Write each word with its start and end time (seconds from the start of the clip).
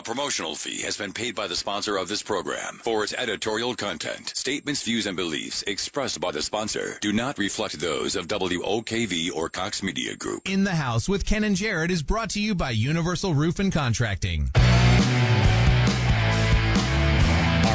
A 0.00 0.02
promotional 0.02 0.54
fee 0.54 0.80
has 0.80 0.96
been 0.96 1.12
paid 1.12 1.34
by 1.34 1.46
the 1.46 1.54
sponsor 1.54 1.98
of 1.98 2.08
this 2.08 2.22
program 2.22 2.80
for 2.82 3.04
its 3.04 3.12
editorial 3.12 3.74
content. 3.74 4.32
Statements, 4.34 4.82
views, 4.82 5.04
and 5.04 5.14
beliefs 5.14 5.62
expressed 5.66 6.18
by 6.22 6.30
the 6.30 6.40
sponsor 6.40 6.96
do 7.02 7.12
not 7.12 7.36
reflect 7.36 7.78
those 7.78 8.16
of 8.16 8.26
WOKV 8.26 9.30
or 9.34 9.50
Cox 9.50 9.82
Media 9.82 10.16
Group. 10.16 10.48
In 10.48 10.64
the 10.64 10.74
House 10.74 11.06
with 11.06 11.26
Ken 11.26 11.44
and 11.44 11.54
Jared 11.54 11.90
is 11.90 12.02
brought 12.02 12.30
to 12.30 12.40
you 12.40 12.54
by 12.54 12.70
Universal 12.70 13.34
Roof 13.34 13.58
and 13.58 13.70
Contracting. 13.70 14.48
Our 14.54 14.62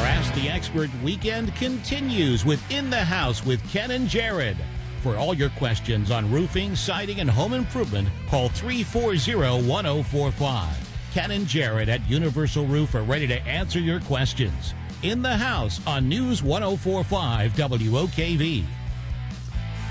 Ask 0.04 0.34
the 0.34 0.48
Expert 0.48 0.90
weekend 1.04 1.54
continues 1.54 2.44
with 2.44 2.60
In 2.72 2.90
the 2.90 3.04
House 3.04 3.46
with 3.46 3.62
Ken 3.70 3.92
and 3.92 4.08
Jared. 4.08 4.56
For 5.00 5.16
all 5.16 5.32
your 5.32 5.50
questions 5.50 6.10
on 6.10 6.28
roofing, 6.32 6.74
siding, 6.74 7.20
and 7.20 7.30
home 7.30 7.52
improvement, 7.52 8.08
call 8.28 8.48
340 8.48 9.64
1045. 9.64 10.85
Ken 11.16 11.30
and 11.30 11.46
Jared 11.46 11.88
at 11.88 12.06
Universal 12.10 12.66
Roof 12.66 12.94
are 12.94 13.02
ready 13.02 13.26
to 13.26 13.40
answer 13.46 13.80
your 13.80 14.00
questions. 14.00 14.74
In 15.02 15.22
the 15.22 15.34
House 15.34 15.80
on 15.86 16.10
News 16.10 16.42
1045 16.42 17.54
WOKV. 17.54 18.64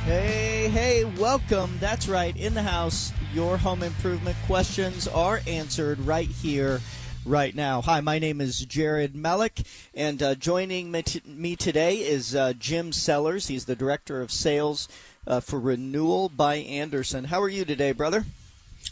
Hey, 0.03 0.69
hey, 0.69 1.03
welcome. 1.17 1.79
That's 1.79 2.07
right. 2.07 2.37
In 2.37 2.53
the 2.53 2.61
house, 2.61 3.11
your 3.33 3.57
home 3.57 3.81
improvement 3.81 4.37
questions 4.45 5.07
are 5.07 5.41
answered 5.47 5.97
right 6.01 6.27
here, 6.27 6.79
right 7.25 7.55
now. 7.55 7.81
Hi, 7.81 8.01
my 8.01 8.19
name 8.19 8.39
is 8.39 8.59
Jared 8.59 9.15
Melick, 9.15 9.65
and 9.95 10.21
uh, 10.21 10.35
joining 10.35 10.91
me, 10.91 11.01
t- 11.01 11.23
me, 11.25 11.55
today 11.55 11.95
is 11.95 12.35
uh, 12.35 12.53
Jim 12.53 12.91
Sellers. 12.91 13.47
He's 13.47 13.65
the 13.65 13.75
Director 13.75 14.21
of 14.21 14.29
Sales 14.29 14.87
uh, 15.25 15.39
for 15.39 15.59
Renewal 15.59 16.29
by 16.29 16.57
Andersen. 16.57 17.23
How 17.23 17.41
are 17.41 17.49
you 17.49 17.65
today, 17.65 17.93
brother? 17.93 18.25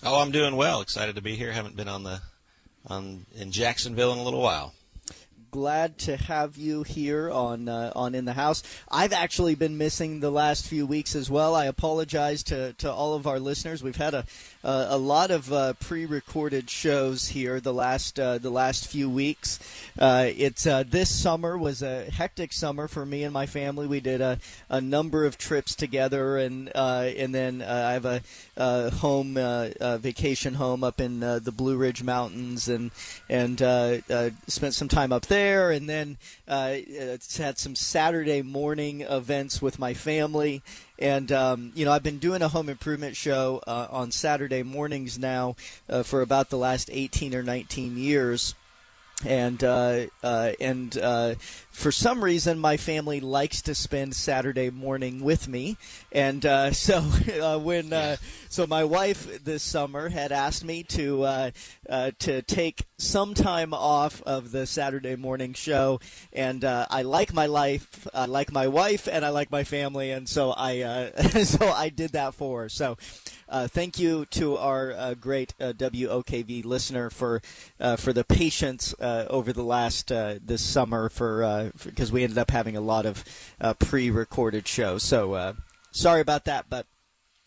Oh, 0.05 0.19
I'm 0.19 0.31
doing 0.31 0.57
well. 0.57 0.81
Excited 0.81 1.15
to 1.15 1.21
be 1.21 1.35
here. 1.35 1.53
Haven't 1.53 1.77
been 1.77 1.87
on 1.87 2.03
the 2.03 2.19
on 2.87 3.25
in 3.35 3.51
Jacksonville 3.51 4.11
in 4.11 4.19
a 4.19 4.23
little 4.23 4.41
while. 4.41 4.73
Glad 5.49 5.97
to 5.99 6.17
have 6.17 6.57
you 6.57 6.83
here 6.83 7.31
on 7.31 7.69
uh, 7.69 7.93
on 7.95 8.13
in 8.13 8.25
the 8.25 8.33
house. 8.33 8.63
I've 8.91 9.13
actually 9.13 9.55
been 9.55 9.77
missing 9.77 10.19
the 10.19 10.31
last 10.31 10.67
few 10.67 10.85
weeks 10.85 11.15
as 11.15 11.29
well. 11.29 11.55
I 11.55 11.65
apologize 11.65 12.43
to, 12.43 12.73
to 12.73 12.91
all 12.91 13.13
of 13.13 13.27
our 13.27 13.39
listeners. 13.39 13.81
We've 13.81 13.95
had 13.95 14.13
a 14.13 14.25
uh, 14.63 14.87
a 14.89 14.97
lot 14.97 15.29
of 15.29 15.51
uh, 15.51 15.73
pre-recorded 15.73 16.69
shows 16.69 17.27
here 17.27 17.59
the 17.59 17.73
last 17.73 18.19
uh, 18.19 18.37
the 18.37 18.49
last 18.49 18.87
few 18.87 19.09
weeks. 19.09 19.59
Uh, 19.99 20.27
it's 20.37 20.65
uh, 20.65 20.83
this 20.87 21.09
summer 21.13 21.57
was 21.57 21.81
a 21.81 22.05
hectic 22.05 22.53
summer 22.53 22.87
for 22.87 23.05
me 23.05 23.23
and 23.23 23.33
my 23.33 23.45
family. 23.45 23.87
We 23.87 23.99
did 23.99 24.21
a, 24.21 24.39
a 24.69 24.79
number 24.79 25.25
of 25.25 25.37
trips 25.37 25.75
together, 25.75 26.37
and 26.37 26.69
and 26.75 27.35
then 27.35 27.61
I 27.61 27.93
have 27.93 28.05
a, 28.05 28.21
a 28.55 28.89
home 28.91 29.33
vacation 29.99 30.53
home 30.53 30.83
up 30.83 31.01
in 31.01 31.19
the 31.19 31.53
Blue 31.55 31.75
Ridge 31.75 32.03
Mountains, 32.03 32.69
and 32.69 32.91
and 33.29 33.59
spent 34.47 34.73
some 34.73 34.87
time 34.87 35.11
up 35.11 35.25
there, 35.25 35.71
and 35.71 35.89
then 35.89 36.17
had 36.47 37.57
some 37.57 37.75
Saturday 37.75 38.41
morning 38.41 39.01
events 39.01 39.61
with 39.61 39.77
my 39.77 39.93
family. 39.93 40.61
And 40.99 41.31
um, 41.31 41.71
you 41.75 41.85
know, 41.85 41.91
I've 41.91 42.03
been 42.03 42.19
doing 42.19 42.41
a 42.41 42.47
home 42.47 42.69
improvement 42.69 43.15
show 43.15 43.61
uh, 43.65 43.87
on 43.89 44.11
Saturday 44.11 44.63
mornings 44.63 45.17
now 45.17 45.55
uh, 45.89 46.03
for 46.03 46.21
about 46.21 46.49
the 46.49 46.57
last 46.57 46.89
18 46.91 47.33
or 47.35 47.43
19 47.43 47.97
years. 47.97 48.55
And 49.25 49.63
uh, 49.63 50.07
uh, 50.21 50.51
and 50.59 50.97
uh, 50.97 51.35
for 51.73 51.91
some 51.91 52.23
reason 52.23 52.59
my 52.59 52.77
family 52.77 53.19
likes 53.19 53.61
to 53.63 53.75
spend 53.75 54.15
Saturday 54.15 54.69
morning 54.69 55.23
with 55.23 55.47
me, 55.47 55.75
and 56.11 56.45
uh, 56.45 56.71
so 56.71 57.03
uh, 57.41 57.59
when 57.59 57.91
uh, 57.91 58.15
so 58.47 58.65
my 58.65 58.83
wife 58.83 59.43
this 59.43 59.63
summer 59.63 60.09
had 60.09 60.31
asked 60.31 60.63
me 60.63 60.83
to 60.83 61.51
to 62.19 62.41
take 62.43 62.85
some 62.97 63.33
time 63.33 63.73
off 63.73 64.21
of 64.21 64.51
the 64.51 64.65
Saturday 64.65 65.15
morning 65.15 65.53
show, 65.53 65.99
and 66.31 66.63
I 66.63 67.01
like 67.01 67.33
my 67.33 67.47
life, 67.47 68.07
I 68.13 68.25
like 68.25 68.51
my 68.51 68.67
wife, 68.67 69.07
and 69.11 69.25
I 69.25 69.29
like 69.29 69.51
my 69.51 69.63
family, 69.63 70.11
and 70.11 70.29
so 70.29 70.53
I 70.55 71.11
so 71.43 71.67
I 71.67 71.89
did 71.89 72.11
that 72.11 72.35
for 72.35 72.63
her. 72.63 72.69
So 72.69 72.97
uh, 73.53 73.67
thank 73.67 73.99
you 73.99 74.25
to 74.25 74.57
our 74.57 74.93
uh, 74.93 75.13
great 75.13 75.53
uh, 75.59 75.73
WOKV 75.73 76.65
listener 76.65 77.11
for 77.11 77.39
uh, 77.79 77.95
for 77.95 78.11
the 78.11 78.23
patience 78.23 78.95
uh, 78.99 79.25
over 79.29 79.53
the 79.53 79.63
last 79.63 80.11
uh, 80.11 80.39
this 80.43 80.63
summer 80.63 81.07
for 81.07 81.62
because 81.83 82.11
we 82.11 82.23
ended 82.23 82.37
up 82.37 82.51
having 82.51 82.75
a 82.75 82.81
lot 82.81 83.05
of 83.05 83.23
pre-recorded 83.79 84.67
shows. 84.67 85.03
So 85.03 85.55
sorry 85.91 86.21
about 86.21 86.45
that, 86.45 86.65
but. 86.69 86.85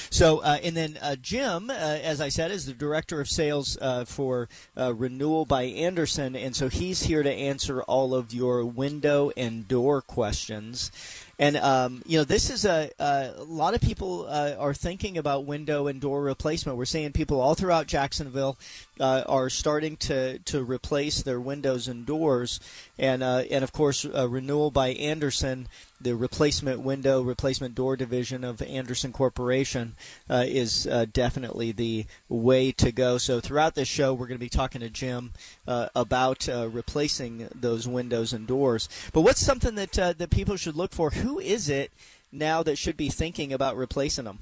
So, 0.09 0.39
uh, 0.39 0.57
and 0.63 0.77
then 0.77 0.97
uh, 1.01 1.15
Jim, 1.15 1.69
uh, 1.69 1.73
as 1.73 2.21
I 2.21 2.29
said, 2.29 2.51
is 2.51 2.65
the 2.65 2.73
director 2.73 3.19
of 3.19 3.27
sales 3.27 3.77
uh, 3.81 4.05
for 4.05 4.47
uh, 4.77 4.93
Renewal 4.93 5.45
by 5.45 5.63
Andersen, 5.63 6.35
and 6.35 6.55
so 6.55 6.69
he's 6.69 7.03
here 7.03 7.23
to 7.23 7.31
answer 7.31 7.81
all 7.83 8.15
of 8.15 8.33
your 8.33 8.63
window 8.63 9.31
and 9.35 9.67
door 9.67 10.01
questions. 10.01 10.91
And 11.39 11.57
um, 11.57 12.03
you 12.05 12.19
know, 12.19 12.23
this 12.23 12.49
is 12.51 12.63
a, 12.63 12.91
a 12.99 13.43
lot 13.43 13.73
of 13.73 13.81
people 13.81 14.27
uh, 14.29 14.55
are 14.59 14.73
thinking 14.73 15.17
about 15.17 15.45
window 15.45 15.87
and 15.87 15.99
door 15.99 16.21
replacement. 16.21 16.77
We're 16.77 16.85
seeing 16.85 17.11
people 17.11 17.41
all 17.41 17.55
throughout 17.55 17.87
Jacksonville 17.87 18.57
uh, 18.99 19.23
are 19.25 19.49
starting 19.49 19.97
to, 19.97 20.37
to 20.39 20.63
replace 20.63 21.23
their 21.23 21.39
windows 21.39 21.87
and 21.87 22.05
doors, 22.05 22.59
and 22.99 23.23
uh, 23.23 23.43
and 23.49 23.63
of 23.63 23.71
course, 23.71 24.05
uh, 24.05 24.29
renewal 24.29 24.69
by 24.69 24.89
Andersen 24.89 25.67
the 26.03 26.15
replacement 26.15 26.81
window, 26.81 27.21
replacement 27.21 27.75
door 27.75 27.95
division 27.95 28.43
of 28.43 28.61
Andersen 28.61 29.11
Corporation 29.11 29.95
uh, 30.29 30.43
is 30.45 30.85
uh, 30.87 31.05
definitely 31.11 31.71
the 31.71 32.05
way 32.29 32.71
to 32.73 32.91
go. 32.91 33.17
So 33.17 33.39
throughout 33.39 33.75
this 33.75 33.87
show, 33.87 34.13
we're 34.13 34.27
going 34.27 34.37
to 34.37 34.45
be 34.45 34.49
talking 34.49 34.81
to 34.81 34.89
Jim 34.89 35.33
uh, 35.67 35.89
about 35.95 36.47
uh, 36.47 36.69
replacing 36.69 37.47
those 37.55 37.87
windows 37.87 38.33
and 38.33 38.45
doors. 38.45 38.89
But 39.13 39.21
what's 39.21 39.41
something 39.41 39.75
that 39.75 39.97
uh, 39.97 40.13
that 40.13 40.29
people 40.29 40.57
should 40.57 40.75
look 40.75 40.91
for? 40.91 41.11
Who 41.11 41.39
is 41.39 41.69
it 41.69 41.91
now 42.31 42.63
that 42.63 42.77
should 42.77 42.97
be 42.97 43.09
thinking 43.09 43.53
about 43.53 43.77
replacing 43.77 44.25
them? 44.25 44.39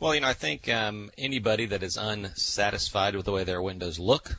Well, 0.00 0.14
you 0.14 0.20
know, 0.20 0.28
I 0.28 0.34
think 0.34 0.68
um, 0.68 1.10
anybody 1.18 1.66
that 1.66 1.82
is 1.82 1.96
unsatisfied 1.96 3.16
with 3.16 3.24
the 3.24 3.32
way 3.32 3.42
their 3.42 3.60
windows 3.60 3.98
look, 3.98 4.38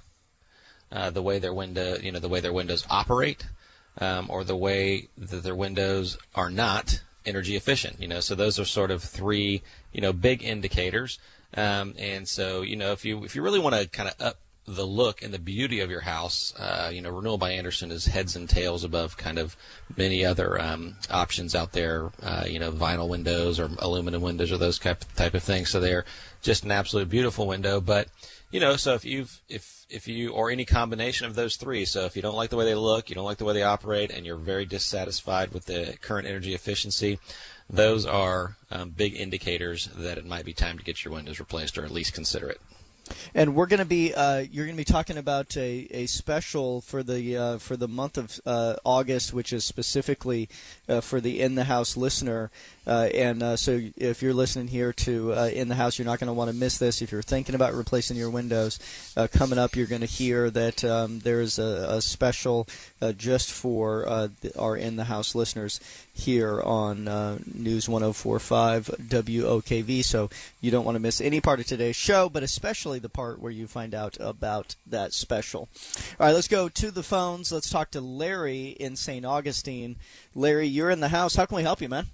uh, 0.92 1.10
the 1.10 1.22
way 1.22 1.40
their 1.40 1.54
window, 1.54 1.98
you 1.98 2.14
know, 2.14 2.20
the 2.20 2.30
way 2.30 2.40
their 2.40 2.54
windows 2.54 2.86
operate, 2.90 3.46
um, 4.00 4.28
or 4.30 4.44
the 4.44 4.56
way 4.56 5.08
that 5.18 5.44
their 5.44 5.56
windows 5.56 6.18
are 6.36 6.50
not 6.50 7.02
energy 7.26 7.56
efficient. 7.56 8.02
You 8.02 8.08
know, 8.08 8.20
so 8.20 8.36
those 8.36 8.60
are 8.60 8.66
sort 8.66 8.92
of 8.92 9.04
three 9.04 9.62
you 9.92 10.01
know 10.01 10.13
big 10.13 10.44
indicators. 10.44 11.19
Um, 11.56 11.96
and 11.98 12.28
so 12.28 12.62
you 12.62 12.75
know 12.75 12.92
if 12.92 13.06
you 13.06 13.24
if 13.24 13.36
you 13.36 13.42
really 13.42 13.60
want 13.60 13.75
to 13.75 13.88
kind 13.88 14.10
of 14.10 14.22
up 14.22 14.38
the 14.69 14.86
look 14.86 15.24
and 15.24 15.34
the 15.34 15.40
beauty 15.40 15.80
of 15.80 15.90
your 15.90 16.01
house, 16.01 16.54
uh, 16.60 16.92
you 16.94 17.01
know, 17.01 17.10
Renewal 17.10 17.40
by 17.40 17.51
Andersen 17.51 17.92
is 17.92 18.06
heads 18.06 18.36
and 18.36 18.48
tails 18.48 18.84
above 18.84 19.18
kind 19.18 19.40
of 19.40 19.57
many 19.98 20.24
other 20.24 20.62
um, 20.62 20.95
options 21.10 21.56
out 21.56 21.72
there. 21.72 22.12
Uh, 22.22 22.44
you 22.48 22.60
know, 22.60 22.72
vinyl 22.72 23.10
windows 23.10 23.60
or 23.60 23.69
aluminum 23.80 24.22
windows 24.22 24.52
or 24.52 24.57
those 24.57 24.78
type 24.78 25.04
type 25.16 25.34
of 25.34 25.42
things. 25.42 25.69
So 25.69 25.80
they're 25.80 26.06
just 26.42 26.63
an 26.63 26.72
absolute 26.72 27.10
beautiful 27.10 27.48
window. 27.48 27.81
But 27.81 28.10
you 28.51 28.60
know, 28.60 28.75
so 28.75 28.94
if 28.94 29.06
you've 29.06 29.42
if 29.48 29.86
if 29.90 30.07
you 30.07 30.31
or 30.31 30.50
any 30.50 30.66
combination 30.66 31.25
of 31.25 31.36
those 31.36 31.56
three. 31.56 31.86
So 31.86 32.06
if 32.06 32.16
you 32.16 32.22
don't 32.22 32.36
like 32.36 32.50
the 32.50 32.56
way 32.56 32.66
they 32.66 32.75
look, 32.75 33.10
you 33.10 33.16
don't 33.16 33.25
like 33.25 33.38
the 33.38 33.46
way 33.46 33.54
they 33.54 33.63
operate, 33.63 34.12
and 34.12 34.25
you're 34.25 34.38
very 34.38 34.66
dissatisfied 34.66 35.51
with 35.51 35.66
the 35.66 35.98
current 36.01 36.28
energy 36.28 36.54
efficiency, 36.54 37.19
those 37.69 38.06
are 38.06 38.57
um, 38.72 38.92
big 38.92 39.16
indicators 39.16 39.90
that 39.96 40.18
it 40.18 40.25
might 40.25 40.46
be 40.46 40.54
time 40.54 40.78
to 40.78 40.84
get 40.84 41.04
your 41.04 41.13
windows 41.13 41.40
replaced 41.40 41.78
or 41.78 41.86
at 41.86 41.92
least 41.92 42.13
consider 42.13 42.50
it. 42.50 42.62
And 43.33 43.56
we're 43.56 43.67
going 43.67 43.79
to 43.79 43.85
be 43.85 44.13
uh, 44.13 44.45
you're 44.51 44.65
going 44.65 44.75
to 44.75 44.81
be 44.81 44.83
talking 44.83 45.17
about 45.17 45.56
a, 45.57 45.88
a 45.91 46.06
special 46.06 46.81
for 46.81 47.03
the 47.03 47.38
uh, 47.38 47.57
for 47.57 47.77
the 47.77 47.88
month 47.88 48.17
of 48.17 48.39
uh, 48.45 48.75
August, 48.83 49.33
which 49.33 49.53
is 49.53 49.63
specifically 49.63 50.50
uh, 50.88 51.01
for 51.01 51.21
the 51.21 51.41
in 51.41 51.56
the 51.56 51.65
house 51.65 51.97
listener. 51.97 52.51
Uh, 52.88 53.07
and 53.13 53.44
uh, 53.44 53.56
so, 53.56 53.79
if 53.97 54.21
you're 54.21 54.33
listening 54.33 54.67
here 54.67 54.91
to 54.91 55.31
in 55.31 55.67
the 55.67 55.75
house, 55.75 56.00
you're 56.00 56.06
not 56.06 56.19
going 56.19 56.27
to 56.27 56.33
want 56.33 56.50
to 56.50 56.56
miss 56.56 56.79
this. 56.79 57.01
If 57.01 57.11
you're 57.11 57.21
thinking 57.21 57.53
about 57.53 57.73
replacing 57.73 58.17
your 58.17 58.31
windows, 58.31 58.79
coming 59.31 59.59
up, 59.59 59.75
you're 59.75 59.85
going 59.85 60.01
to 60.01 60.07
hear 60.07 60.50
that 60.50 60.83
um, 60.83 61.19
there's 61.19 61.59
a, 61.59 61.85
a 61.89 62.01
special 62.01 62.67
just 63.15 63.51
for 63.51 64.29
our 64.57 64.75
in 64.75 64.95
the 64.95 65.03
house 65.03 65.35
listeners 65.35 65.79
here 66.13 66.61
on 66.61 67.06
News 67.53 67.88
104.5 67.88 69.07
WOKV. 69.07 70.03
So 70.03 70.29
you 70.61 70.71
don't 70.71 70.85
want 70.85 70.95
to 70.95 71.00
miss 71.00 71.21
any 71.21 71.41
part 71.41 71.59
of 71.59 71.67
today's 71.67 71.95
show, 71.95 72.27
but 72.29 72.44
especially 72.44 72.99
the 73.00 73.10
part 73.10 73.42
where 73.42 73.51
you 73.51 73.68
find 73.68 73.94
out 73.94 74.18
about 74.19 74.75
that 74.86 75.13
special. 75.13 75.69
All 76.19 76.28
right, 76.28 76.34
let's 76.34 76.48
go 76.48 76.69
to 76.69 76.92
the 76.92 77.04
phones. 77.04 77.51
Let's 77.51 77.69
talk 77.69 77.92
to 77.92 78.01
Larry 78.01 78.69
in 78.69 78.96
St. 78.96 79.25
Augustine. 79.25 79.98
Larry, 80.36 80.68
you're 80.68 80.90
in 80.90 81.00
the 81.00 81.10
house. 81.10 81.36
How 81.36 81.46
can 81.46 81.57
we 81.57 81.63
help 81.63 81.81
you, 81.81 81.90
man? 81.90 82.07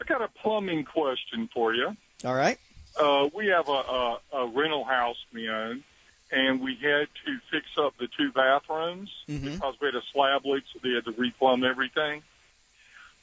I 0.00 0.04
got 0.04 0.22
a 0.22 0.28
plumbing 0.28 0.84
question 0.84 1.48
for 1.52 1.74
you. 1.74 1.96
All 2.24 2.34
right. 2.34 2.58
Uh, 2.98 3.28
we 3.34 3.46
have 3.46 3.68
a, 3.68 3.72
a, 3.72 4.18
a 4.32 4.46
rental 4.48 4.84
house 4.84 5.16
we 5.32 5.48
own, 5.48 5.84
and 6.32 6.60
we 6.60 6.74
had 6.74 7.08
to 7.24 7.38
fix 7.50 7.66
up 7.78 7.94
the 7.98 8.08
two 8.16 8.32
bathrooms 8.32 9.10
mm-hmm. 9.28 9.52
because 9.52 9.74
we 9.80 9.86
had 9.86 9.94
a 9.94 10.02
slab 10.12 10.44
leak, 10.44 10.64
so 10.72 10.80
they 10.82 10.94
had 10.94 11.04
to 11.04 11.12
replumb 11.12 11.68
everything. 11.68 12.22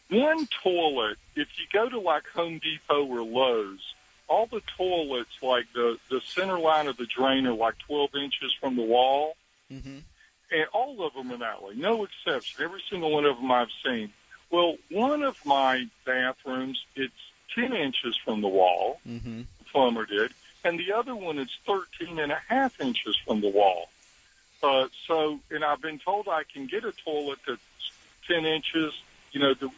One 0.10 0.48
toilet, 0.64 1.18
if 1.36 1.48
you 1.58 1.66
go 1.74 1.90
to 1.90 2.00
like 2.00 2.28
Home 2.36 2.60
Depot 2.60 3.06
or 3.06 3.24
Lowe's, 3.24 3.95
all 4.28 4.48
the 4.48 4.62
toilets, 4.78 5.42
like 5.42 5.66
the 5.74 5.98
the 6.10 6.22
center 6.22 6.60
line 6.60 6.88
of 6.88 6.98
the 6.98 7.06
drain, 7.06 7.46
are 7.46 7.54
like 7.54 7.78
12 7.80 8.16
inches 8.16 8.54
from 8.60 8.76
the 8.76 8.84
wall, 8.84 9.36
mm-hmm. 9.72 10.00
and 10.52 10.66
all 10.74 11.06
of 11.06 11.14
them 11.14 11.32
are 11.32 11.38
that 11.38 11.62
way, 11.62 11.74
no 11.76 12.06
exception. 12.06 12.64
Every 12.64 12.82
single 12.90 13.12
one 13.12 13.26
of 13.26 13.38
them 13.38 13.52
I've 13.52 13.70
seen. 13.86 14.12
Well, 14.52 14.78
one 14.90 15.24
of 15.24 15.38
my 15.46 15.88
bathrooms, 16.06 16.84
it's 16.96 17.14
10 17.56 17.74
inches 17.74 18.18
from 18.24 18.42
the 18.42 18.48
wall. 18.48 19.00
Mm-hmm. 19.08 19.42
The 19.60 19.64
plumber 19.72 20.06
did, 20.06 20.32
and 20.64 20.80
the 20.80 20.94
other 20.94 21.16
one 21.16 21.40
is 21.40 21.50
13 21.66 22.20
and 22.20 22.32
a 22.32 22.40
half 22.48 22.80
inches 22.80 23.18
from 23.26 23.42
the 23.42 23.50
wall. 23.50 23.90
Uh, 24.64 24.88
so, 25.08 25.40
and 25.52 25.64
I've 25.64 25.82
been 25.82 26.00
told 26.00 26.28
I 26.28 26.44
can 26.52 26.66
get 26.66 26.86
a 26.86 26.92
toilet 26.92 27.40
that's 27.48 27.62
10 28.28 28.46
inches. 28.46 28.94
You 29.32 29.42
know, 29.42 29.54
the, 29.54 29.70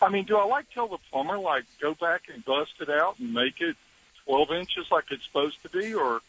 I 0.00 0.08
mean, 0.08 0.24
do 0.24 0.36
I 0.36 0.44
like 0.44 0.70
tell 0.70 0.86
the 0.86 0.98
plumber 1.10 1.38
like 1.38 1.64
go 1.80 1.94
back 1.94 2.24
and 2.32 2.44
bust 2.44 2.74
it 2.80 2.88
out 2.88 3.18
and 3.18 3.32
make 3.32 3.60
it 3.60 3.76
12 4.26 4.52
inches 4.52 4.86
like 4.90 5.04
it's 5.10 5.24
supposed 5.24 5.62
to 5.62 5.68
be, 5.68 5.94
or 5.94 6.20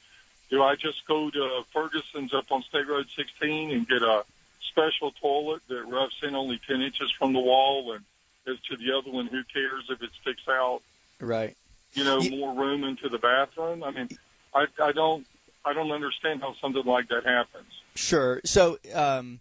do 0.49 0.63
I 0.63 0.75
just 0.75 1.05
go 1.07 1.29
to 1.29 1.61
Ferguson's 1.73 2.33
up 2.33 2.51
on 2.51 2.63
State 2.63 2.87
Road 2.87 3.07
16 3.15 3.71
and 3.71 3.87
get 3.87 4.01
a 4.01 4.23
special 4.69 5.11
toilet 5.11 5.61
that 5.67 5.85
roughs 5.87 6.15
in 6.23 6.35
only 6.35 6.59
10 6.67 6.81
inches 6.81 7.11
from 7.17 7.33
the 7.33 7.39
wall, 7.39 7.93
and 7.93 8.03
as 8.47 8.59
to 8.69 8.77
the 8.77 8.95
other 8.97 9.11
one, 9.11 9.27
who 9.27 9.43
cares 9.51 9.85
if 9.89 10.01
it 10.01 10.09
sticks 10.21 10.47
out? 10.47 10.81
Right. 11.19 11.57
You 11.93 12.03
know, 12.03 12.19
you, 12.19 12.31
more 12.31 12.53
room 12.53 12.83
into 12.83 13.09
the 13.09 13.17
bathroom. 13.17 13.83
I 13.83 13.91
mean, 13.91 14.09
I, 14.53 14.67
I 14.81 14.91
don't, 14.91 15.25
I 15.65 15.73
don't 15.73 15.91
understand 15.91 16.41
how 16.41 16.55
something 16.61 16.85
like 16.85 17.09
that 17.09 17.25
happens. 17.25 17.65
Sure. 17.95 18.41
So, 18.45 18.77
um, 18.93 19.39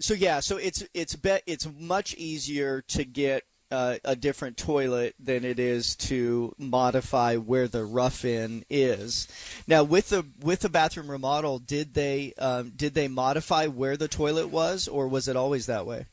so 0.00 0.14
yeah, 0.14 0.40
so 0.40 0.56
it's 0.56 0.84
it's 0.94 1.16
be, 1.16 1.38
it's 1.46 1.68
much 1.78 2.14
easier 2.14 2.82
to 2.88 3.04
get 3.04 3.44
uh, 3.70 3.96
a 4.04 4.16
different 4.16 4.56
toilet 4.56 5.14
than 5.18 5.44
it 5.44 5.58
is 5.58 5.94
to 5.96 6.54
modify 6.58 7.36
where 7.36 7.68
the 7.68 7.84
rough 7.84 8.24
in 8.24 8.64
is. 8.70 9.28
Now, 9.66 9.82
with 9.82 10.08
the 10.08 10.24
with 10.40 10.60
the 10.60 10.68
bathroom 10.68 11.10
remodel, 11.10 11.58
did 11.58 11.94
they 11.94 12.32
um, 12.38 12.72
did 12.74 12.94
they 12.94 13.08
modify 13.08 13.66
where 13.66 13.96
the 13.96 14.08
toilet 14.08 14.48
was, 14.48 14.88
or 14.88 15.08
was 15.08 15.28
it 15.28 15.36
always 15.36 15.66
that 15.66 15.86
way? 15.86 16.06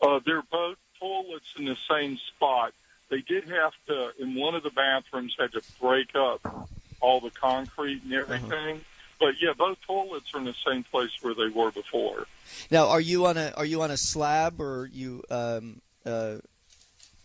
Uh, 0.00 0.20
they're 0.24 0.42
both 0.50 0.76
toilets 0.98 1.54
in 1.58 1.66
the 1.66 1.76
same 1.90 2.18
spot. 2.34 2.72
They 3.10 3.20
did 3.20 3.44
have 3.48 3.72
to, 3.86 4.10
in 4.18 4.34
one 4.34 4.54
of 4.54 4.62
the 4.62 4.70
bathrooms, 4.70 5.36
had 5.38 5.52
to 5.52 5.62
break 5.80 6.14
up 6.16 6.68
all 7.00 7.20
the 7.20 7.30
concrete 7.30 8.02
and 8.02 8.12
uh-huh. 8.12 8.22
everything. 8.22 8.76
Uh-huh. 8.76 8.84
But 9.20 9.34
yeah, 9.40 9.52
both 9.56 9.78
toilets 9.86 10.34
are 10.34 10.38
in 10.38 10.44
the 10.44 10.54
same 10.66 10.82
place 10.82 11.10
where 11.22 11.34
they 11.34 11.48
were 11.48 11.70
before. 11.70 12.26
Now, 12.70 12.88
are 12.88 13.00
you 13.00 13.26
on 13.26 13.36
a 13.36 13.52
are 13.56 13.64
you 13.64 13.82
on 13.82 13.90
a 13.90 13.96
slab 13.96 14.60
or 14.60 14.88
you 14.92 15.22
um, 15.30 15.80
uh, 16.04 16.36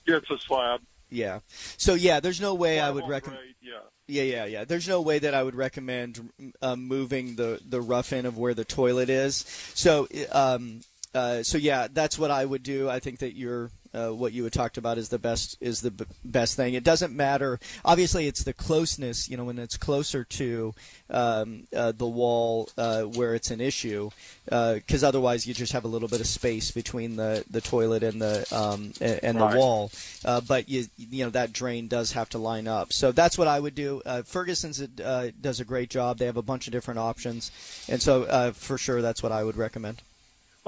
yeah, 0.10 0.18
it's 0.18 0.30
a 0.32 0.38
slab. 0.38 0.82
Yeah. 1.10 1.40
So 1.78 1.94
yeah, 1.94 2.20
there's 2.20 2.42
no 2.42 2.54
way 2.54 2.80
I 2.80 2.92
would 2.92 3.08
recommend. 3.08 3.42
Yeah. 3.62 3.80
Yeah, 4.08 4.24
yeah, 4.24 4.46
yeah. 4.46 4.66
There's 4.66 4.88
no 4.88 5.02
way 5.02 5.20
that 5.20 5.36
I 5.36 5.44
would 5.44 5.56
recommend 5.56 6.32
uh, 6.62 6.76
moving 6.76 7.36
the 7.36 7.60
the 7.68 7.82
rough 7.82 8.12
end 8.12 8.26
of 8.26 8.38
where 8.38 8.56
the 8.56 8.66
toilet 8.66 9.10
is. 9.10 9.46
So, 9.76 10.08
um, 10.32 10.82
uh, 11.14 11.44
so 11.44 11.58
yeah, 11.58 11.88
that's 11.92 12.18
what 12.18 12.32
I 12.32 12.44
would 12.44 12.64
do. 12.64 12.90
I 12.90 13.00
think 13.00 13.20
that 13.20 13.36
you're 13.36 13.70
uh, 13.94 14.10
what 14.10 14.34
you 14.34 14.44
had 14.44 14.54
talked 14.54 14.78
about 14.78 14.98
is 14.98 15.10
the 15.10 15.18
best 15.18 15.58
is 15.60 15.82
the 15.82 15.92
b- 15.92 16.06
best 16.24 16.56
thing. 16.56 16.74
It 16.76 16.84
doesn't 16.84 17.16
matter. 17.16 17.60
Obviously, 17.84 18.28
it's 18.28 18.44
the 18.44 18.54
closeness. 18.54 19.30
You 19.30 19.38
know, 19.38 19.46
when 19.46 19.58
it's 19.58 19.78
closer 19.78 20.24
to 20.24 20.76
um, 21.10 21.68
uh, 21.76 21.92
the 21.94 22.08
wall 22.08 22.70
uh, 22.78 23.04
where 23.04 23.34
it's 23.34 23.50
an 23.50 23.62
issue, 23.62 24.12
because 24.46 25.04
uh, 25.04 25.08
otherwise 25.08 25.48
you 25.48 25.54
just 25.54 25.74
have 25.74 25.86
a 25.86 25.88
little 25.88 26.08
bit 26.08 26.22
of 26.22 26.28
space 26.28 26.70
between 26.72 27.16
the, 27.16 27.44
the 27.50 27.62
toilet 27.62 28.04
and 28.04 28.22
the 28.22 28.46
um, 28.52 28.94
and 29.02 29.40
right. 29.40 29.52
the 29.52 29.58
wall. 29.58 29.92
Uh, 30.24 30.42
but 30.42 30.70
you 30.70 30.86
you 30.98 31.24
know 31.24 31.32
that 31.32 31.52
drain 31.52 31.88
does 31.88 32.12
have 32.12 32.30
to 32.30 32.38
line 32.38 32.68
up. 32.68 32.94
So 32.94 33.12
that's 33.12 33.38
what 33.38 33.48
I 33.48 33.60
would 33.60 33.76
do. 33.76 34.02
Ferguson's 34.26 34.80
does 34.80 35.60
a 35.60 35.66
great 35.66 35.90
job. 35.90 36.20
They 36.20 36.26
have 36.26 36.38
a 36.38 36.44
bunch 36.44 36.68
of 36.68 36.74
different 36.74 37.00
options, 37.00 37.52
and 37.90 38.02
so 38.02 38.52
for 38.54 38.78
sure 38.78 39.02
that's 39.02 39.24
what 39.24 39.32
I 39.32 39.44
would 39.44 39.58
recommend. 39.58 40.02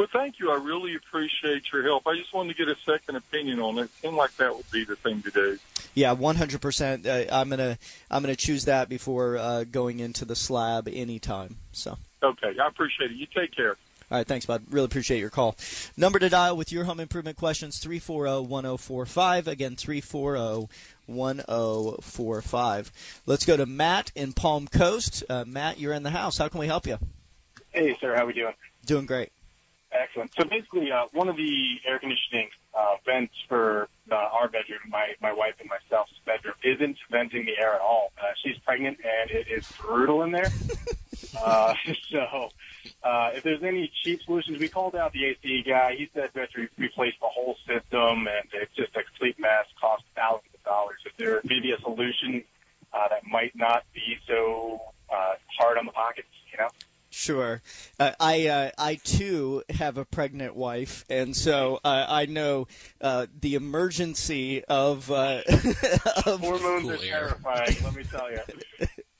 Well, 0.01 0.09
thank 0.11 0.39
you. 0.39 0.49
I 0.49 0.55
really 0.55 0.95
appreciate 0.95 1.71
your 1.71 1.83
help. 1.83 2.07
I 2.07 2.15
just 2.15 2.33
wanted 2.33 2.57
to 2.57 2.65
get 2.65 2.75
a 2.75 2.81
second 2.81 3.17
opinion 3.17 3.59
on 3.59 3.77
it. 3.77 3.83
It 3.83 3.91
seemed 4.01 4.15
like 4.15 4.35
that 4.37 4.57
would 4.57 4.71
be 4.71 4.83
the 4.83 4.95
thing 4.95 5.21
to 5.21 5.29
do. 5.29 5.59
Yeah, 5.93 6.15
100%. 6.15 7.05
Uh, 7.05 7.31
I'm 7.31 7.51
gonna 7.51 7.77
I'm 8.09 8.23
gonna 8.23 8.35
choose 8.35 8.65
that 8.65 8.89
before 8.89 9.37
uh, 9.37 9.63
going 9.65 9.99
into 9.99 10.25
the 10.25 10.35
slab 10.35 10.89
anytime. 10.91 11.57
So. 11.71 11.99
Okay, 12.23 12.51
I 12.59 12.67
appreciate 12.67 13.11
it. 13.11 13.17
You 13.17 13.27
take 13.27 13.55
care. 13.55 13.77
All 14.09 14.17
right, 14.17 14.27
thanks, 14.27 14.47
bud. 14.47 14.63
Really 14.71 14.85
appreciate 14.85 15.19
your 15.19 15.29
call. 15.29 15.55
Number 15.95 16.17
to 16.17 16.29
dial 16.29 16.57
with 16.57 16.71
your 16.71 16.85
home 16.85 16.99
improvement 16.99 17.37
questions 17.37 17.77
340 17.77 18.47
1045. 18.47 19.47
Again, 19.47 19.75
340 19.75 20.67
1045. 21.05 23.21
Let's 23.27 23.45
go 23.45 23.55
to 23.55 23.67
Matt 23.67 24.11
in 24.15 24.33
Palm 24.33 24.67
Coast. 24.67 25.23
Uh, 25.29 25.45
Matt, 25.45 25.79
you're 25.79 25.93
in 25.93 26.01
the 26.01 26.09
house. 26.09 26.39
How 26.39 26.47
can 26.47 26.59
we 26.59 26.65
help 26.65 26.87
you? 26.87 26.97
Hey, 27.69 27.95
sir. 28.01 28.15
How 28.15 28.25
we 28.25 28.33
doing? 28.33 28.55
Doing 28.83 29.05
great. 29.05 29.31
Excellent. 29.91 30.31
So 30.39 30.45
basically, 30.47 30.91
uh, 30.91 31.07
one 31.11 31.27
of 31.27 31.35
the 31.35 31.75
air 31.87 31.99
conditioning 31.99 32.47
uh, 32.77 32.95
vents 33.05 33.33
for 33.49 33.89
uh, 34.11 34.15
our 34.15 34.47
bedroom, 34.47 34.79
my 34.89 35.11
my 35.21 35.33
wife 35.33 35.55
and 35.59 35.67
myself's 35.67 36.15
bedroom, 36.25 36.55
isn't 36.63 36.97
venting 37.11 37.45
the 37.45 37.59
air 37.59 37.75
at 37.75 37.81
all. 37.81 38.11
Uh, 38.17 38.31
she's 38.43 38.55
pregnant, 38.63 38.97
and 39.03 39.31
it 39.31 39.51
is 39.51 39.63
brutal 39.83 40.23
in 40.23 40.31
there. 40.31 40.53
uh, 41.35 41.73
so, 42.11 42.51
uh, 43.03 43.35
if 43.35 43.43
there's 43.43 43.63
any 43.63 43.91
cheap 44.03 44.21
solutions, 44.23 44.59
we 44.59 44.69
called 44.69 44.95
out 44.95 45.11
the 45.11 45.25
AC 45.25 45.63
guy. 45.67 45.95
He 45.97 46.07
said 46.13 46.31
we 46.33 46.47
to 46.55 46.61
re- 46.61 46.87
replace 46.87 47.13
the 47.19 47.27
whole 47.27 47.55
system, 47.67 48.31
and 48.31 48.47
it's 48.55 48.75
just 48.75 48.95
a 48.95 49.03
complete 49.03 49.35
mess, 49.39 49.67
costs 49.79 50.07
thousands 50.15 50.55
of 50.55 50.63
dollars. 50.63 51.03
If 51.05 51.17
there 51.17 51.41
may 51.43 51.59
be 51.59 51.75
a 51.75 51.81
solution 51.83 52.43
uh, 52.93 53.07
that 53.09 53.27
might 53.27 53.51
not 53.55 53.83
be 53.93 54.15
so 54.27 54.79
uh, 55.11 55.35
hard 55.59 55.77
on 55.77 55.85
the 55.85 55.91
know. 55.91 56.30
Sure, 57.21 57.61
uh, 57.99 58.13
I 58.19 58.47
uh, 58.47 58.71
I 58.79 58.95
too 58.95 59.61
have 59.69 59.99
a 59.99 60.05
pregnant 60.05 60.55
wife, 60.55 61.05
and 61.07 61.35
so 61.35 61.79
uh, 61.83 62.07
I 62.09 62.25
know 62.25 62.67
uh, 62.99 63.27
the 63.39 63.53
emergency 63.53 64.65
of, 64.65 65.11
uh, 65.11 65.41
of 66.25 66.39
hormones 66.39 66.89
are 66.89 66.97
terrifying. 66.97 67.75
let 67.83 67.95
me 67.95 68.03
tell 68.05 68.31
you. 68.31 68.39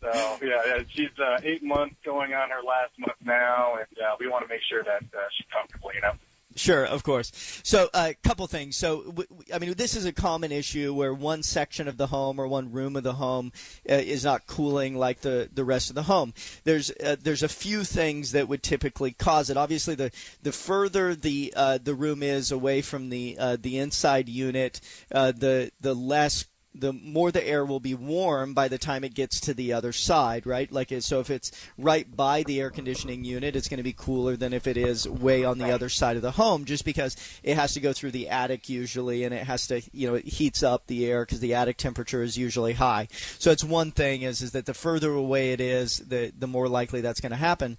So 0.02 0.40
yeah, 0.42 0.62
yeah 0.66 0.80
she's 0.90 1.12
uh, 1.20 1.42
eight 1.44 1.62
months 1.62 1.94
going 2.04 2.34
on 2.34 2.50
her 2.50 2.64
last 2.64 2.98
month 2.98 3.20
now, 3.24 3.76
and 3.76 3.86
we 4.20 4.28
want 4.28 4.46
to 4.46 4.50
make 4.50 4.64
sure 4.68 4.82
that 4.84 5.04
she's 5.38 5.46
comfortable. 5.54 5.94
You 5.94 6.02
know. 6.02 6.14
Sure, 6.56 6.86
of 6.86 7.04
course. 7.04 7.32
So, 7.64 7.90
a 7.94 7.98
uh, 7.98 8.14
couple 8.24 8.46
things. 8.48 8.76
So, 8.76 9.04
w- 9.04 9.28
I 9.54 9.60
mean, 9.60 9.74
this 9.76 9.96
is 9.96 10.06
a 10.06 10.12
common 10.12 10.52
issue 10.52 10.94
where 10.94 11.14
one 11.14 11.44
section 11.44 11.88
of 11.88 11.98
the 11.98 12.08
home 12.08 12.40
or 12.40 12.48
one 12.48 12.72
room 12.72 12.96
of 12.96 13.04
the 13.04 13.14
home 13.14 13.52
uh, 13.90 13.94
is 13.94 14.26
not 14.26 14.48
cooling 14.48 14.98
like 14.98 15.22
the, 15.22 15.50
the 15.54 15.64
rest 15.64 15.90
of 15.90 15.96
the 15.96 16.04
home. 16.04 16.34
There's 16.64 16.92
uh, 16.92 17.16
there's 17.22 17.44
a 17.44 17.48
few 17.48 17.84
things 17.84 18.34
that 18.34 18.48
would 18.48 18.64
typically 18.64 19.12
cause 19.12 19.50
it. 19.50 19.58
Obviously, 19.58 19.96
the 19.96 20.12
the 20.44 20.52
further 20.52 21.16
the 21.16 21.54
uh, 21.56 21.80
the 21.82 21.96
room 21.96 22.22
is 22.22 22.52
away 22.52 22.82
from 22.82 23.10
the 23.10 23.38
uh, 23.40 23.58
the 23.60 23.78
inside 23.78 24.28
unit, 24.28 24.82
uh, 25.14 25.32
the 25.32 25.72
the 25.80 25.94
less 25.94 26.46
the 26.74 26.94
more 26.94 27.32
the 27.32 27.46
air 27.46 27.66
will 27.66 27.80
be 27.80 27.94
warm 27.94 28.54
by 28.54 28.68
the 28.68 28.78
time 28.78 29.04
it 29.04 29.14
gets 29.14 29.40
to 29.42 29.54
the 29.54 29.74
other 29.74 29.92
side, 29.92 30.46
right? 30.46 30.72
Like 30.72 30.94
so, 31.00 31.20
if 31.20 31.30
it's 31.30 31.52
right 31.78 32.16
by 32.16 32.44
the 32.44 32.62
air 32.62 32.70
conditioning 32.70 33.24
unit, 33.24 33.56
it's 33.56 33.68
going 33.68 33.78
to 33.78 33.84
be 33.84 33.94
cooler 33.94 34.38
than 34.38 34.54
if 34.54 34.68
it 34.68 34.78
is 34.78 35.08
way 35.08 35.44
on 35.44 35.58
the 35.58 35.72
other 35.72 35.90
side 35.90 36.16
of 36.16 36.22
the 36.22 36.32
home, 36.32 36.66
just 36.66 36.86
because 36.86 37.18
it 37.44 37.56
has 37.56 37.74
to 37.74 37.80
go 37.80 37.92
through 37.92 38.12
the 38.12 38.30
attic 38.30 38.70
usually, 38.70 39.24
and 39.24 39.34
it 39.34 39.46
has 39.46 39.68
to, 39.68 39.82
you 39.92 40.08
know, 40.08 40.16
it 40.16 40.26
heats 40.26 40.64
up 40.64 40.88
the 40.88 41.06
air 41.06 41.26
because 41.26 41.42
the 41.42 41.54
attic 41.54 41.78
temperature 41.78 42.24
is 42.24 42.38
usually 42.38 42.74
high. 42.74 43.08
So 43.12 43.52
it's 43.52 43.64
one 43.64 43.92
thing 43.92 44.22
is 44.22 44.42
is 44.42 44.52
that 44.52 44.66
the 44.66 44.74
further 44.74 45.12
away 45.12 45.52
it 45.52 45.60
is, 45.60 45.98
the 45.98 46.32
the 46.38 46.48
more 46.48 46.70
likely 46.70 47.02
that's 47.02 47.20
going 47.20 47.32
to 47.32 47.36
happen. 47.36 47.78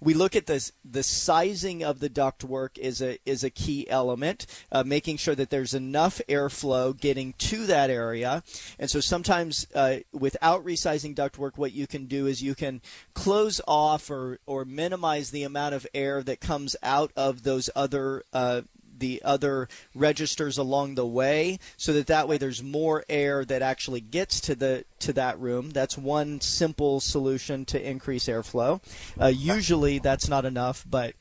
We 0.00 0.14
look 0.14 0.34
at 0.34 0.46
this 0.46 0.72
the 0.84 1.02
sizing 1.02 1.84
of 1.84 2.00
the 2.00 2.08
ductwork 2.08 2.78
is 2.78 3.02
a 3.02 3.18
is 3.26 3.44
a 3.44 3.50
key 3.50 3.88
element, 3.88 4.46
uh, 4.72 4.82
making 4.84 5.18
sure 5.18 5.34
that 5.34 5.50
there's 5.50 5.74
enough 5.74 6.20
airflow 6.28 6.98
getting 6.98 7.34
to 7.34 7.66
that 7.66 7.90
area. 7.90 8.42
And 8.78 8.90
so 8.90 9.00
sometimes 9.00 9.66
uh, 9.74 9.98
without 10.12 10.64
resizing 10.64 11.14
ductwork, 11.14 11.56
what 11.56 11.72
you 11.72 11.86
can 11.86 12.06
do 12.06 12.26
is 12.26 12.42
you 12.42 12.54
can 12.54 12.80
close 13.14 13.60
off 13.68 14.10
or 14.10 14.38
or 14.46 14.64
minimize 14.64 15.30
the 15.30 15.42
amount 15.42 15.74
of 15.74 15.86
air 15.94 16.22
that 16.22 16.40
comes 16.40 16.76
out 16.82 17.12
of 17.16 17.42
those 17.42 17.68
other 17.74 18.24
uh, 18.32 18.62
the 19.00 19.20
other 19.24 19.68
registers 19.94 20.56
along 20.56 20.94
the 20.94 21.06
way 21.06 21.58
so 21.76 21.92
that 21.92 22.06
that 22.06 22.28
way 22.28 22.38
there's 22.38 22.62
more 22.62 23.04
air 23.08 23.44
that 23.44 23.62
actually 23.62 24.00
gets 24.00 24.40
to 24.40 24.54
the 24.54 24.84
to 25.00 25.12
that 25.12 25.38
room. 25.38 25.70
That's 25.70 25.98
one 25.98 26.40
simple 26.40 27.00
solution 27.00 27.64
to 27.66 27.88
increase 27.88 28.26
airflow. 28.26 28.80
Uh, 29.20 29.26
usually 29.26 29.98
that's 29.98 30.28
not 30.28 30.44
enough 30.44 30.84
but 30.88 31.14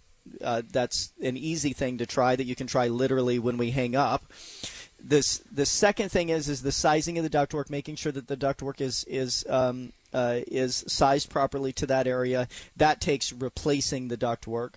uh, 0.43 0.61
that's 0.71 1.11
an 1.21 1.37
easy 1.37 1.73
thing 1.73 1.97
to 1.97 2.05
try 2.05 2.35
that 2.35 2.45
you 2.45 2.55
can 2.55 2.67
try 2.67 2.87
literally 2.87 3.39
when 3.39 3.57
we 3.57 3.71
hang 3.71 3.95
up. 3.95 4.23
This 5.01 5.41
the 5.51 5.65
second 5.65 6.09
thing 6.09 6.29
is 6.29 6.49
is 6.49 6.61
the 6.61 6.71
sizing 6.71 7.17
of 7.17 7.23
the 7.23 7.29
ductwork 7.29 7.69
making 7.69 7.95
sure 7.95 8.11
that 8.11 8.27
the 8.27 8.37
ductwork 8.37 8.81
is 8.81 9.05
is 9.05 9.45
um, 9.49 9.93
uh, 10.13 10.39
is 10.47 10.83
sized 10.87 11.29
properly 11.29 11.71
to 11.73 11.85
that 11.87 12.07
area. 12.07 12.47
That 12.75 13.01
takes 13.01 13.31
replacing 13.31 14.07
the 14.07 14.17
ductwork. 14.17 14.73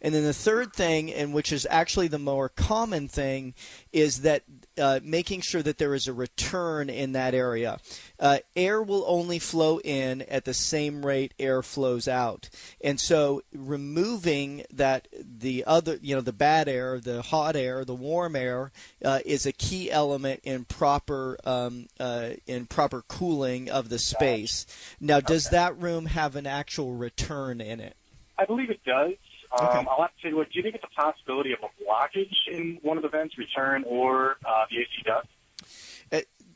And 0.00 0.14
then 0.14 0.24
the 0.24 0.32
third 0.32 0.72
thing, 0.72 1.12
and 1.12 1.32
which 1.32 1.52
is 1.52 1.66
actually 1.70 2.08
the 2.08 2.18
more 2.18 2.48
common 2.48 3.08
thing, 3.08 3.54
is 3.92 4.22
that 4.22 4.42
uh, 4.78 5.00
making 5.02 5.40
sure 5.40 5.62
that 5.62 5.78
there 5.78 5.94
is 5.94 6.08
a 6.08 6.12
return 6.12 6.88
in 6.88 7.12
that 7.12 7.34
area. 7.34 7.78
Uh, 8.18 8.38
air 8.56 8.82
will 8.82 9.04
only 9.06 9.38
flow 9.38 9.78
in 9.80 10.22
at 10.22 10.44
the 10.44 10.54
same 10.54 11.04
rate 11.04 11.34
air 11.38 11.62
flows 11.62 12.08
out, 12.08 12.48
and 12.82 12.98
so 13.00 13.42
removing 13.54 14.64
that 14.72 15.08
the 15.12 15.64
other, 15.66 15.98
you 16.02 16.14
know, 16.14 16.20
the 16.20 16.32
bad 16.32 16.68
air, 16.68 17.00
the 17.00 17.22
hot 17.22 17.56
air, 17.56 17.84
the 17.84 17.94
warm 17.94 18.36
air, 18.36 18.70
uh, 19.04 19.20
is 19.24 19.46
a 19.46 19.52
key 19.52 19.90
element 19.90 20.40
in 20.44 20.64
proper 20.64 21.36
um, 21.44 21.88
uh, 22.00 22.30
in 22.46 22.66
proper 22.66 23.02
cooling 23.08 23.70
of 23.70 23.88
the 23.88 23.98
space. 23.98 24.66
Now, 25.00 25.20
does 25.20 25.46
Okay. 25.46 25.56
that 25.56 25.78
room 25.78 26.06
have 26.06 26.36
an 26.36 26.46
actual 26.46 26.94
return 26.94 27.60
in 27.60 27.80
it? 27.80 27.96
I 28.38 28.44
believe 28.44 28.70
it 28.70 28.82
does. 28.84 29.12
Um, 29.52 29.66
Okay. 29.66 29.86
I'll 29.90 30.00
have 30.02 30.14
to 30.16 30.22
tell 30.22 30.30
you 30.30 30.36
what. 30.36 30.50
Do 30.50 30.58
you 30.58 30.62
think 30.62 30.74
it's 30.74 30.84
a 30.84 31.00
possibility 31.00 31.52
of 31.52 31.58
a 31.62 31.68
blockage 31.84 32.34
in 32.50 32.78
one 32.82 32.96
of 32.96 33.02
the 33.02 33.08
vents, 33.08 33.36
return, 33.36 33.84
or 33.86 34.36
uh, 34.44 34.64
the 34.70 34.78
AC 34.78 34.88
duct? 35.04 35.28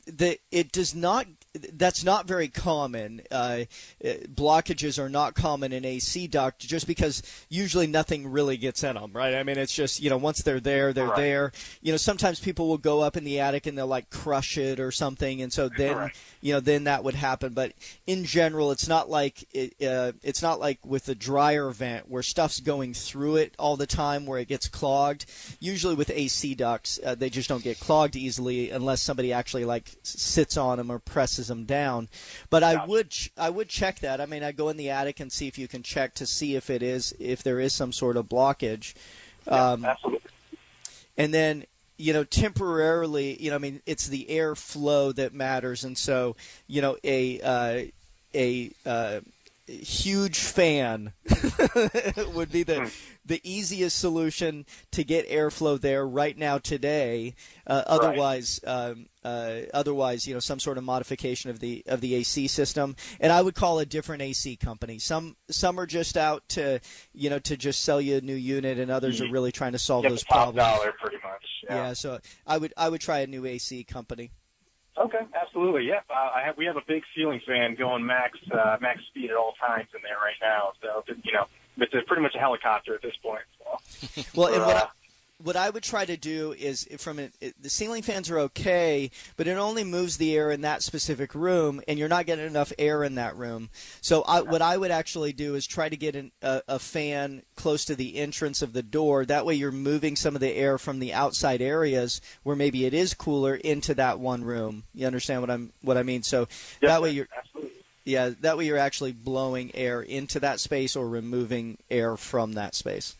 the 0.07 0.39
it 0.51 0.71
does 0.71 0.95
not 0.95 1.27
that's 1.73 2.03
not 2.03 2.27
very 2.27 2.47
common. 2.47 3.21
Uh, 3.31 3.65
uh, 4.03 4.07
blockages 4.27 4.99
are 4.99 5.09
not 5.09 5.33
common 5.33 5.73
in 5.73 5.83
AC 5.85 6.27
duct 6.27 6.59
just 6.59 6.85
because 6.87 7.23
usually 7.49 7.87
nothing 7.87 8.31
really 8.31 8.57
gets 8.57 8.83
in 8.83 8.95
them, 8.95 9.11
right? 9.13 9.33
I 9.35 9.43
mean, 9.43 9.57
it's 9.57 9.73
just 9.73 10.01
you 10.01 10.09
know 10.09 10.17
once 10.17 10.41
they're 10.43 10.59
there, 10.59 10.93
they're 10.93 11.07
Right. 11.07 11.15
there. 11.17 11.51
You 11.81 11.93
know, 11.93 11.97
sometimes 11.97 12.39
people 12.39 12.67
will 12.67 12.77
go 12.77 13.01
up 13.01 13.17
in 13.17 13.23
the 13.23 13.39
attic 13.39 13.65
and 13.65 13.77
they'll 13.77 13.87
like 13.87 14.09
crush 14.09 14.57
it 14.57 14.79
or 14.79 14.91
something, 14.91 15.41
and 15.41 15.51
so 15.51 15.67
then 15.67 15.95
Correct. 15.95 16.17
You 16.47 16.53
know 16.53 16.61
then 16.61 16.85
that 16.85 17.03
would 17.03 17.13
happen. 17.13 17.53
But 17.53 17.73
in 18.05 18.23
general, 18.23 18.71
it's 18.71 18.87
not 18.87 19.09
like 19.09 19.45
it, 19.53 19.73
uh, 19.85 20.13
it's 20.23 20.41
not 20.41 20.61
like 20.61 20.79
with 20.85 21.03
the 21.03 21.13
dryer 21.13 21.69
vent 21.71 22.07
where 22.07 22.23
stuff's 22.23 22.61
going 22.61 22.93
through 22.93 23.35
it 23.35 23.53
all 23.59 23.75
the 23.75 23.85
time 23.85 24.25
where 24.25 24.39
it 24.39 24.47
gets 24.47 24.69
clogged. 24.69 25.25
Usually 25.59 25.93
with 25.93 26.09
AC 26.09 26.55
ducts, 26.55 27.01
uh, 27.05 27.15
they 27.15 27.29
just 27.29 27.49
don't 27.49 27.65
get 27.65 27.81
clogged 27.81 28.15
easily 28.15 28.69
unless 28.69 29.01
somebody 29.01 29.33
actually 29.33 29.65
like 29.65 29.91
sits 30.03 30.55
on 30.55 30.77
them 30.77 30.89
or 30.89 30.99
presses 30.99 31.49
them 31.49 31.65
down. 31.65 32.07
But 32.49 32.63
I 32.63 32.85
would 32.85 33.09
ch- 33.09 33.33
I 33.37 33.49
would 33.49 33.67
check 33.67 33.99
that. 33.99 34.21
I 34.21 34.25
mean, 34.25 34.41
I 34.41 34.53
go 34.53 34.69
in 34.69 34.77
the 34.77 34.89
attic 34.89 35.19
and 35.19 35.29
see 35.29 35.49
if 35.49 35.57
you 35.57 35.67
can 35.67 35.83
check 35.83 36.13
to 36.13 36.25
see 36.25 36.55
if 36.55 36.69
it 36.69 36.81
is 36.81 37.13
if 37.19 37.43
there 37.43 37.59
is 37.59 37.73
some 37.73 37.91
sort 37.91 38.15
of 38.15 38.27
blockage. 38.27 38.93
Um, 39.49 39.83
Absolutely. 39.83 40.21
and 41.17 41.33
then 41.33 41.65
you 41.97 42.13
know 42.13 42.23
temporarily 42.23 43.41
you 43.41 43.49
know 43.49 43.55
i 43.55 43.59
mean 43.59 43.81
it's 43.85 44.07
the 44.07 44.29
air 44.29 44.55
flow 44.55 45.11
that 45.13 45.33
matters. 45.33 45.83
And 45.83 45.97
so 45.97 46.35
you 46.67 46.81
know 46.81 46.97
a 47.03 47.41
uh, 47.41 47.83
a 48.33 48.71
uh, 48.85 49.19
huge 49.67 50.39
fan 50.39 51.13
would 52.33 52.51
be 52.51 52.63
the 52.63 52.91
the 53.25 53.41
easiest 53.43 53.99
solution 53.99 54.65
to 54.91 55.03
get 55.03 55.29
airflow 55.29 55.79
there 55.79 56.07
right 56.07 56.37
now 56.37 56.57
today. 56.57 57.35
Uh, 57.65 57.83
otherwise 57.85 58.61
um, 58.65 59.07
uh, 59.25 59.61
otherwise 59.73 60.25
you 60.25 60.33
know 60.33 60.39
some 60.39 60.59
sort 60.59 60.77
of 60.77 60.83
modification 60.83 61.49
of 61.49 61.59
the 61.59 61.83
of 61.87 62.01
the 62.01 62.15
AC 62.15 62.47
system. 62.47 62.95
And 63.19 63.31
I 63.31 63.41
would 63.41 63.55
call 63.55 63.79
a 63.79 63.85
different 63.85 64.21
AC 64.21 64.55
company. 64.57 64.99
Some 64.99 65.35
some 65.49 65.79
are 65.79 65.87
just 65.87 66.15
out 66.15 66.47
to 66.49 66.79
you 67.13 67.29
know 67.29 67.39
to 67.39 67.57
just 67.57 67.83
sell 67.83 67.99
you 67.99 68.17
a 68.17 68.21
new 68.21 68.35
unit 68.35 68.79
and 68.79 68.89
others 68.91 69.21
are 69.21 69.29
really 69.29 69.51
trying 69.51 69.73
to 69.73 69.79
solve 69.79 70.03
those 70.03 70.23
problems. 70.23 70.57
dollar, 70.57 70.93
pretty 70.93 71.16
much. 71.69 71.75
yeah. 71.75 71.93
so 71.93 72.19
I 72.45 72.57
would 72.57 72.73
I 72.77 72.89
would 72.89 73.01
try 73.01 73.19
a 73.19 73.27
new 73.27 73.45
AC 73.45 73.83
company. 73.85 74.31
Okay, 74.97 75.19
absolutely. 75.39 75.85
Yeah, 75.87 76.01
uh, 76.09 76.31
I 76.35 76.41
have. 76.45 76.57
We 76.57 76.65
have 76.65 76.77
a 76.77 76.85
big 76.87 77.03
ceiling 77.15 77.39
fan 77.45 77.75
going 77.75 78.05
max 78.05 78.37
uh, 78.51 78.77
max 78.81 79.01
speed 79.09 79.29
at 79.29 79.37
all 79.37 79.53
times 79.59 79.87
in 79.93 80.01
there 80.01 80.17
right 80.17 80.35
now. 80.41 80.71
So 80.81 81.03
you 81.23 81.33
know, 81.33 81.45
it's 81.77 81.93
a, 81.93 82.01
pretty 82.07 82.23
much 82.23 82.33
a 82.35 82.39
helicopter 82.39 82.95
at 82.95 83.01
this 83.03 83.15
point. 83.21 83.43
So. 83.59 84.23
Well, 84.35 84.53
and 84.53 84.65
what 84.65 84.75
I, 84.75 84.87
what 85.43 85.55
I 85.55 85.69
would 85.69 85.83
try 85.83 86.03
to 86.05 86.17
do 86.17 86.53
is 86.53 86.87
from 86.97 87.19
it, 87.19 87.33
it, 87.39 87.61
the 87.61 87.69
ceiling 87.69 88.01
fans 88.01 88.29
are 88.29 88.39
okay, 88.39 89.11
but 89.35 89.47
it 89.47 89.57
only 89.57 89.83
moves 89.83 90.17
the 90.17 90.35
air 90.35 90.49
in 90.49 90.61
that 90.61 90.81
specific 90.81 91.35
room, 91.35 91.81
and 91.87 91.99
you're 91.99 92.07
not 92.07 92.25
getting 92.25 92.45
enough 92.45 92.73
air 92.79 93.03
in 93.03 93.15
that 93.15 93.35
room. 93.35 93.69
So 94.01 94.23
I, 94.23 94.41
what 94.41 94.63
I 94.63 94.77
would 94.77 94.89
actually 94.89 95.33
do 95.33 95.53
is 95.53 95.67
try 95.67 95.89
to 95.89 95.97
get 95.97 96.15
an, 96.15 96.31
a, 96.41 96.61
a 96.67 96.79
fan 96.79 97.43
close 97.55 97.85
to 97.85 97.95
the 97.95 98.17
entrance 98.17 98.61
of 98.61 98.73
the 98.73 98.81
door. 98.81 99.25
That 99.25 99.45
way, 99.45 99.53
you're 99.53 99.71
moving 99.71 100.15
some 100.15 100.33
of 100.33 100.41
the 100.41 100.53
air 100.53 100.77
from 100.77 100.99
the 100.99 101.13
outside 101.13 101.61
areas 101.61 102.19
where 102.41 102.55
maybe 102.55 102.85
it 102.85 102.93
is 102.93 103.13
cooler 103.13 103.55
into 103.55 103.93
that 103.95 104.19
one 104.19 104.43
room. 104.43 104.83
You 104.95 105.05
understand 105.05 105.41
what 105.41 105.51
I'm 105.51 105.71
what 105.81 105.97
I 105.97 106.03
mean? 106.03 106.23
So 106.23 106.47
that 106.81 107.01
way 107.01 107.11
you're 107.11 107.27
absolutely. 107.37 107.71
yeah 108.05 108.31
that 108.41 108.57
way 108.57 108.65
you're 108.65 108.77
actually 108.77 109.11
blowing 109.11 109.71
air 109.75 110.01
into 110.01 110.39
that 110.39 110.59
space 110.59 110.95
or 110.95 111.07
removing 111.07 111.77
air 111.91 112.17
from 112.17 112.53
that 112.53 112.73
space. 112.73 113.15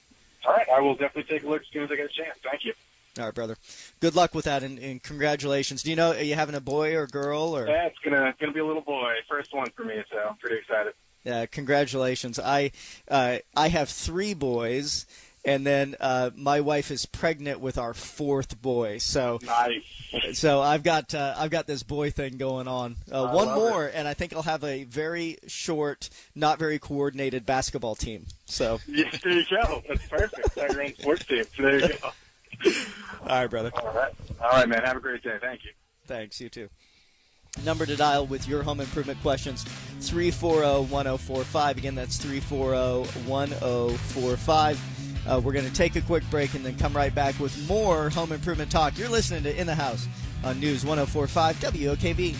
All 0.48 0.54
right, 0.54 0.68
I 0.70 0.80
will 0.80 0.96
definitely 0.96 1.24
take 1.24 1.44
a 1.44 1.50
look 1.50 1.62
as 1.62 1.68
soon 1.68 1.84
as 1.84 1.92
I 1.92 1.98
get 1.98 2.06
a 2.06 2.10
chance. 2.10 2.38
Thank 2.42 2.64
you. 2.64 2.74
All 3.20 3.26
right, 3.26 3.34
brother. 3.34 3.58
Good 4.00 4.16
luck 4.16 4.34
with 4.34 4.46
that, 4.46 4.64
and, 4.64 4.80
and 4.80 5.04
congratulations. 5.04 5.84
Do 5.84 5.90
you 5.90 5.96
know 5.96 6.12
are 6.12 6.22
you 6.22 6.36
having 6.36 6.56
a 6.56 6.62
boy 6.62 6.96
or 6.96 7.06
girl 7.06 7.58
or? 7.58 7.68
Yeah, 7.68 7.88
it's 7.88 7.98
gonna 8.00 8.34
gonna 8.40 8.54
be 8.54 8.60
a 8.60 8.66
little 8.66 8.82
boy, 8.82 9.16
first 9.28 9.54
one 9.54 9.70
for 9.72 9.84
me, 9.84 10.02
so 10.10 10.18
I'm 10.18 10.38
pretty 10.38 10.58
excited. 10.58 10.94
Yeah, 11.26 11.46
congratulations. 11.48 12.40
I 12.40 12.72
uh, 13.10 13.40
I 13.56 13.68
have 13.68 13.90
three 13.90 14.34
boys, 14.34 15.06
and 15.48 15.66
then 15.66 15.96
uh, 16.00 16.30
my 16.36 16.60
wife 16.60 16.92
is 16.92 17.06
pregnant 17.06 17.62
with 17.62 17.78
our 17.78 17.94
fourth 17.94 18.62
boy. 18.62 18.98
So 18.98 19.40
Nice. 19.44 20.38
so 20.38 20.62
I've 20.62 20.84
got 20.84 21.16
uh, 21.16 21.36
I've 21.38 21.50
got 21.50 21.66
this 21.66 21.84
boy 21.84 22.12
thing 22.12 22.38
going 22.38 22.68
on. 22.68 22.98
Uh, 23.12 23.30
one 23.30 23.48
more, 23.48 23.90
and 23.92 24.08
I 24.08 24.14
think 24.14 24.34
I'll 24.34 24.44
have 24.44 24.64
a 24.64 24.84
very 24.84 25.38
short, 25.48 26.10
not 26.36 26.60
very 26.60 26.80
coordinated 26.80 27.46
basketball 27.46 27.96
team. 27.96 28.26
So 28.46 28.80
Yeah, 28.88 29.10
there 29.24 29.34
you 29.34 29.46
go. 29.50 29.82
That's 29.88 30.06
perfect. 30.08 30.52
Start 30.52 30.74
your 30.74 30.84
own 30.84 30.94
sports 30.96 31.26
team. 31.26 31.46
There 31.58 31.80
you 31.80 31.88
go. 31.88 32.10
all 33.22 33.28
right, 33.30 33.48
brother. 33.48 33.72
All 33.74 33.94
right. 33.94 34.14
All 34.42 34.50
right, 34.52 34.68
man. 34.68 34.84
Have 34.84 34.98
a 34.98 35.00
great 35.00 35.24
day. 35.24 35.38
Thank 35.40 35.64
you. 35.64 35.72
Thanks. 36.06 36.42
You 36.42 36.50
too. 36.50 36.70
Number 37.66 37.86
to 37.86 37.96
dial 37.96 38.28
with 38.28 38.48
your 38.48 38.62
home 38.64 38.80
improvement 38.82 39.20
questions 39.22 39.64
340 40.02 40.92
1045. 40.92 41.78
Again, 41.78 41.96
that's 41.96 42.18
340 42.18 43.28
1045. 43.28 44.97
Uh, 45.28 45.42
we're 45.44 45.52
going 45.52 45.66
to 45.66 45.74
take 45.74 45.96
a 45.98 46.02
quick 46.02 46.24
break 46.30 46.54
and 46.54 46.66
then 46.66 46.78
come 46.78 46.94
right 46.94 47.14
back 47.14 47.38
with 47.40 47.68
more 47.68 48.10
home 48.10 48.32
improvement 48.32 48.72
talk. 48.72 48.98
You're 48.98 49.10
listening 49.10 49.44
to 49.44 49.60
In 49.60 49.68
the 49.68 49.76
House 49.76 50.08
on 50.44 50.60
News 50.60 50.86
1045 50.86 51.58
WOKV. 51.58 52.36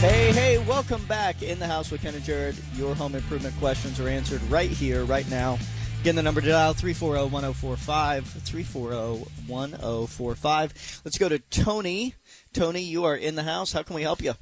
Hey, 0.00 0.32
hey, 0.32 0.58
welcome 0.58 1.04
back 1.06 1.42
in 1.42 1.58
the 1.58 1.66
house 1.66 1.90
with 1.90 2.02
Ken 2.02 2.14
and 2.14 2.22
Jared. 2.22 2.56
Your 2.76 2.94
home 2.94 3.14
improvement 3.14 3.56
questions 3.58 3.98
are 3.98 4.08
answered 4.08 4.42
right 4.50 4.70
here, 4.70 5.04
right 5.04 5.28
now. 5.30 5.58
Again, 6.02 6.14
the 6.14 6.22
number 6.22 6.42
to 6.42 6.48
dial 6.48 6.74
340 6.74 7.32
1045. 7.32 8.26
340 8.26 9.24
1045. 9.46 11.00
Let's 11.04 11.16
go 11.16 11.30
to 11.30 11.38
Tony. 11.38 12.14
Tony, 12.52 12.82
you 12.82 13.04
are 13.04 13.16
in 13.16 13.34
the 13.34 13.42
house. 13.42 13.72
How 13.72 13.82
can 13.82 13.96
we 13.96 14.02
help 14.02 14.20
you? 14.20 14.34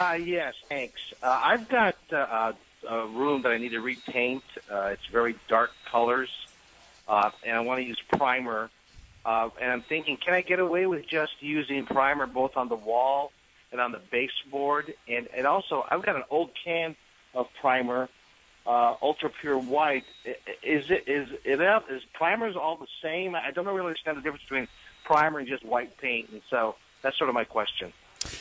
Uh, 0.00 0.12
yes, 0.12 0.54
thanks. 0.68 1.00
Uh, 1.22 1.40
I've 1.42 1.68
got 1.68 1.96
uh, 2.12 2.52
a, 2.88 3.06
room 3.08 3.42
that 3.42 3.50
I 3.50 3.58
need 3.58 3.70
to 3.70 3.80
repaint. 3.80 4.44
Uh, 4.70 4.90
it's 4.92 5.06
very 5.06 5.34
dark 5.48 5.72
colors. 5.90 6.30
uh, 7.08 7.30
and 7.44 7.56
I 7.56 7.60
want 7.60 7.80
to 7.80 7.84
use 7.86 8.00
primer. 8.12 8.70
Uh, 9.24 9.50
and 9.60 9.72
I'm 9.72 9.82
thinking, 9.82 10.16
can 10.16 10.34
I 10.34 10.42
get 10.42 10.60
away 10.60 10.86
with 10.86 11.06
just 11.08 11.32
using 11.40 11.84
primer 11.84 12.26
both 12.26 12.56
on 12.56 12.68
the 12.68 12.76
wall 12.76 13.32
and 13.72 13.80
on 13.80 13.92
the 13.92 14.00
baseboard? 14.10 14.94
And 15.08 15.28
and 15.36 15.46
also, 15.46 15.84
I've 15.90 16.04
got 16.04 16.16
an 16.16 16.24
old 16.30 16.50
can 16.64 16.94
of 17.34 17.48
primer, 17.60 18.08
uh, 18.66 18.94
ultra 19.02 19.30
pure 19.40 19.58
white. 19.58 20.04
Is 20.62 20.90
it 20.90 21.08
is 21.08 21.28
it 21.44 21.60
is 21.90 22.02
primers 22.14 22.54
all 22.56 22.76
the 22.76 22.86
same? 23.02 23.34
I 23.34 23.50
don't 23.50 23.66
really 23.66 23.80
understand 23.80 24.16
the 24.16 24.22
difference 24.22 24.44
between 24.44 24.68
primer 25.04 25.40
and 25.40 25.48
just 25.48 25.64
white 25.64 25.98
paint, 25.98 26.28
and 26.30 26.40
so 26.48 26.76
that's 27.02 27.18
sort 27.18 27.28
of 27.28 27.34
my 27.34 27.44
question. 27.44 27.92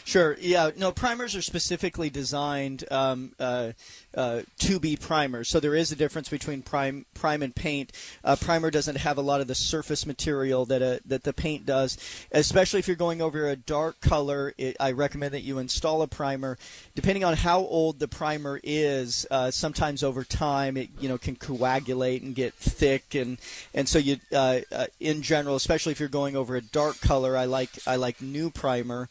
Sure. 0.03 0.37
Yeah. 0.39 0.71
No, 0.75 0.91
primers 0.91 1.35
are 1.35 1.41
specifically 1.41 2.09
designed 2.09 2.83
um, 2.91 3.33
uh, 3.39 3.73
uh, 4.15 4.41
to 4.59 4.79
be 4.79 4.95
primers. 4.95 5.49
So 5.49 5.59
there 5.59 5.75
is 5.75 5.91
a 5.91 5.95
difference 5.95 6.29
between 6.29 6.63
prime, 6.63 7.05
prime 7.13 7.43
and 7.43 7.53
paint. 7.53 7.91
Uh, 8.23 8.35
primer 8.35 8.71
doesn't 8.71 8.97
have 8.97 9.17
a 9.17 9.21
lot 9.21 9.41
of 9.41 9.47
the 9.47 9.55
surface 9.55 10.05
material 10.05 10.65
that 10.65 10.81
a, 10.81 10.99
that 11.05 11.23
the 11.23 11.33
paint 11.33 11.65
does. 11.65 11.97
Especially 12.31 12.79
if 12.79 12.87
you're 12.87 12.97
going 12.97 13.21
over 13.21 13.47
a 13.47 13.55
dark 13.55 14.01
color, 14.01 14.53
it, 14.57 14.75
I 14.79 14.91
recommend 14.91 15.33
that 15.33 15.41
you 15.41 15.59
install 15.59 16.01
a 16.01 16.07
primer. 16.07 16.57
Depending 16.95 17.23
on 17.23 17.35
how 17.35 17.59
old 17.59 17.99
the 17.99 18.07
primer 18.07 18.59
is, 18.63 19.27
uh, 19.29 19.51
sometimes 19.51 20.03
over 20.03 20.23
time 20.23 20.77
it 20.77 20.89
you 20.99 21.07
know 21.07 21.17
can 21.17 21.35
coagulate 21.35 22.23
and 22.23 22.33
get 22.33 22.53
thick, 22.55 23.13
and 23.13 23.37
and 23.73 23.87
so 23.87 23.99
you 23.99 24.17
uh, 24.33 24.61
uh, 24.71 24.87
in 24.99 25.21
general, 25.21 25.55
especially 25.55 25.91
if 25.91 25.99
you're 25.99 26.09
going 26.09 26.35
over 26.35 26.55
a 26.55 26.61
dark 26.61 26.99
color, 27.01 27.37
I 27.37 27.45
like 27.45 27.69
I 27.85 27.97
like 27.97 28.21
new 28.21 28.49
primer. 28.49 29.09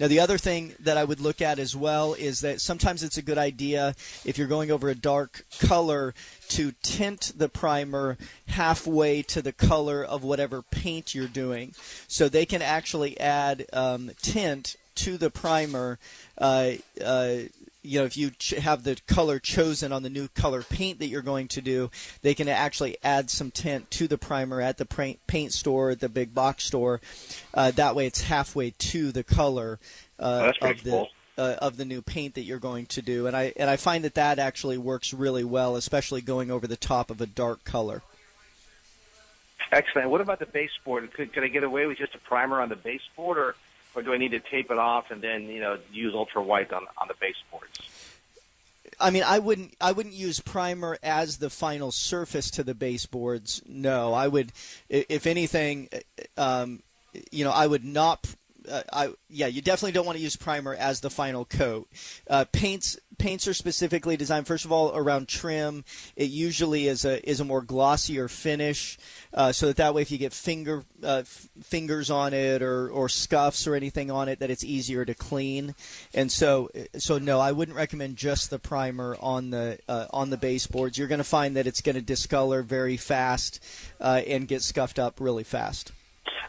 Now 0.00 0.05
the 0.08 0.20
other 0.20 0.38
thing 0.38 0.74
that 0.80 0.96
I 0.96 1.04
would 1.04 1.20
look 1.20 1.40
at 1.40 1.58
as 1.58 1.74
well 1.74 2.14
is 2.14 2.40
that 2.40 2.60
sometimes 2.60 3.02
it's 3.02 3.16
a 3.16 3.22
good 3.22 3.38
idea 3.38 3.94
if 4.24 4.38
you're 4.38 4.46
going 4.46 4.70
over 4.70 4.88
a 4.88 4.94
dark 4.94 5.44
color 5.60 6.14
to 6.48 6.72
tint 6.82 7.32
the 7.36 7.48
primer 7.48 8.18
halfway 8.48 9.22
to 9.22 9.42
the 9.42 9.52
color 9.52 10.04
of 10.04 10.22
whatever 10.22 10.62
paint 10.62 11.14
you're 11.14 11.26
doing. 11.26 11.74
So 12.08 12.28
they 12.28 12.46
can 12.46 12.62
actually 12.62 13.18
add 13.20 13.66
um, 13.72 14.10
tint 14.22 14.76
to 14.96 15.16
the 15.16 15.30
primer. 15.30 15.98
Uh, 16.36 16.72
uh, 17.02 17.36
you 17.86 18.00
know, 18.00 18.04
if 18.04 18.16
you 18.16 18.30
ch- 18.30 18.50
have 18.50 18.84
the 18.84 18.96
color 19.06 19.38
chosen 19.38 19.92
on 19.92 20.02
the 20.02 20.10
new 20.10 20.28
color 20.28 20.62
paint 20.62 20.98
that 20.98 21.06
you're 21.06 21.22
going 21.22 21.48
to 21.48 21.60
do, 21.60 21.90
they 22.22 22.34
can 22.34 22.48
actually 22.48 22.96
add 23.02 23.30
some 23.30 23.50
tint 23.50 23.90
to 23.92 24.08
the 24.08 24.18
primer 24.18 24.60
at 24.60 24.78
the 24.78 25.18
paint 25.26 25.52
store, 25.52 25.90
at 25.90 26.00
the 26.00 26.08
big 26.08 26.34
box 26.34 26.64
store. 26.64 27.00
Uh, 27.54 27.70
that 27.72 27.94
way, 27.94 28.06
it's 28.06 28.22
halfway 28.22 28.70
to 28.70 29.12
the 29.12 29.24
color 29.24 29.78
uh, 30.18 30.52
of 30.60 30.82
the. 30.82 30.90
Cool. 30.90 31.08
Uh, 31.38 31.54
of 31.60 31.76
the 31.76 31.84
new 31.84 32.00
paint 32.00 32.32
that 32.32 32.44
you're 32.44 32.58
going 32.58 32.86
to 32.86 33.02
do, 33.02 33.26
and 33.26 33.36
I 33.36 33.52
and 33.58 33.68
I 33.68 33.76
find 33.76 34.04
that 34.04 34.14
that 34.14 34.38
actually 34.38 34.78
works 34.78 35.12
really 35.12 35.44
well, 35.44 35.76
especially 35.76 36.22
going 36.22 36.50
over 36.50 36.66
the 36.66 36.78
top 36.78 37.10
of 37.10 37.20
a 37.20 37.26
dark 37.26 37.62
color. 37.62 38.00
Excellent. 39.70 40.08
What 40.08 40.22
about 40.22 40.38
the 40.38 40.46
baseboard? 40.46 41.12
Could 41.12 41.34
could 41.34 41.44
I 41.44 41.48
get 41.48 41.62
away 41.62 41.84
with 41.84 41.98
just 41.98 42.14
a 42.14 42.18
primer 42.18 42.62
on 42.62 42.70
the 42.70 42.76
baseboard, 42.76 43.36
or 43.36 43.54
or 43.96 44.02
do 44.02 44.12
I 44.12 44.18
need 44.18 44.32
to 44.32 44.40
tape 44.40 44.70
it 44.70 44.78
off 44.78 45.06
and 45.10 45.22
then 45.22 45.44
you 45.44 45.60
know 45.60 45.78
use 45.90 46.14
ultra 46.14 46.42
white 46.42 46.72
on 46.72 46.86
on 46.98 47.08
the 47.08 47.14
baseboards? 47.20 47.80
I 49.00 49.10
mean, 49.10 49.24
I 49.24 49.38
wouldn't. 49.38 49.74
I 49.80 49.92
wouldn't 49.92 50.14
use 50.14 50.40
primer 50.40 50.98
as 51.02 51.38
the 51.38 51.50
final 51.50 51.90
surface 51.90 52.50
to 52.52 52.62
the 52.62 52.74
baseboards. 52.74 53.62
No, 53.66 54.12
I 54.14 54.28
would. 54.28 54.52
If 54.88 55.26
anything, 55.26 55.88
um, 56.36 56.82
you 57.30 57.44
know, 57.44 57.50
I 57.50 57.66
would 57.66 57.84
not 57.84 58.34
uh, 58.68 58.82
I 58.92 59.08
yeah, 59.28 59.46
you 59.46 59.62
definitely 59.62 59.92
don't 59.92 60.06
want 60.06 60.16
to 60.18 60.22
use 60.22 60.36
primer 60.36 60.74
as 60.74 61.00
the 61.00 61.10
final 61.10 61.44
coat. 61.44 61.88
Uh, 62.28 62.44
paints 62.52 62.98
paints 63.18 63.48
are 63.48 63.54
specifically 63.54 64.16
designed 64.16 64.46
first 64.46 64.64
of 64.64 64.72
all 64.72 64.94
around 64.94 65.28
trim. 65.28 65.84
It 66.16 66.30
usually 66.30 66.88
is 66.88 67.04
a 67.04 67.28
is 67.28 67.40
a 67.40 67.44
more 67.44 67.62
glossier 67.62 68.28
finish, 68.28 68.98
uh, 69.32 69.52
so 69.52 69.66
that 69.66 69.76
that 69.76 69.94
way 69.94 70.02
if 70.02 70.10
you 70.10 70.18
get 70.18 70.32
finger 70.32 70.84
uh, 71.02 71.18
f- 71.20 71.48
fingers 71.62 72.10
on 72.10 72.32
it 72.32 72.62
or 72.62 72.88
or 72.90 73.08
scuffs 73.08 73.66
or 73.66 73.74
anything 73.74 74.10
on 74.10 74.28
it, 74.28 74.40
that 74.40 74.50
it's 74.50 74.64
easier 74.64 75.04
to 75.04 75.14
clean. 75.14 75.74
And 76.14 76.30
so 76.30 76.70
so 76.96 77.18
no, 77.18 77.40
I 77.40 77.52
wouldn't 77.52 77.76
recommend 77.76 78.16
just 78.16 78.50
the 78.50 78.58
primer 78.58 79.16
on 79.20 79.50
the 79.50 79.78
uh, 79.88 80.06
on 80.10 80.30
the 80.30 80.36
baseboards. 80.36 80.98
You're 80.98 81.08
going 81.08 81.18
to 81.18 81.24
find 81.24 81.56
that 81.56 81.66
it's 81.66 81.80
going 81.80 81.96
to 81.96 82.02
discolor 82.02 82.62
very 82.62 82.96
fast 82.96 83.62
and 84.00 84.48
get 84.48 84.62
scuffed 84.62 84.98
up 84.98 85.20
really 85.20 85.44
fast. 85.44 85.92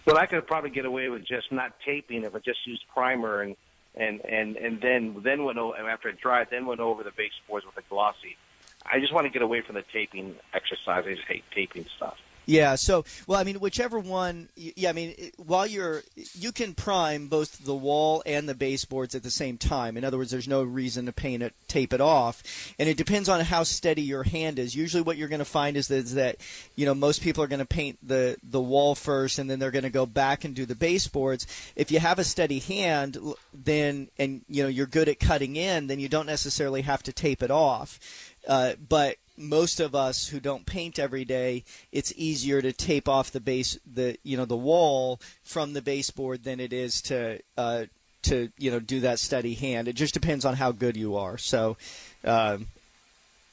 Well, 0.05 0.17
I 0.17 0.25
could 0.25 0.47
probably 0.47 0.69
get 0.69 0.85
away 0.85 1.09
with 1.09 1.25
just 1.25 1.51
not 1.51 1.73
taping 1.85 2.23
if 2.23 2.35
I 2.35 2.39
just 2.39 2.65
used 2.65 2.83
primer 2.93 3.41
and 3.41 3.55
and 3.95 4.21
and 4.21 4.55
and 4.57 4.81
then 4.81 5.21
then 5.23 5.43
went 5.43 5.57
over, 5.57 5.77
after 5.77 6.09
it 6.09 6.19
dried, 6.19 6.47
then 6.51 6.65
went 6.65 6.79
over 6.79 7.03
the 7.03 7.11
baseboards 7.11 7.65
with 7.65 7.77
a 7.77 7.87
glossy. 7.89 8.37
I 8.85 8.99
just 8.99 9.13
want 9.13 9.25
to 9.25 9.29
get 9.31 9.41
away 9.41 9.61
from 9.61 9.75
the 9.75 9.83
taping 9.91 10.35
exercise. 10.53 11.05
I 11.05 11.15
just 11.15 11.27
hate 11.27 11.43
taping 11.53 11.85
stuff. 11.97 12.17
Yeah. 12.47 12.75
So, 12.75 13.05
well, 13.27 13.39
I 13.39 13.43
mean, 13.43 13.59
whichever 13.59 13.99
one. 13.99 14.49
Yeah. 14.55 14.89
I 14.89 14.93
mean, 14.93 15.13
while 15.37 15.67
you're, 15.67 16.01
you 16.33 16.51
can 16.51 16.73
prime 16.73 17.27
both 17.27 17.63
the 17.63 17.75
wall 17.75 18.23
and 18.25 18.49
the 18.49 18.55
baseboards 18.55 19.13
at 19.13 19.21
the 19.21 19.29
same 19.29 19.57
time. 19.57 19.97
In 19.97 20.03
other 20.03 20.17
words, 20.17 20.31
there's 20.31 20.47
no 20.47 20.63
reason 20.63 21.05
to 21.05 21.11
paint 21.11 21.43
it, 21.43 21.53
tape 21.67 21.93
it 21.93 22.01
off, 22.01 22.41
and 22.79 22.87
it 22.89 22.97
depends 22.97 23.29
on 23.29 23.41
how 23.41 23.63
steady 23.63 24.01
your 24.01 24.23
hand 24.23 24.57
is. 24.57 24.75
Usually, 24.75 25.03
what 25.03 25.17
you're 25.17 25.27
going 25.27 25.39
to 25.39 25.45
find 25.45 25.77
is 25.77 25.89
that, 25.89 25.97
is 25.97 26.15
that, 26.15 26.37
you 26.75 26.85
know, 26.85 26.95
most 26.95 27.21
people 27.21 27.43
are 27.43 27.47
going 27.47 27.59
to 27.59 27.65
paint 27.65 27.99
the 28.01 28.37
the 28.41 28.61
wall 28.61 28.95
first, 28.95 29.39
and 29.39 29.49
then 29.49 29.59
they're 29.59 29.71
going 29.71 29.83
to 29.83 29.89
go 29.89 30.05
back 30.05 30.45
and 30.45 30.55
do 30.55 30.65
the 30.65 30.75
baseboards. 30.75 31.45
If 31.75 31.91
you 31.91 31.99
have 31.99 32.17
a 32.17 32.23
steady 32.23 32.59
hand, 32.59 33.17
then 33.53 34.07
and 34.17 34.41
you 34.47 34.63
know 34.63 34.69
you're 34.69 34.85
good 34.85 35.09
at 35.09 35.19
cutting 35.19 35.57
in, 35.57 35.87
then 35.87 35.99
you 35.99 36.07
don't 36.07 36.25
necessarily 36.25 36.81
have 36.83 37.03
to 37.03 37.11
tape 37.11 37.43
it 37.43 37.51
off. 37.51 37.99
Uh, 38.47 38.73
but 38.87 39.17
most 39.37 39.79
of 39.79 39.93
us 39.93 40.27
who 40.27 40.39
don't 40.39 40.65
paint 40.65 40.97
every 40.97 41.23
day, 41.23 41.63
it's 41.91 42.11
easier 42.15 42.61
to 42.61 42.73
tape 42.73 43.07
off 43.07 43.31
the 43.31 43.39
base, 43.39 43.79
the 43.85 44.17
you 44.23 44.35
know 44.35 44.45
the 44.45 44.57
wall 44.57 45.19
from 45.43 45.73
the 45.73 45.81
baseboard 45.81 46.43
than 46.43 46.59
it 46.59 46.73
is 46.73 47.01
to 47.03 47.39
uh, 47.57 47.85
to 48.23 48.49
you 48.57 48.71
know 48.71 48.79
do 48.79 48.99
that 49.01 49.19
steady 49.19 49.53
hand. 49.53 49.87
It 49.87 49.93
just 49.93 50.13
depends 50.13 50.43
on 50.45 50.55
how 50.55 50.71
good 50.71 50.97
you 50.97 51.15
are. 51.15 51.37
So, 51.37 51.77
um, 52.23 52.67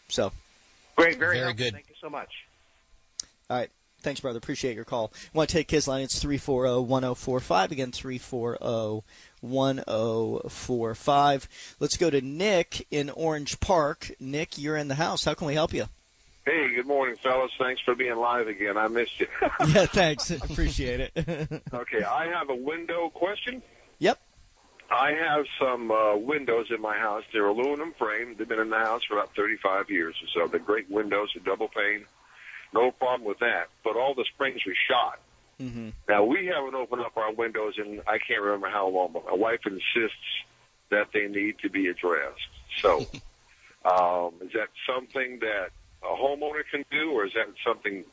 so 0.09 0.33
great, 0.97 1.19
very, 1.19 1.39
very 1.39 1.53
good. 1.53 1.73
Thank 1.75 1.89
you 1.89 1.97
so 2.01 2.09
much. 2.09 2.31
All 3.51 3.59
right. 3.59 3.71
Thanks, 4.01 4.21
brother. 4.21 4.37
Appreciate 4.37 4.77
your 4.77 4.85
call. 4.85 5.13
want 5.33 5.49
to 5.49 5.57
take 5.57 5.71
his 5.71 5.89
line. 5.89 6.03
It's 6.03 6.21
340 6.21 6.85
1045. 6.85 7.73
Again, 7.73 7.91
340 7.91 9.03
1045. 9.51 11.77
Let's 11.81 11.97
go 11.97 12.11
to 12.11 12.21
Nick 12.21 12.87
in 12.91 13.11
Orange 13.11 13.61
Park. 13.61 14.11
Nick, 14.19 14.59
you're 14.59 14.77
in 14.77 14.89
the 14.89 14.97
house. 14.97 15.25
How 15.25 15.35
can 15.35 15.47
we 15.47 15.55
help 15.55 15.73
you? 15.73 15.85
Hey, 16.47 16.75
good 16.75 16.87
morning, 16.87 17.17
fellas. 17.17 17.53
Thanks 17.59 17.81
for 17.83 17.95
being 17.95 18.17
live 18.17 18.49
again. 18.49 18.77
I 18.77 18.89
missed 18.89 19.19
you. 19.19 19.27
yeah, 19.69 19.87
thanks. 19.87 20.31
Appreciate 20.31 21.01
it. 21.01 21.13
okay, 21.73 22.03
I 22.03 22.27
have 22.27 22.51
a 22.51 22.55
window 22.55 23.09
question. 23.09 23.63
Yep. 23.99 24.21
I 24.91 25.13
have 25.13 25.47
some 25.59 25.91
uh, 25.91 26.17
windows 26.17 26.67
in 26.71 26.83
my 26.83 26.99
house. 26.99 27.25
They're 27.33 27.47
aluminum 27.47 27.95
frame. 27.99 28.35
They've 28.37 28.49
been 28.49 28.61
in 28.61 28.69
the 28.69 28.79
house 28.79 29.01
for 29.09 29.17
about 29.17 29.35
35 29.35 29.89
years 29.89 30.15
or 30.23 30.29
so. 30.35 30.47
They're 30.51 30.61
great 30.61 30.91
windows, 30.91 31.31
a 31.37 31.41
double 31.41 31.69
pane. 31.69 32.05
No 32.75 32.91
problem 32.91 33.27
with 33.27 33.39
that. 33.39 33.69
But 33.83 33.97
all 33.97 34.15
the 34.15 34.27
springs 34.35 34.61
are 34.67 34.75
shot. 34.89 35.21
Mm-hmm. 35.61 35.91
Now 36.09 36.25
we 36.25 36.47
haven't 36.47 36.75
opened 36.75 37.03
up 37.03 37.17
our 37.17 37.33
windows 37.33 37.75
in 37.79 38.01
I 38.07 38.19
can't 38.19 38.43
remember 38.43 38.69
how 38.69 38.89
long, 38.89 39.11
but 39.13 39.25
my 39.25 39.35
wife 39.35 39.61
insists 39.67 40.17
that 40.91 41.09
they 41.13 41.27
need 41.29 41.59
to 41.61 41.71
be 41.71 41.89
addressed. 41.89 42.41
So, 42.81 42.99
um, 43.85 44.35
is 44.41 44.53
that 44.53 44.69
something 44.87 45.41
that 45.41 45.69
a 46.03 46.15
homeowner 46.15 46.63
can 46.71 46.85
do, 46.91 47.13
or 47.13 47.27
is 47.27 47.33
that 47.35 47.47
something 47.67 48.05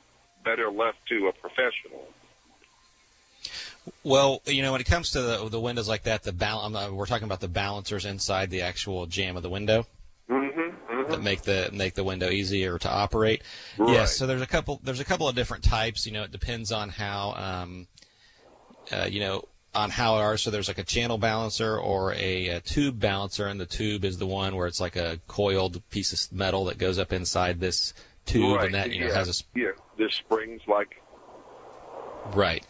better 0.43 0.71
left 0.71 0.97
to 1.09 1.27
a 1.27 1.33
professional? 1.33 2.07
Well, 4.03 4.41
you 4.45 4.61
know, 4.61 4.71
when 4.71 4.81
it 4.81 4.87
comes 4.87 5.11
to 5.11 5.21
the, 5.21 5.49
the 5.49 5.59
windows 5.59 5.89
like 5.89 6.03
that, 6.03 6.23
the 6.23 6.31
bal- 6.31 6.75
uh, 6.75 6.91
we're 6.91 7.07
talking 7.07 7.25
about 7.25 7.39
the 7.39 7.47
balancers 7.47 8.05
inside 8.05 8.49
the 8.49 8.61
actual 8.61 9.07
jamb 9.07 9.37
of 9.37 9.43
the 9.43 9.49
window. 9.49 9.87
That 11.11 11.21
make 11.21 11.43
the 11.43 11.69
make 11.73 11.93
the 11.93 12.03
window 12.03 12.29
easier 12.29 12.77
to 12.77 12.89
operate. 12.89 13.41
Right. 13.77 13.93
Yes, 13.93 14.17
so 14.17 14.27
there's 14.27 14.41
a 14.41 14.47
couple 14.47 14.79
there's 14.83 14.99
a 14.99 15.05
couple 15.05 15.27
of 15.27 15.35
different 15.35 15.63
types. 15.63 16.05
You 16.05 16.13
know, 16.13 16.23
it 16.23 16.31
depends 16.31 16.71
on 16.71 16.89
how 16.89 17.33
um, 17.37 17.87
uh, 18.91 19.07
you 19.09 19.19
know 19.19 19.47
on 19.73 19.89
how 19.89 20.17
it 20.17 20.21
are. 20.21 20.37
So 20.37 20.51
there's 20.51 20.67
like 20.67 20.77
a 20.77 20.83
channel 20.83 21.17
balancer 21.17 21.77
or 21.77 22.13
a, 22.13 22.47
a, 22.47 22.59
tube 22.61 22.99
balancer, 22.99 23.47
and 23.47 23.59
the 23.59 23.65
tube 23.65 24.03
is 24.03 24.17
the 24.17 24.27
one 24.27 24.55
where 24.55 24.67
it's 24.67 24.81
like 24.81 24.95
a 24.95 25.19
coiled 25.27 25.87
piece 25.89 26.11
of 26.13 26.33
metal 26.33 26.65
that 26.65 26.77
goes 26.77 26.99
up 26.99 27.13
inside 27.13 27.59
this 27.59 27.93
tube, 28.25 28.57
right. 28.57 28.65
and 28.65 28.75
that 28.75 28.91
you 28.91 29.01
know 29.01 29.13
has 29.13 29.29
a 29.29 29.57
yeah. 29.57 29.71
This 29.97 30.13
springs 30.15 30.61
like 30.67 31.01
Right. 32.33 32.65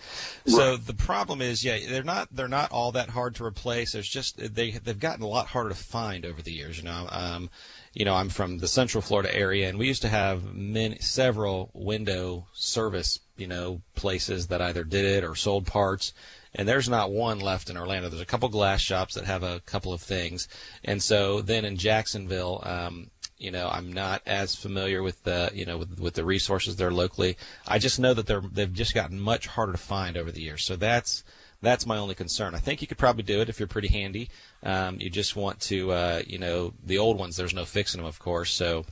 So 0.46 0.78
the 0.78 0.94
problem 0.94 1.42
is, 1.42 1.64
yeah, 1.64 1.78
they're 1.88 2.04
not 2.04 2.30
they're 2.32 2.48
not 2.48 2.72
all 2.72 2.92
that 2.94 3.10
hard 3.10 3.36
to 3.36 3.46
replace. 3.46 3.92
There's 3.92 4.08
just 4.08 4.38
they 4.38 4.72
they've 4.72 5.00
gotten 5.00 5.24
a 5.24 5.28
lot 5.28 5.48
harder 5.48 5.70
to 5.70 5.76
find 5.76 6.26
over 6.26 6.42
the 6.42 6.52
years. 6.52 6.78
You 6.78 6.86
know, 6.86 7.08
um, 7.12 7.50
you 7.94 8.06
know, 8.06 8.16
I'm 8.16 8.30
from 8.30 8.60
the 8.60 8.68
Central 8.68 9.02
Florida 9.02 9.36
area, 9.36 9.68
and 9.70 9.78
we 9.78 9.88
used 9.88 10.02
to 10.04 10.10
have 10.10 10.54
many 10.54 10.98
several 11.00 11.72
window 11.74 12.48
service 12.54 13.20
you 13.42 13.48
know, 13.48 13.82
places 13.96 14.48
that 14.48 14.62
either 14.62 14.84
did 14.84 15.04
it 15.04 15.24
or 15.24 15.36
sold 15.36 15.66
parts. 15.66 16.14
And 16.54 16.68
there's 16.68 16.88
not 16.88 17.12
one 17.12 17.40
left 17.40 17.72
in 17.72 17.78
Orlando. 17.78 18.08
There's 18.08 18.22
a 18.22 18.26
couple 18.26 18.48
glass 18.50 18.82
shops 18.82 19.16
that 19.16 19.26
have 19.26 19.42
a 19.42 19.62
couple 19.62 19.94
of 19.94 20.02
things. 20.02 20.48
And 20.84 21.02
so 21.02 21.42
then 21.42 21.66
in 21.66 21.76
Jacksonville, 21.76 22.62
um, 22.64 23.10
you 23.40 23.50
know, 23.50 23.68
I'm 23.68 23.92
not 23.92 24.22
as 24.28 24.54
familiar 24.54 25.02
with 25.02 25.24
the, 25.24 25.50
you 25.56 25.66
know, 25.66 25.80
with, 25.80 26.00
with 26.00 26.14
the 26.14 26.24
resources 26.24 26.76
there 26.76 26.92
locally. 26.92 27.36
I 27.68 27.80
just 27.80 28.00
know 28.00 28.14
that 28.14 28.28
they're, 28.28 28.42
they've 28.42 28.72
just 28.72 28.94
gotten 28.94 29.20
much 29.20 29.48
harder 29.48 29.72
to 29.72 29.78
find 29.80 30.18
over 30.18 30.32
the 30.32 30.42
years. 30.42 30.64
So 30.64 30.76
that's, 30.76 31.24
that's 31.62 31.86
my 31.86 31.98
only 31.98 32.16
concern. 32.16 32.56
I 32.56 32.60
think 32.60 32.82
you 32.82 32.88
could 32.88 32.98
probably 32.98 33.24
do 33.24 33.42
it 33.42 33.50
if 33.50 33.60
you're 33.60 33.68
pretty 33.68 33.88
handy. 33.88 34.30
Um, 34.64 34.98
you 35.00 35.10
just 35.10 35.36
want 35.36 35.60
to, 35.62 35.92
uh, 35.92 36.22
you 36.26 36.40
know, 36.40 36.74
the 36.84 36.98
old 36.98 37.18
ones. 37.18 37.38
There's 37.38 37.54
no 37.54 37.66
fixing 37.66 38.02
them, 38.02 38.08
of 38.08 38.20
course. 38.20 38.52
So, 38.52 38.86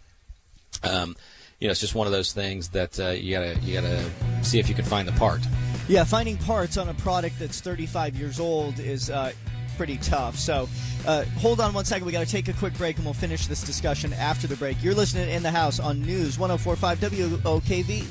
um, 0.84 1.16
you 1.60 1.68
know, 1.68 1.72
it's 1.72 1.82
just 1.82 1.96
one 1.96 2.08
of 2.08 2.14
those 2.14 2.32
things 2.32 2.70
that 2.70 3.00
uh, 3.00 3.10
you 3.10 3.34
gotta 3.34 3.60
you 3.60 3.74
gotta 3.82 4.04
see 4.44 4.60
if 4.60 4.70
you 4.70 4.76
can 4.76 4.86
find 4.86 5.08
the 5.08 5.14
part. 5.14 5.42
Yeah, 5.88 6.04
finding 6.04 6.38
parts 6.38 6.78
on 6.78 6.88
a 6.90 6.94
product 6.94 7.40
that's 7.40 7.60
35 7.62 8.16
years 8.16 8.40
old 8.40 8.80
is 8.80 9.10
uh, 9.10 9.32
pretty 9.76 9.98
tough. 9.98 10.38
So, 10.38 10.70
uh, 11.08 11.24
hold 11.40 11.60
on 11.60 11.74
one 11.74 11.86
second. 11.86 12.06
We 12.06 12.12
got 12.12 12.26
to 12.26 12.32
take 12.32 12.48
a 12.48 12.54
quick 12.54 12.76
break, 12.76 12.98
and 12.98 13.06
we'll 13.06 13.14
finish 13.14 13.48
this 13.48 13.64
discussion 13.64 14.14
after 14.14 14.46
the 14.46 14.56
break. 14.56 14.84
You're 14.84 14.94
listening 14.94 15.30
in 15.30 15.42
the 15.42 15.52
house 15.52 15.80
on 15.80 16.02
News 16.02 16.38
104.5 16.38 16.98
WOKV. 16.98 18.06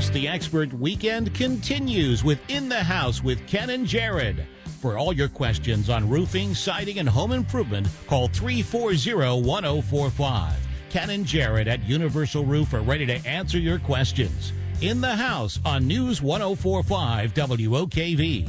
Ask 0.00 0.14
the 0.14 0.28
Expert 0.28 0.72
weekend 0.72 1.34
continues 1.34 2.24
with 2.24 2.40
In 2.48 2.70
the 2.70 2.82
House 2.82 3.22
with 3.22 3.46
Ken 3.46 3.68
and 3.68 3.86
Jared. 3.86 4.46
For 4.80 4.96
all 4.96 5.12
your 5.12 5.28
questions 5.28 5.90
on 5.90 6.08
roofing, 6.08 6.54
siding, 6.54 7.00
and 7.00 7.06
home 7.06 7.32
improvement, 7.32 7.86
call 8.06 8.26
340 8.28 9.42
1045. 9.42 10.54
Ken 10.88 11.10
and 11.10 11.26
Jared 11.26 11.68
at 11.68 11.84
Universal 11.86 12.46
Roof 12.46 12.72
are 12.72 12.80
ready 12.80 13.04
to 13.04 13.16
answer 13.28 13.58
your 13.58 13.78
questions. 13.78 14.54
In 14.80 15.02
the 15.02 15.14
House 15.14 15.60
on 15.66 15.86
News 15.86 16.22
1045 16.22 17.34
WOKV. 17.34 18.48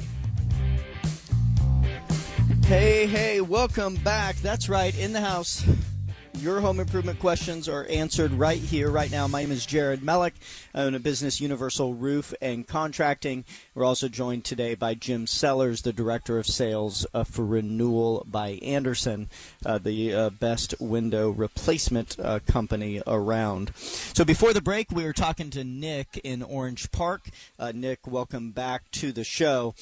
Hey, 2.63 3.07
hey, 3.07 3.41
welcome 3.41 3.95
back. 3.95 4.37
That's 4.37 4.69
right, 4.69 4.97
in 4.97 5.11
the 5.11 5.19
house. 5.19 5.65
Your 6.41 6.59
home 6.59 6.79
improvement 6.79 7.19
questions 7.19 7.69
are 7.69 7.85
answered 7.85 8.31
right 8.31 8.57
here, 8.57 8.89
right 8.89 9.11
now. 9.11 9.27
My 9.27 9.43
name 9.43 9.51
is 9.51 9.63
Jared 9.63 10.01
Mellick. 10.01 10.33
I 10.73 10.81
own 10.81 10.95
a 10.95 10.99
business, 10.99 11.39
Universal 11.39 11.93
Roof 11.93 12.33
and 12.41 12.67
Contracting. 12.67 13.45
We're 13.75 13.85
also 13.85 14.07
joined 14.07 14.43
today 14.43 14.73
by 14.73 14.95
Jim 14.95 15.27
Sellers, 15.27 15.83
the 15.83 15.93
Director 15.93 16.39
of 16.39 16.47
Sales 16.47 17.05
uh, 17.13 17.25
for 17.25 17.45
Renewal 17.45 18.25
by 18.27 18.57
Andersen, 18.63 19.29
uh, 19.63 19.77
the 19.77 20.15
uh, 20.15 20.29
best 20.31 20.73
window 20.79 21.29
replacement 21.29 22.17
uh, 22.19 22.39
company 22.47 23.03
around. 23.05 23.71
So 23.75 24.25
before 24.25 24.51
the 24.51 24.61
break, 24.61 24.89
we 24.91 25.03
were 25.03 25.13
talking 25.13 25.51
to 25.51 25.63
Nick 25.63 26.19
in 26.23 26.41
Orange 26.41 26.91
Park. 26.91 27.29
Uh, 27.59 27.71
Nick, 27.75 28.07
welcome 28.07 28.49
back 28.49 28.89
to 28.93 29.11
the 29.11 29.23
show. 29.23 29.75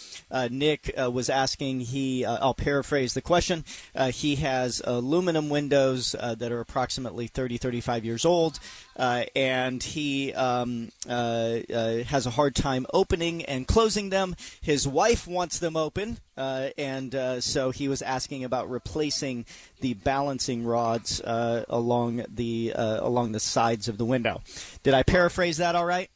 Nick 0.50 0.91
was 0.98 1.30
asking, 1.30 1.80
he, 1.80 2.26
I'll 2.26 2.54
paraphrase 2.54 3.13
the 3.13 3.22
question, 3.22 3.63
he 4.12 4.36
has 4.36 4.82
aluminum 4.84 5.48
windows 5.48 6.17
that 6.19 6.49
are 6.52 6.60
approximately 6.60 7.28
30, 7.28 7.58
35 7.58 8.06
years 8.06 8.26
old, 8.26 8.60
uh, 8.98 9.24
and 9.36 9.82
he 9.82 10.34
um, 10.34 10.90
uh, 11.08 11.60
uh, 11.74 12.04
has 12.04 12.26
a 12.26 12.32
hard 12.32 12.56
time 12.56 12.86
opening 12.94 13.44
and 13.46 13.68
closing 13.68 14.10
them. 14.10 14.36
His 14.62 14.88
wife 14.88 15.28
wants 15.28 15.60
them 15.60 15.76
open, 15.76 16.20
uh, 16.38 16.70
and 16.78 17.44
so 17.44 17.72
he 17.72 17.88
was 17.88 18.02
asking 18.02 18.44
about 18.44 18.70
replacing 18.70 19.46
the 19.82 19.94
balancing 19.94 20.66
rods 20.66 21.22
along 21.26 22.26
the 22.34 22.74
along 22.76 23.32
the 23.32 23.40
sides 23.40 23.88
of 23.88 23.98
the 23.98 24.06
window. 24.06 24.42
Did 24.84 24.94
I 24.94 25.04
paraphrase 25.04 25.58
that 25.58 25.76
all 25.76 25.86
right? 25.86 26.10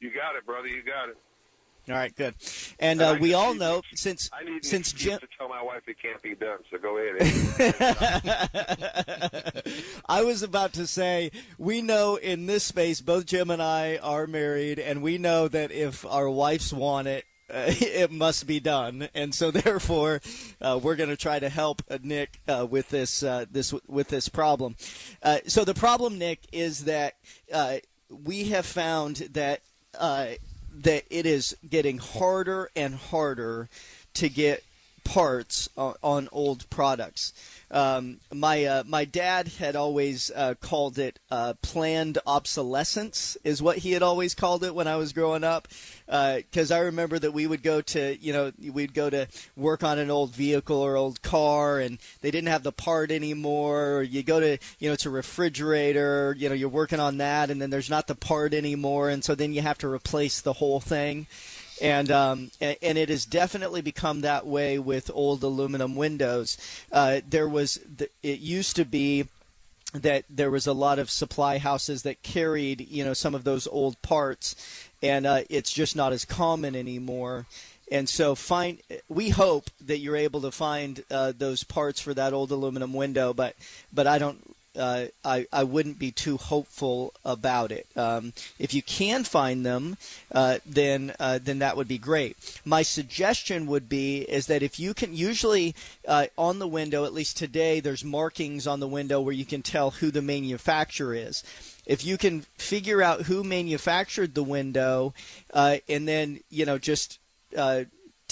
You 0.00 0.10
got 0.10 0.36
it, 0.36 0.44
brother. 0.44 0.68
You 0.68 0.82
got 0.82 1.08
it. 1.08 1.16
All 1.88 1.96
right, 1.96 2.14
good. 2.14 2.36
And 2.78 3.02
uh, 3.02 3.16
we 3.20 3.34
all 3.34 3.54
know 3.54 3.82
since 3.94 4.30
I 4.32 4.44
need 4.44 4.64
since 4.64 4.92
Jim 4.92 5.18
to 5.18 5.26
tell 5.36 5.48
my 5.48 5.60
wife 5.60 5.82
it 5.88 5.96
can't 6.00 6.22
be 6.22 6.36
done. 6.36 6.58
So 6.70 6.78
go 6.78 6.96
ahead. 6.96 7.22
I 10.08 10.22
was 10.22 10.44
about 10.44 10.72
to 10.74 10.86
say 10.86 11.32
we 11.58 11.82
know 11.82 12.14
in 12.14 12.46
this 12.46 12.62
space 12.62 13.00
both 13.00 13.26
Jim 13.26 13.50
and 13.50 13.60
I 13.60 13.96
are 13.96 14.28
married, 14.28 14.78
and 14.78 15.02
we 15.02 15.18
know 15.18 15.48
that 15.48 15.72
if 15.72 16.06
our 16.06 16.30
wives 16.30 16.72
want 16.72 17.08
it. 17.08 17.24
Uh, 17.50 17.66
it 17.80 18.10
must 18.10 18.46
be 18.46 18.60
done, 18.60 19.08
and 19.14 19.34
so 19.34 19.50
therefore, 19.50 20.22
uh, 20.62 20.80
we're 20.82 20.96
going 20.96 21.10
to 21.10 21.16
try 21.16 21.38
to 21.38 21.50
help 21.50 21.82
uh, 21.90 21.98
Nick 22.02 22.40
uh, 22.48 22.66
with 22.70 22.88
this 22.88 23.22
uh, 23.22 23.44
this 23.50 23.74
with 23.86 24.08
this 24.08 24.28
problem. 24.28 24.74
so 25.46 25.64
the 25.64 25.74
problem, 25.74 26.18
Nick, 26.18 26.38
is 26.50 26.84
that 26.84 27.16
we 28.08 28.44
have 28.44 28.64
found 28.64 29.16
that 29.32 29.60
that 30.80 31.04
it 31.10 31.26
is 31.26 31.56
getting 31.68 31.98
harder 31.98 32.70
and 32.74 32.94
harder 32.94 33.68
to 34.14 34.28
get 34.28 34.64
parts 35.04 35.68
on, 35.76 35.94
on 36.02 36.28
old 36.32 36.68
products. 36.70 37.32
Um, 37.72 38.18
my 38.30 38.64
uh, 38.66 38.82
my 38.86 39.06
dad 39.06 39.48
had 39.48 39.76
always 39.76 40.30
uh, 40.36 40.54
called 40.60 40.98
it 40.98 41.18
uh, 41.30 41.54
planned 41.62 42.18
obsolescence, 42.26 43.38
is 43.44 43.62
what 43.62 43.78
he 43.78 43.92
had 43.92 44.02
always 44.02 44.34
called 44.34 44.62
it 44.62 44.74
when 44.74 44.86
I 44.86 44.96
was 44.96 45.14
growing 45.14 45.42
up. 45.42 45.68
Because 46.06 46.70
uh, 46.70 46.76
I 46.76 46.80
remember 46.80 47.18
that 47.18 47.32
we 47.32 47.46
would 47.46 47.62
go 47.62 47.80
to 47.80 48.18
you 48.20 48.32
know 48.34 48.52
we'd 48.72 48.92
go 48.92 49.08
to 49.08 49.26
work 49.56 49.82
on 49.82 49.98
an 49.98 50.10
old 50.10 50.34
vehicle 50.34 50.76
or 50.76 50.98
old 50.98 51.22
car, 51.22 51.80
and 51.80 51.98
they 52.20 52.30
didn't 52.30 52.50
have 52.50 52.62
the 52.62 52.72
part 52.72 53.10
anymore. 53.10 53.96
Or 53.96 54.02
you 54.02 54.22
go 54.22 54.38
to 54.38 54.58
you 54.78 54.90
know 54.90 54.96
to 54.96 55.08
refrigerator, 55.08 56.36
you 56.38 56.50
know 56.50 56.54
you're 56.54 56.68
working 56.68 57.00
on 57.00 57.16
that, 57.18 57.48
and 57.50 57.60
then 57.62 57.70
there's 57.70 57.90
not 57.90 58.06
the 58.06 58.14
part 58.14 58.52
anymore, 58.52 59.08
and 59.08 59.24
so 59.24 59.34
then 59.34 59.54
you 59.54 59.62
have 59.62 59.78
to 59.78 59.88
replace 59.88 60.42
the 60.42 60.52
whole 60.52 60.80
thing 60.80 61.26
and 61.82 62.12
um, 62.12 62.50
and 62.60 62.96
it 62.96 63.08
has 63.08 63.26
definitely 63.26 63.82
become 63.82 64.20
that 64.20 64.46
way 64.46 64.78
with 64.78 65.10
old 65.12 65.42
aluminum 65.42 65.96
windows. 65.96 66.56
Uh, 66.92 67.20
there 67.28 67.48
was 67.48 67.80
it 68.22 68.38
used 68.38 68.76
to 68.76 68.84
be 68.84 69.26
that 69.92 70.24
there 70.30 70.50
was 70.50 70.66
a 70.66 70.72
lot 70.72 70.98
of 70.98 71.10
supply 71.10 71.58
houses 71.58 72.04
that 72.04 72.22
carried 72.22 72.88
you 72.88 73.04
know 73.04 73.12
some 73.12 73.34
of 73.34 73.42
those 73.42 73.66
old 73.66 74.00
parts, 74.00 74.54
and 75.02 75.26
uh, 75.26 75.42
it's 75.50 75.72
just 75.72 75.96
not 75.96 76.12
as 76.12 76.24
common 76.24 76.76
anymore. 76.76 77.46
And 77.90 78.08
so, 78.08 78.36
find 78.36 78.80
we 79.08 79.30
hope 79.30 79.68
that 79.80 79.98
you're 79.98 80.16
able 80.16 80.40
to 80.42 80.52
find 80.52 81.04
uh, 81.10 81.32
those 81.36 81.64
parts 81.64 82.00
for 82.00 82.14
that 82.14 82.32
old 82.32 82.52
aluminum 82.52 82.94
window, 82.94 83.34
but 83.34 83.56
but 83.92 84.06
I 84.06 84.18
don't 84.18 84.51
uh, 84.76 85.06
I, 85.24 85.46
I 85.52 85.64
wouldn't 85.64 85.98
be 85.98 86.10
too 86.10 86.36
hopeful 86.36 87.12
about 87.24 87.72
it. 87.72 87.86
Um, 87.96 88.32
if 88.58 88.72
you 88.72 88.82
can 88.82 89.24
find 89.24 89.64
them, 89.66 89.96
uh, 90.32 90.58
then 90.64 91.14
uh, 91.18 91.38
then 91.42 91.58
that 91.58 91.76
would 91.76 91.88
be 91.88 91.98
great. 91.98 92.36
My 92.64 92.82
suggestion 92.82 93.66
would 93.66 93.88
be 93.88 94.22
is 94.22 94.46
that 94.46 94.62
if 94.62 94.80
you 94.80 94.94
can, 94.94 95.14
usually 95.14 95.74
uh, 96.08 96.26
on 96.38 96.58
the 96.58 96.68
window, 96.68 97.04
at 97.04 97.12
least 97.12 97.36
today, 97.36 97.80
there's 97.80 98.04
markings 98.04 98.66
on 98.66 98.80
the 98.80 98.88
window 98.88 99.20
where 99.20 99.34
you 99.34 99.44
can 99.44 99.62
tell 99.62 99.90
who 99.90 100.10
the 100.10 100.22
manufacturer 100.22 101.14
is. 101.14 101.44
If 101.84 102.04
you 102.04 102.16
can 102.16 102.42
figure 102.56 103.02
out 103.02 103.22
who 103.22 103.44
manufactured 103.44 104.34
the 104.34 104.44
window, 104.44 105.14
uh, 105.52 105.78
and 105.88 106.08
then 106.08 106.40
you 106.48 106.64
know 106.64 106.78
just 106.78 107.18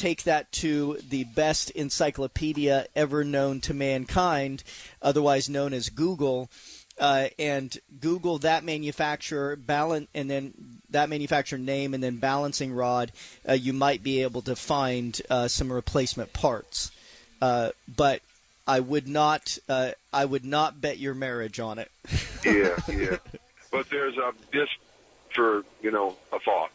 take 0.00 0.22
that 0.22 0.50
to 0.50 0.98
the 1.06 1.24
best 1.24 1.70
encyclopedia 1.72 2.86
ever 2.96 3.22
known 3.22 3.60
to 3.60 3.74
mankind, 3.74 4.64
otherwise 5.02 5.48
known 5.48 5.74
as 5.74 5.90
Google, 5.90 6.48
uh, 6.98 7.28
and 7.38 7.76
Google 8.00 8.38
that 8.38 8.64
manufacturer, 8.64 9.56
balance, 9.56 10.08
and 10.14 10.30
then 10.30 10.54
that 10.88 11.10
manufacturer 11.10 11.58
name, 11.58 11.92
and 11.92 12.02
then 12.02 12.16
balancing 12.16 12.72
rod, 12.72 13.12
uh, 13.48 13.52
you 13.52 13.74
might 13.74 14.02
be 14.02 14.22
able 14.22 14.40
to 14.42 14.56
find 14.56 15.20
uh, 15.28 15.48
some 15.48 15.70
replacement 15.70 16.32
parts. 16.32 16.90
Uh, 17.42 17.70
but 17.86 18.22
I 18.66 18.80
would 18.80 19.06
not, 19.06 19.58
uh, 19.68 19.90
I 20.12 20.24
would 20.24 20.46
not 20.46 20.80
bet 20.80 20.98
your 20.98 21.14
marriage 21.14 21.60
on 21.60 21.78
it. 21.78 21.90
yeah, 22.44 22.76
yeah. 22.88 23.16
But 23.70 23.90
there's 23.90 24.16
a 24.16 24.32
just 24.52 24.72
for 25.34 25.62
you 25.82 25.90
know 25.90 26.16
a 26.32 26.40
thought. 26.40 26.70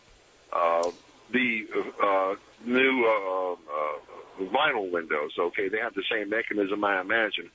Uh, 1.29 1.33
the 1.33 1.67
uh, 2.01 2.35
new 2.65 3.05
uh, 3.05 3.53
uh, 3.53 4.45
vinyl 4.45 4.91
windows. 4.91 5.31
Okay, 5.37 5.69
they 5.69 5.79
have 5.79 5.93
the 5.93 6.03
same 6.11 6.29
mechanism, 6.29 6.83
I 6.83 7.01
imagine. 7.01 7.49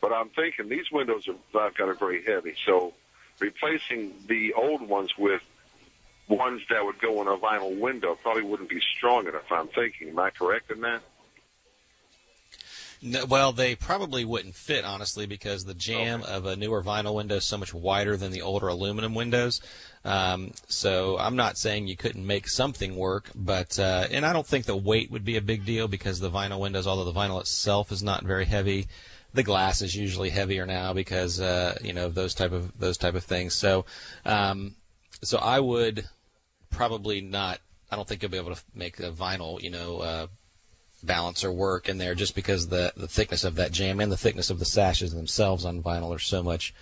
But 0.00 0.12
I'm 0.12 0.28
thinking 0.30 0.68
these 0.68 0.90
windows 0.92 1.28
are 1.28 1.34
not 1.54 1.76
kind 1.76 1.90
of 1.90 1.98
very 1.98 2.22
heavy, 2.24 2.54
so 2.64 2.92
replacing 3.40 4.14
the 4.26 4.52
old 4.54 4.82
ones 4.82 5.16
with 5.18 5.42
ones 6.28 6.62
that 6.70 6.84
would 6.84 6.98
go 7.00 7.22
in 7.22 7.28
a 7.28 7.36
vinyl 7.36 7.78
window 7.78 8.18
probably 8.22 8.42
wouldn't 8.42 8.68
be 8.68 8.80
strong 8.96 9.26
enough. 9.26 9.50
I'm 9.50 9.68
thinking. 9.68 10.08
Am 10.10 10.18
I 10.18 10.30
correct 10.30 10.70
in 10.70 10.80
that? 10.82 11.02
No, 13.02 13.24
well, 13.26 13.52
they 13.52 13.74
probably 13.74 14.24
wouldn't 14.24 14.54
fit, 14.54 14.84
honestly, 14.84 15.26
because 15.26 15.64
the 15.64 15.74
jamb 15.74 16.22
okay. 16.22 16.32
of 16.32 16.46
a 16.46 16.56
newer 16.56 16.82
vinyl 16.82 17.14
window 17.14 17.36
is 17.36 17.44
so 17.44 17.58
much 17.58 17.74
wider 17.74 18.16
than 18.16 18.32
the 18.32 18.42
older 18.42 18.68
aluminum 18.68 19.14
windows. 19.14 19.60
Um, 20.04 20.52
so 20.68 21.18
I'm 21.18 21.36
not 21.36 21.58
saying 21.58 21.88
you 21.88 21.96
couldn't 21.96 22.26
make 22.26 22.48
something 22.48 22.96
work, 22.96 23.30
but 23.34 23.78
uh, 23.78 24.06
and 24.10 24.24
I 24.24 24.32
don't 24.32 24.46
think 24.46 24.64
the 24.64 24.76
weight 24.76 25.10
would 25.10 25.24
be 25.24 25.36
a 25.36 25.42
big 25.42 25.64
deal 25.64 25.88
because 25.88 26.20
the 26.20 26.30
vinyl 26.30 26.60
windows, 26.60 26.86
although 26.86 27.10
the 27.10 27.18
vinyl 27.18 27.40
itself 27.40 27.90
is 27.90 28.02
not 28.02 28.22
very 28.24 28.44
heavy, 28.44 28.86
the 29.34 29.42
glass 29.42 29.82
is 29.82 29.94
usually 29.94 30.30
heavier 30.30 30.64
now 30.64 30.92
because 30.92 31.40
uh, 31.40 31.76
you 31.82 31.92
know 31.92 32.08
those 32.08 32.34
type 32.34 32.52
of 32.52 32.78
those 32.78 32.96
type 32.96 33.14
of 33.14 33.24
things. 33.24 33.54
So, 33.54 33.84
um, 34.24 34.76
so 35.22 35.38
I 35.38 35.60
would 35.60 36.08
probably 36.70 37.20
not. 37.20 37.58
I 37.90 37.96
don't 37.96 38.06
think 38.06 38.22
you'll 38.22 38.30
be 38.30 38.38
able 38.38 38.54
to 38.54 38.62
make 38.74 38.98
a 39.00 39.10
vinyl, 39.10 39.60
you 39.60 39.70
know, 39.70 39.98
uh, 39.98 40.26
balancer 41.06 41.50
work 41.50 41.88
in 41.88 41.98
there 41.98 42.14
just 42.14 42.34
because 42.34 42.68
the 42.68 42.92
the 42.96 43.08
thickness 43.08 43.44
of 43.44 43.54
that 43.54 43.72
jamb 43.72 44.00
and 44.00 44.12
the 44.12 44.16
thickness 44.16 44.50
of 44.50 44.58
the 44.58 44.64
sashes 44.64 45.14
themselves 45.14 45.64
on 45.64 45.82
vinyl 45.82 46.14
are 46.14 46.18
so 46.18 46.42
much 46.42 46.74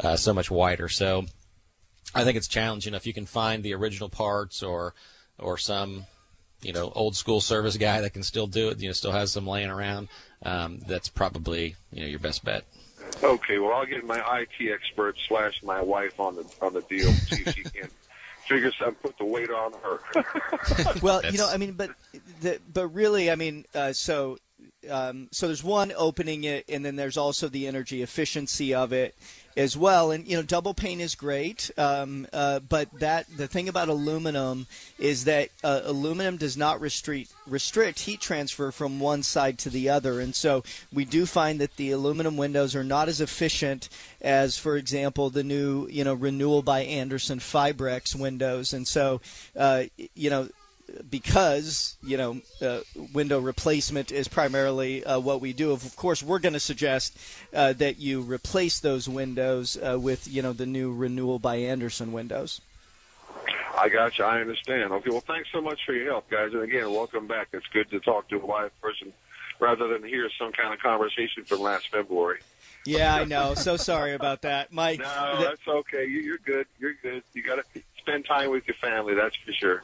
uh, 0.00 0.16
so 0.16 0.32
much 0.32 0.50
wider. 0.50 0.88
So 0.88 1.24
I 2.14 2.24
think 2.24 2.36
it's 2.36 2.48
challenging 2.48 2.94
if 2.94 3.06
you 3.06 3.12
can 3.12 3.26
find 3.26 3.62
the 3.62 3.74
original 3.74 4.08
parts 4.08 4.62
or 4.62 4.94
or 5.38 5.58
some 5.58 6.06
you 6.62 6.72
know 6.72 6.92
old 6.94 7.16
school 7.16 7.40
service 7.40 7.76
guy 7.76 8.00
that 8.00 8.12
can 8.12 8.22
still 8.22 8.46
do 8.46 8.68
it. 8.68 8.80
You 8.80 8.88
know, 8.88 8.92
still 8.92 9.12
has 9.12 9.32
some 9.32 9.46
laying 9.46 9.70
around. 9.70 10.08
Um, 10.42 10.80
that's 10.86 11.08
probably 11.08 11.76
you 11.92 12.02
know 12.02 12.08
your 12.08 12.18
best 12.18 12.44
bet. 12.44 12.64
Okay, 13.22 13.58
well 13.58 13.72
I'll 13.72 13.86
get 13.86 14.04
my 14.04 14.22
IT 14.40 14.72
expert 14.72 15.16
slash 15.28 15.62
my 15.62 15.80
wife 15.80 16.18
on 16.18 16.36
the 16.36 16.44
on 16.62 16.72
the 16.72 16.82
deal. 16.82 17.12
See 17.12 17.42
if 17.42 17.54
she 17.54 17.62
can 17.62 17.90
figure 18.48 18.72
some 18.78 18.94
put 18.96 19.16
the 19.18 19.24
weight 19.24 19.50
on 19.50 19.72
her. 19.82 20.94
well, 21.02 21.22
you 21.30 21.38
know, 21.38 21.48
I 21.48 21.56
mean, 21.56 21.72
but 21.72 21.90
the, 22.40 22.58
but 22.72 22.88
really, 22.88 23.30
I 23.30 23.34
mean, 23.34 23.64
uh, 23.74 23.92
so 23.92 24.38
um, 24.90 25.28
so 25.32 25.46
there's 25.46 25.64
one 25.64 25.92
opening 25.96 26.44
it, 26.44 26.64
and 26.68 26.84
then 26.84 26.96
there's 26.96 27.16
also 27.16 27.48
the 27.48 27.66
energy 27.66 28.02
efficiency 28.02 28.74
of 28.74 28.92
it 28.92 29.14
as 29.56 29.76
well. 29.76 30.10
And 30.10 30.26
you 30.26 30.36
know, 30.36 30.42
double 30.42 30.74
pane 30.74 31.00
is 31.00 31.14
great, 31.14 31.70
um, 31.76 32.26
uh, 32.32 32.60
but 32.60 32.88
that 33.00 33.26
the 33.36 33.46
thing 33.46 33.68
about 33.68 33.88
aluminum 33.88 34.66
is 34.98 35.24
that 35.24 35.50
uh, 35.62 35.82
aluminum 35.84 36.36
does 36.36 36.56
not 36.56 36.80
restrict 36.80 37.32
restrict 37.46 38.00
heat 38.00 38.20
transfer 38.20 38.70
from 38.70 39.00
one 39.00 39.22
side 39.22 39.58
to 39.58 39.70
the 39.70 39.88
other, 39.88 40.20
and 40.20 40.34
so 40.34 40.62
we 40.92 41.04
do 41.04 41.26
find 41.26 41.60
that 41.60 41.76
the 41.76 41.90
aluminum 41.90 42.36
windows 42.36 42.74
are 42.74 42.84
not 42.84 43.08
as 43.08 43.20
efficient 43.20 43.88
as, 44.20 44.56
for 44.56 44.76
example, 44.76 45.30
the 45.30 45.44
new 45.44 45.86
you 45.88 46.04
know 46.04 46.14
Renewal 46.14 46.62
by 46.62 46.80
Andersen 46.80 47.38
Fibrex 47.38 48.14
windows, 48.14 48.72
and 48.72 48.86
so 48.86 49.20
uh, 49.56 49.84
you 50.14 50.30
know 50.30 50.48
because 51.10 51.96
you 52.02 52.16
know 52.16 52.40
uh, 52.60 52.80
window 53.12 53.40
replacement 53.40 54.12
is 54.12 54.28
primarily 54.28 55.04
uh, 55.04 55.18
what 55.18 55.40
we 55.40 55.52
do. 55.52 55.72
Of 55.72 55.96
course, 55.96 56.22
we're 56.22 56.38
going 56.38 56.52
to 56.52 56.60
suggest 56.60 57.18
uh, 57.52 57.72
that 57.74 57.98
you 57.98 58.20
replace 58.20 58.80
those 58.80 59.08
windows 59.08 59.76
uh, 59.76 59.98
with 59.98 60.28
you 60.28 60.42
know 60.42 60.52
the 60.52 60.66
new 60.66 60.92
Renewal 60.92 61.38
by 61.38 61.56
Andersen 61.56 62.12
windows. 62.12 62.60
I 63.76 63.88
got 63.88 64.18
you. 64.18 64.24
I 64.24 64.40
understand. 64.40 64.92
Okay. 64.92 65.10
Well, 65.10 65.20
thanks 65.20 65.48
so 65.52 65.60
much 65.60 65.80
for 65.84 65.92
your 65.92 66.06
help, 66.12 66.30
guys. 66.30 66.52
And 66.52 66.62
again, 66.62 66.90
welcome 66.92 67.26
back. 67.26 67.48
It's 67.52 67.66
good 67.72 67.90
to 67.90 68.00
talk 68.00 68.28
to 68.28 68.36
a 68.36 68.46
live 68.46 68.70
person 68.80 69.12
rather 69.60 69.88
than 69.88 70.04
hear 70.04 70.28
some 70.38 70.52
kind 70.52 70.72
of 70.72 70.80
conversation 70.80 71.44
from 71.44 71.60
last 71.60 71.88
February. 71.90 72.40
Yeah, 72.86 73.14
I 73.14 73.24
know. 73.24 73.54
So 73.54 73.76
sorry 73.76 74.12
about 74.12 74.42
that, 74.42 74.72
Mike. 74.72 75.00
No, 75.04 75.42
that's 75.42 75.66
okay. 75.66 76.06
You're 76.06 76.38
good. 76.38 76.66
You're 76.78 76.94
good. 77.02 77.22
You 77.32 77.42
got 77.42 77.56
to 77.56 77.82
spend 77.98 78.26
time 78.26 78.50
with 78.50 78.66
your 78.66 78.76
family. 78.76 79.14
That's 79.14 79.36
for 79.36 79.52
sure. 79.52 79.82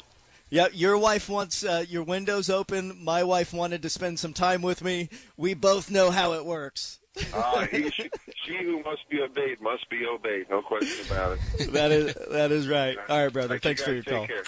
Yeah, 0.51 0.67
your 0.73 0.99
wife 0.99 1.29
wants 1.29 1.65
uh, 1.65 1.85
your 1.89 2.03
windows 2.03 2.51
open. 2.51 3.03
My 3.03 3.23
wife 3.23 3.53
wanted 3.53 3.83
to 3.83 3.89
spend 3.89 4.19
some 4.19 4.33
time 4.33 4.63
with 4.63 4.83
me. 4.83 5.09
We 5.37 5.55
both 5.55 5.91
know 5.91 6.11
how 6.11 6.33
it 6.33 6.45
works. 6.45 6.99
uh, 7.33 7.67
he, 7.67 7.91
she, 7.91 8.11
she, 8.45 8.57
who 8.57 8.83
must 8.83 9.09
be 9.09 9.21
obeyed 9.21 9.61
must 9.61 9.89
be 9.91 10.07
obeyed. 10.07 10.49
No 10.51 10.63
question 10.63 11.07
about 11.07 11.39
it. 11.59 11.73
that 11.73 11.91
is 11.93 12.15
that 12.31 12.53
is 12.53 12.69
right. 12.69 12.97
All 13.09 13.25
right, 13.25 13.33
brother. 13.33 13.59
Thanks, 13.59 13.83
Thanks 13.83 13.83
for 13.83 13.93
your 13.93 14.03
call. 14.03 14.27
Care. 14.27 14.45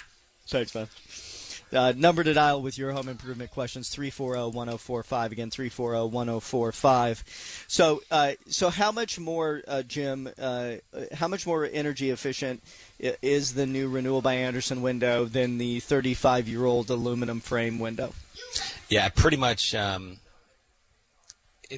Thanks, 0.46 0.74
man. 0.74 0.88
Uh, 1.72 1.92
number 1.96 2.22
to 2.22 2.34
dial 2.34 2.60
with 2.60 2.76
your 2.76 2.92
home 2.92 3.08
improvement 3.08 3.50
questions 3.50 3.88
340-1045 3.94 5.32
again 5.32 5.48
340-1045 5.50 7.22
so 7.66 8.02
uh, 8.10 8.32
so 8.46 8.68
how 8.68 8.92
much 8.92 9.18
more 9.18 9.62
uh, 9.66 9.82
Jim 9.82 10.28
uh, 10.38 10.74
how 11.14 11.28
much 11.28 11.46
more 11.46 11.68
energy 11.72 12.10
efficient 12.10 12.62
is 12.98 13.54
the 13.54 13.66
new 13.66 13.88
renewal 13.88 14.20
by 14.20 14.34
Andersen 14.34 14.82
window 14.82 15.24
than 15.24 15.58
the 15.58 15.80
35 15.80 16.48
year 16.48 16.64
old 16.64 16.90
aluminum 16.90 17.40
frame 17.40 17.78
window? 17.78 18.12
Yeah 18.88 19.08
pretty 19.08 19.38
much 19.38 19.74
um, 19.74 20.18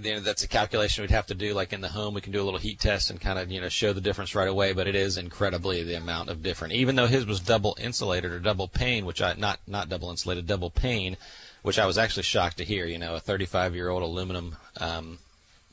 you 0.02 0.14
know, 0.14 0.20
that's 0.20 0.42
a 0.42 0.48
calculation 0.48 1.02
we'd 1.02 1.11
have 1.11 1.26
to 1.26 1.35
do. 1.35 1.54
Like 1.54 1.72
in 1.72 1.80
the 1.80 1.88
home, 1.88 2.14
we 2.14 2.20
can 2.20 2.33
do 2.33 2.42
a 2.42 2.44
little 2.44 2.59
heat 2.59 2.80
test 2.80 3.11
and 3.11 3.20
kind 3.20 3.38
of 3.38 3.50
you 3.50 3.61
know 3.61 3.68
show 3.68 3.92
the 3.92 4.00
difference 4.00 4.35
right 4.35 4.48
away. 4.48 4.72
But 4.72 4.88
it 4.88 4.94
is 4.94 5.16
incredibly 5.16 5.83
the 5.83 5.96
amount 5.96 6.30
of 6.30 6.42
different. 6.42 6.74
Even 6.74 6.96
though 6.96 7.07
his 7.07 7.26
was 7.26 7.40
double 7.40 7.76
insulated 7.80 8.33
or 8.33 8.40
double 8.40 8.68
pane, 8.68 9.07
which 9.07 9.22
I 9.22 9.35
not 9.35 9.61
not 9.66 9.88
double 9.88 10.11
insulated, 10.11 10.46
double 10.46 10.70
pane, 10.70 11.16
which 11.62 11.78
I 11.78 11.87
was 11.87 11.98
actually 11.98 12.24
shocked 12.24 12.59
to 12.59 12.64
hear. 12.64 12.87
You 12.87 12.98
know, 12.98 13.14
a 13.14 13.20
35 13.20 13.74
year 13.74 13.88
old 13.88 14.02
aluminum, 14.02 14.57
um, 14.80 15.18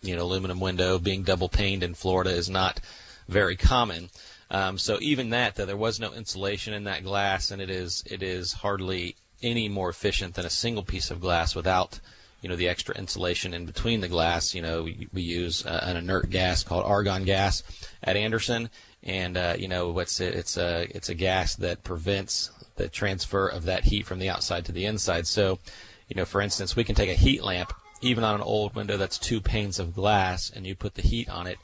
you 0.01 0.15
know, 0.15 0.23
aluminum 0.23 0.59
window 0.59 0.99
being 0.99 1.23
double 1.23 1.49
paned 1.49 1.83
in 1.83 1.93
Florida 1.93 2.31
is 2.31 2.49
not 2.49 2.79
very 3.27 3.55
common. 3.55 4.09
Um, 4.51 4.77
so 4.77 4.97
even 5.01 5.29
that, 5.29 5.55
though 5.55 5.65
there 5.65 5.77
was 5.77 5.99
no 5.99 6.11
insulation 6.13 6.73
in 6.73 6.83
that 6.83 7.03
glass, 7.03 7.51
and 7.51 7.61
it 7.61 7.69
is 7.69 8.03
it 8.05 8.21
is 8.21 8.53
hardly 8.53 9.15
any 9.41 9.69
more 9.69 9.89
efficient 9.89 10.35
than 10.35 10.45
a 10.45 10.49
single 10.49 10.83
piece 10.83 11.09
of 11.09 11.19
glass 11.21 11.55
without 11.55 11.99
you 12.41 12.49
know 12.49 12.55
the 12.55 12.67
extra 12.67 12.95
insulation 12.95 13.53
in 13.53 13.65
between 13.65 14.01
the 14.01 14.07
glass. 14.07 14.53
You 14.53 14.61
know 14.61 14.83
we, 14.83 15.07
we 15.13 15.21
use 15.21 15.65
uh, 15.65 15.79
an 15.83 15.97
inert 15.97 16.29
gas 16.29 16.63
called 16.63 16.85
argon 16.85 17.23
gas 17.23 17.63
at 18.03 18.15
Andersen, 18.15 18.69
and 19.03 19.37
uh, 19.37 19.55
you 19.57 19.67
know 19.67 19.97
it's 19.99 20.19
a, 20.19 20.37
it's 20.37 20.57
a 20.57 20.87
it's 20.95 21.09
a 21.09 21.15
gas 21.15 21.55
that 21.55 21.83
prevents 21.83 22.51
the 22.75 22.89
transfer 22.89 23.47
of 23.47 23.63
that 23.65 23.85
heat 23.85 24.05
from 24.05 24.19
the 24.19 24.29
outside 24.29 24.65
to 24.65 24.71
the 24.71 24.85
inside. 24.85 25.27
So, 25.27 25.59
you 26.07 26.15
know, 26.15 26.25
for 26.25 26.41
instance, 26.41 26.75
we 26.75 26.83
can 26.83 26.95
take 26.95 27.09
a 27.09 27.13
heat 27.13 27.43
lamp 27.43 27.73
even 28.01 28.23
on 28.23 28.35
an 28.35 28.41
old 28.41 28.75
window 28.75 28.97
that's 28.97 29.19
two 29.19 29.39
panes 29.39 29.79
of 29.79 29.93
glass, 29.93 30.51
and 30.53 30.65
you 30.65 30.75
put 30.75 30.95
the 30.95 31.01
heat 31.01 31.29
on 31.29 31.45
it, 31.45 31.59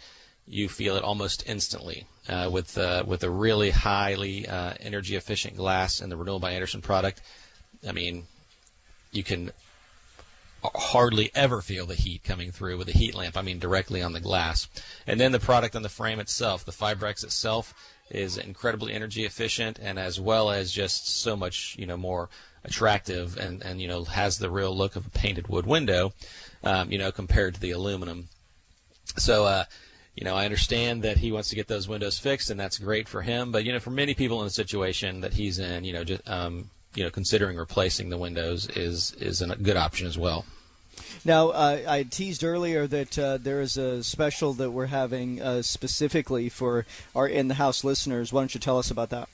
you 0.48 0.70
feel 0.70 0.96
it 0.96 1.04
almost 1.04 1.44
instantly. 1.48 2.06
Uh, 2.30 2.50
with 2.52 2.78
uh, 2.78 3.04
with 3.08 3.24
a 3.24 3.30
really 3.30 3.70
highly 3.70 4.46
uh, 4.48 4.74
energy 4.82 5.16
efficient 5.16 5.56
glass 5.56 6.02
and 6.02 6.12
the 6.12 6.18
Renewal 6.18 6.40
by 6.40 6.52
Andersen 6.52 6.82
product, 6.82 7.22
I 7.88 7.94
mean, 7.94 8.26
you 9.12 9.24
can 9.24 9.52
hardly 10.64 11.32
ever 11.36 11.62
feel 11.62 11.86
the 11.86 11.96
heat 11.96 12.24
coming 12.24 12.52
through 12.52 12.78
with 12.78 12.90
a 12.90 12.98
heat 12.98 13.16
lamp. 13.16 13.38
I 13.38 13.42
mean, 13.42 13.60
directly 13.60 14.02
on 14.02 14.14
the 14.14 14.20
glass. 14.20 14.68
And 15.06 15.20
then 15.20 15.32
the 15.32 15.40
product 15.40 15.76
on 15.76 15.84
the 15.84 15.90
frame 15.90 16.20
itself, 16.20 16.66
the 16.66 16.72
Fibrex 16.72 17.24
itself, 17.24 17.74
is 18.10 18.38
incredibly 18.38 18.94
energy 18.94 19.26
efficient 19.26 19.80
and 19.82 20.00
as 20.00 20.20
well 20.20 20.50
as 20.50 20.72
just 20.72 21.08
so 21.08 21.36
much, 21.36 21.76
you 21.78 21.86
know, 21.86 21.98
more 21.98 22.30
attractive 22.64 23.38
and, 23.38 23.62
and 23.64 23.82
you 23.82 23.88
know, 23.88 24.04
has 24.06 24.38
the 24.38 24.50
real 24.50 24.76
look 24.76 24.96
of 24.96 25.06
a 25.06 25.10
painted 25.10 25.48
wood 25.48 25.66
window, 25.66 26.14
um, 26.64 26.92
you 26.92 26.98
know, 26.98 27.12
compared 27.12 27.54
to 27.54 27.60
the 27.60 27.72
aluminum. 27.72 28.30
So, 29.18 29.46
uh, 29.46 29.66
you 30.16 30.26
know, 30.26 30.36
I 30.36 30.46
understand 30.46 31.04
that 31.04 31.20
he 31.20 31.32
wants 31.32 31.50
to 31.50 31.56
get 31.56 31.68
those 31.68 31.88
windows 31.88 32.18
fixed, 32.18 32.50
and 32.50 32.60
that's 32.60 32.80
great 32.80 33.08
for 33.08 33.22
him. 33.22 33.52
But 33.52 33.64
you 33.66 33.72
know, 33.72 33.80
for 33.80 33.92
many 33.92 34.16
people 34.16 34.40
in 34.42 34.46
the 34.46 34.52
situation 34.52 35.22
that 35.22 35.34
he's 35.34 35.60
in, 35.60 35.84
you 35.84 35.94
know, 35.94 36.04
just 36.04 36.28
um, 36.28 36.72
you 36.98 37.04
know, 37.04 37.12
considering 37.12 37.58
replacing 37.58 38.10
the 38.10 38.18
windows 38.18 38.68
is 38.70 39.14
is 39.20 39.42
a 39.42 39.56
good 39.56 39.78
option 39.78 40.08
as 40.08 40.18
well. 40.18 40.46
Now, 41.24 41.50
uh, 41.50 41.82
I 41.88 42.04
teased 42.04 42.44
earlier 42.44 42.88
that 42.88 43.20
uh, 43.20 43.38
there 43.38 43.62
is 43.62 43.78
a 43.78 44.04
special 44.04 44.54
that 44.54 44.72
we're 44.72 44.88
having 44.88 45.40
uh, 45.40 45.62
specifically 45.62 46.50
for 46.50 46.88
our 47.16 47.28
in 47.28 47.50
the 47.50 47.54
house 47.54 47.84
listeners. 47.84 48.34
Why 48.34 48.42
don't 48.42 48.54
you 48.56 48.60
tell 48.60 48.80
us 48.80 48.90
about 48.90 49.12
that? 49.12 49.30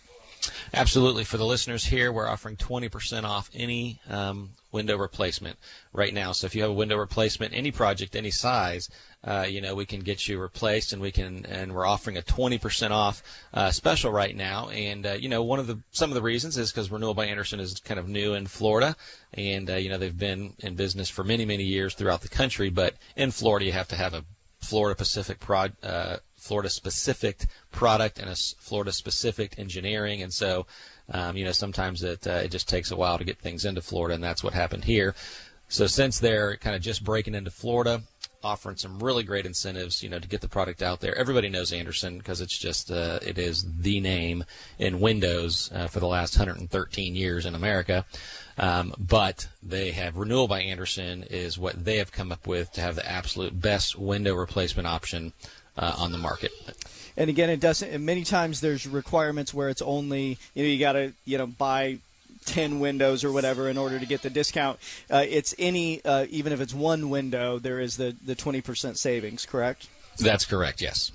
Absolutely. 0.73 1.23
For 1.23 1.37
the 1.37 1.45
listeners 1.45 1.85
here, 1.85 2.11
we're 2.11 2.27
offering 2.27 2.57
20% 2.57 3.23
off 3.23 3.49
any 3.53 4.01
um, 4.09 4.49
window 4.73 4.97
replacement 4.97 5.57
right 5.93 6.13
now. 6.13 6.33
So 6.33 6.47
if 6.47 6.53
you 6.53 6.63
have 6.63 6.71
a 6.71 6.73
window 6.73 6.97
replacement, 6.97 7.53
any 7.53 7.71
project, 7.71 8.13
any 8.13 8.31
size, 8.31 8.89
uh, 9.23 9.45
you 9.47 9.61
know, 9.61 9.73
we 9.73 9.85
can 9.85 10.01
get 10.01 10.27
you 10.27 10.39
replaced, 10.39 10.91
and 10.91 11.01
we 11.01 11.11
can, 11.11 11.45
and 11.45 11.73
we're 11.73 11.85
offering 11.85 12.17
a 12.17 12.21
20% 12.21 12.91
off 12.91 13.23
uh, 13.53 13.71
special 13.71 14.11
right 14.11 14.35
now. 14.35 14.69
And 14.69 15.05
uh, 15.05 15.13
you 15.13 15.29
know, 15.29 15.43
one 15.43 15.59
of 15.59 15.67
the 15.67 15.79
some 15.91 16.09
of 16.09 16.15
the 16.15 16.21
reasons 16.21 16.57
is 16.57 16.71
because 16.71 16.91
Renewal 16.91 17.13
by 17.13 17.27
Andersen 17.27 17.59
is 17.59 17.79
kind 17.79 17.99
of 17.99 18.09
new 18.09 18.33
in 18.33 18.47
Florida, 18.47 18.95
and 19.33 19.69
uh, 19.69 19.75
you 19.75 19.89
know 19.89 19.97
they've 19.97 20.17
been 20.17 20.53
in 20.59 20.75
business 20.75 21.09
for 21.09 21.23
many 21.23 21.45
many 21.45 21.63
years 21.63 21.93
throughout 21.93 22.21
the 22.21 22.29
country. 22.29 22.69
But 22.69 22.95
in 23.15 23.31
Florida, 23.31 23.65
you 23.65 23.71
have 23.71 23.87
to 23.89 23.95
have 23.95 24.13
a 24.13 24.25
Florida 24.59 24.97
Pacific 24.97 25.39
prod. 25.39 25.73
Uh, 25.81 26.17
Florida 26.35 26.69
specific 26.69 27.45
product 27.71 28.19
and 28.19 28.29
a 28.29 28.35
Florida 28.35 28.91
specific 28.91 29.57
engineering, 29.57 30.21
and 30.21 30.33
so 30.33 30.65
um, 31.09 31.37
you 31.37 31.45
know 31.45 31.53
sometimes 31.53 32.03
it 32.03 32.27
uh, 32.27 32.41
it 32.43 32.51
just 32.51 32.67
takes 32.67 32.91
a 32.91 32.97
while 32.97 33.17
to 33.17 33.23
get 33.23 33.39
things 33.39 33.63
into 33.63 33.81
Florida, 33.81 34.15
and 34.15 34.23
that's 34.23 34.43
what 34.43 34.53
happened 34.53 34.83
here. 34.83 35.15
So 35.69 35.87
since 35.87 36.19
they're 36.19 36.57
kind 36.57 36.75
of 36.75 36.81
just 36.81 37.03
breaking 37.03 37.33
into 37.33 37.49
Florida, 37.49 38.03
offering 38.43 38.75
some 38.75 38.99
really 38.99 39.23
great 39.23 39.45
incentives, 39.45 40.03
you 40.03 40.09
know, 40.09 40.19
to 40.19 40.27
get 40.27 40.41
the 40.41 40.47
product 40.47 40.81
out 40.81 40.99
there. 40.99 41.17
Everybody 41.17 41.49
knows 41.49 41.71
Andersen 41.71 42.17
because 42.17 42.41
it's 42.41 42.57
just 42.57 42.91
uh, 42.91 43.19
it 43.21 43.37
is 43.37 43.65
the 43.79 43.99
name 43.99 44.43
in 44.79 44.99
Windows 44.99 45.71
uh, 45.73 45.87
for 45.87 45.99
the 45.99 46.07
last 46.07 46.37
113 46.37 47.15
years 47.15 47.45
in 47.45 47.55
America. 47.55 48.05
Um, 48.57 48.93
but 48.99 49.47
they 49.63 49.91
have 49.91 50.17
Renewal 50.17 50.47
by 50.47 50.61
Andersen 50.61 51.23
is 51.23 51.57
what 51.57 51.83
they 51.83 51.97
have 51.97 52.11
come 52.11 52.31
up 52.31 52.45
with 52.45 52.71
to 52.73 52.81
have 52.81 52.95
the 52.95 53.09
absolute 53.09 53.59
best 53.59 53.97
window 53.97 54.35
replacement 54.35 54.87
option 54.87 55.33
uh, 55.77 55.95
on 55.97 56.11
the 56.11 56.17
market. 56.17 56.51
And 57.17 57.29
again, 57.29 57.49
it 57.49 57.59
doesn't. 57.59 58.03
Many 58.03 58.23
times 58.23 58.61
there's 58.61 58.87
requirements 58.87 59.53
where 59.53 59.69
it's 59.69 59.81
only 59.81 60.37
you 60.53 60.63
know 60.63 60.69
you 60.69 60.79
got 60.79 60.93
to 60.93 61.13
you 61.25 61.37
know 61.37 61.47
buy 61.47 61.99
10 62.43 62.79
windows 62.79 63.23
or 63.23 63.31
whatever 63.31 63.69
in 63.69 63.77
order 63.77 63.99
to 63.99 64.05
get 64.05 64.21
the 64.21 64.29
discount. 64.29 64.79
Uh, 65.09 65.25
it's 65.27 65.55
any, 65.57 66.03
uh, 66.05 66.25
even 66.29 66.53
if 66.53 66.61
it's 66.61 66.73
one 66.73 67.09
window, 67.09 67.59
there 67.59 67.79
is 67.79 67.97
the, 67.97 68.15
the 68.25 68.35
20% 68.35 68.97
savings, 68.97 69.45
correct? 69.45 69.89
That's 70.17 70.45
correct, 70.45 70.81
yes. 70.81 71.11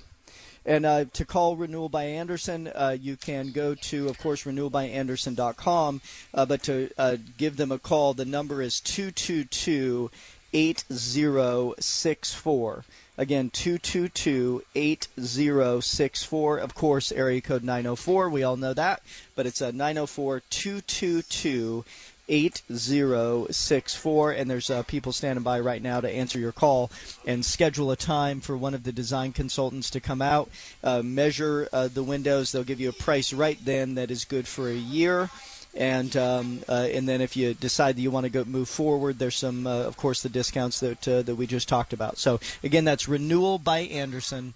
And 0.65 0.85
uh, 0.85 1.05
to 1.13 1.25
call 1.25 1.55
Renewal 1.55 1.87
by 1.89 2.03
Andersen, 2.03 2.67
uh, 2.67 2.95
you 2.99 3.17
can 3.17 3.51
go 3.51 3.75
to, 3.75 4.09
of 4.09 4.19
course, 4.19 4.43
renewalbyandersen.com. 4.43 6.01
Uh, 6.33 6.45
but 6.45 6.63
to 6.63 6.89
uh, 6.97 7.15
give 7.37 7.55
them 7.57 7.71
a 7.71 7.79
call, 7.79 8.13
the 8.13 8.25
number 8.25 8.61
is 8.61 8.81
222 8.81 10.11
8064. 10.53 12.85
Again, 13.19 13.49
222 13.49 14.63
8064. 14.73 16.57
Of 16.57 16.73
course, 16.73 17.11
area 17.11 17.41
code 17.41 17.65
904. 17.65 18.29
We 18.29 18.43
all 18.43 18.55
know 18.55 18.73
that. 18.73 19.01
But 19.35 19.45
it's 19.45 19.59
a 19.59 19.73
904 19.73 20.41
222 20.49 21.83
8064 22.29 24.31
and 24.31 24.49
there's 24.49 24.69
uh, 24.69 24.83
people 24.83 25.11
standing 25.11 25.43
by 25.43 25.59
right 25.59 25.81
now 25.81 25.99
to 25.99 26.09
answer 26.09 26.39
your 26.39 26.53
call 26.53 26.89
and 27.25 27.43
schedule 27.43 27.91
a 27.91 27.97
time 27.97 28.39
for 28.39 28.55
one 28.55 28.75
of 28.75 28.83
the 28.83 28.91
design 28.91 29.33
consultants 29.33 29.89
to 29.89 29.99
come 29.99 30.21
out 30.21 30.47
uh, 30.83 31.01
measure 31.01 31.67
uh, 31.73 31.87
the 31.87 32.03
windows 32.03 32.51
they'll 32.51 32.63
give 32.63 32.79
you 32.79 32.89
a 32.89 32.93
price 32.93 33.33
right 33.33 33.57
then 33.65 33.95
that 33.95 34.11
is 34.11 34.25
good 34.25 34.47
for 34.47 34.69
a 34.69 34.75
year 34.75 35.31
and 35.79 36.15
um, 36.17 36.61
uh, 36.67 36.89
and 36.93 37.07
then 37.07 37.21
if 37.21 37.37
you 37.37 37.53
decide 37.53 37.95
that 37.95 38.01
you 38.01 38.11
want 38.11 38.25
to 38.25 38.29
go 38.29 38.43
move 38.43 38.67
forward, 38.67 39.17
there's 39.17 39.37
some, 39.37 39.65
uh, 39.65 39.83
of 39.83 39.95
course, 39.95 40.21
the 40.21 40.29
discounts 40.29 40.81
that 40.81 41.07
uh, 41.07 41.21
that 41.21 41.35
we 41.35 41.47
just 41.47 41.69
talked 41.69 41.93
about. 41.93 42.17
So 42.17 42.39
again, 42.63 42.83
that's 42.83 43.07
renewal 43.07 43.57
by 43.57 43.79
Andersen. 43.79 44.53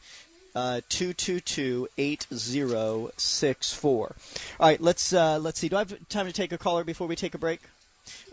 Uh, 0.54 0.82
two 0.90 1.14
two 1.14 1.40
two 1.40 1.88
eight 1.98 2.28
zero 2.34 3.10
six 3.16 3.74
four. 3.74 4.16
All 4.60 4.68
right, 4.68 4.82
let's 4.82 5.14
uh, 5.14 5.40
let's 5.40 5.60
see. 5.60 5.70
Do 5.70 5.78
I 5.78 5.80
have 5.80 6.10
time 6.10 6.28
to 6.28 6.34
take 6.34 6.52
a 6.52 6.58
caller 6.58 6.84
before 6.84 7.08
we 7.08 7.16
take 7.16 7.34
a 7.34 7.40
break? 7.40 7.62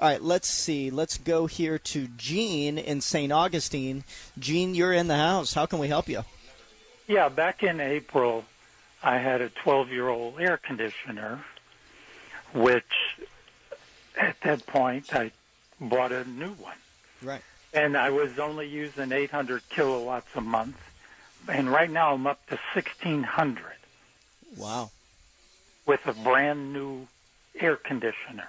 All 0.01 0.09
right, 0.09 0.21
let's 0.21 0.49
see. 0.49 0.91
Let's 0.91 1.17
go 1.17 1.47
here 1.47 1.79
to 1.79 2.09
Gene 2.17 2.77
in 2.77 3.01
St. 3.01 3.33
Augustine. 3.33 4.03
Gene, 4.37 4.75
you're 4.75 4.93
in 4.93 5.07
the 5.07 5.17
house. 5.17 5.55
How 5.55 5.65
can 5.65 5.79
we 5.79 5.87
help 5.87 6.09
you? 6.09 6.25
Yeah, 7.07 7.29
back 7.29 7.63
in 7.63 7.81
April, 7.81 8.45
I 9.01 9.19
had 9.19 9.41
a 9.41 9.49
12 9.49 9.91
year 9.91 10.09
old 10.09 10.41
air 10.41 10.57
conditioner, 10.57 11.45
which 12.55 12.85
at 14.21 14.37
that 14.45 14.67
point 14.67 15.05
I 15.13 15.33
bought 15.81 16.13
a 16.13 16.25
new 16.25 16.53
one. 16.55 16.77
Right. 17.23 17.43
And 17.73 17.97
I 17.97 18.11
was 18.11 18.31
only 18.41 18.67
using 18.69 19.13
800 19.13 19.63
kilowatts 19.75 20.27
a 20.35 20.41
month. 20.41 20.77
And 21.49 21.71
right 21.71 21.91
now 21.91 22.15
I'm 22.15 22.27
up 22.27 22.45
to 22.49 22.59
1600 22.75 23.63
Wow. 24.57 24.91
with 25.87 26.01
a 26.07 26.13
brand 26.13 26.73
new 26.73 27.07
air 27.59 27.77
conditioner. 27.77 28.49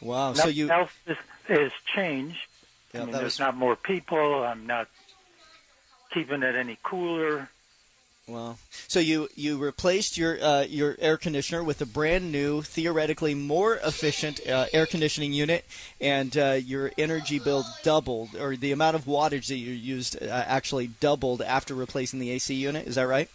Wow. 0.00 0.32
So 0.32 0.38
Nothing 0.44 0.56
you 0.56 0.70
else 0.70 0.90
is, 1.06 1.16
is 1.48 1.72
changed. 1.94 2.36
Yeah, 2.94 3.02
I 3.02 3.04
mean, 3.04 3.12
there's 3.12 3.24
was- 3.24 3.38
not 3.40 3.56
more 3.56 3.76
people. 3.76 4.44
I'm 4.44 4.66
not 4.66 4.88
keeping 6.12 6.42
it 6.42 6.54
any 6.54 6.78
cooler. 6.82 7.50
Wow. 8.28 8.56
So 8.88 9.00
you 9.00 9.28
you 9.34 9.56
replaced 9.56 10.18
your 10.18 10.42
uh, 10.42 10.62
your 10.62 10.96
air 10.98 11.16
conditioner 11.16 11.64
with 11.64 11.80
a 11.80 11.86
brand 11.86 12.30
new, 12.30 12.60
theoretically 12.60 13.34
more 13.34 13.76
efficient 13.76 14.46
uh, 14.46 14.66
air 14.74 14.84
conditioning 14.84 15.32
unit, 15.32 15.64
and 15.98 16.36
uh, 16.36 16.52
your 16.52 16.92
energy 16.98 17.38
bill 17.38 17.64
doubled, 17.82 18.36
or 18.38 18.54
the 18.54 18.72
amount 18.72 18.96
of 18.96 19.06
wattage 19.06 19.46
that 19.48 19.56
you 19.56 19.72
used 19.72 20.22
uh, 20.22 20.26
actually 20.26 20.88
doubled 21.00 21.40
after 21.40 21.74
replacing 21.74 22.20
the 22.20 22.30
AC 22.30 22.54
unit. 22.54 22.86
Is 22.86 22.96
that 22.96 23.08
right? 23.08 23.30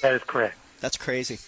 That 0.00 0.14
is 0.14 0.22
correct. 0.24 0.56
That's 0.80 0.96
crazy. 0.96 1.38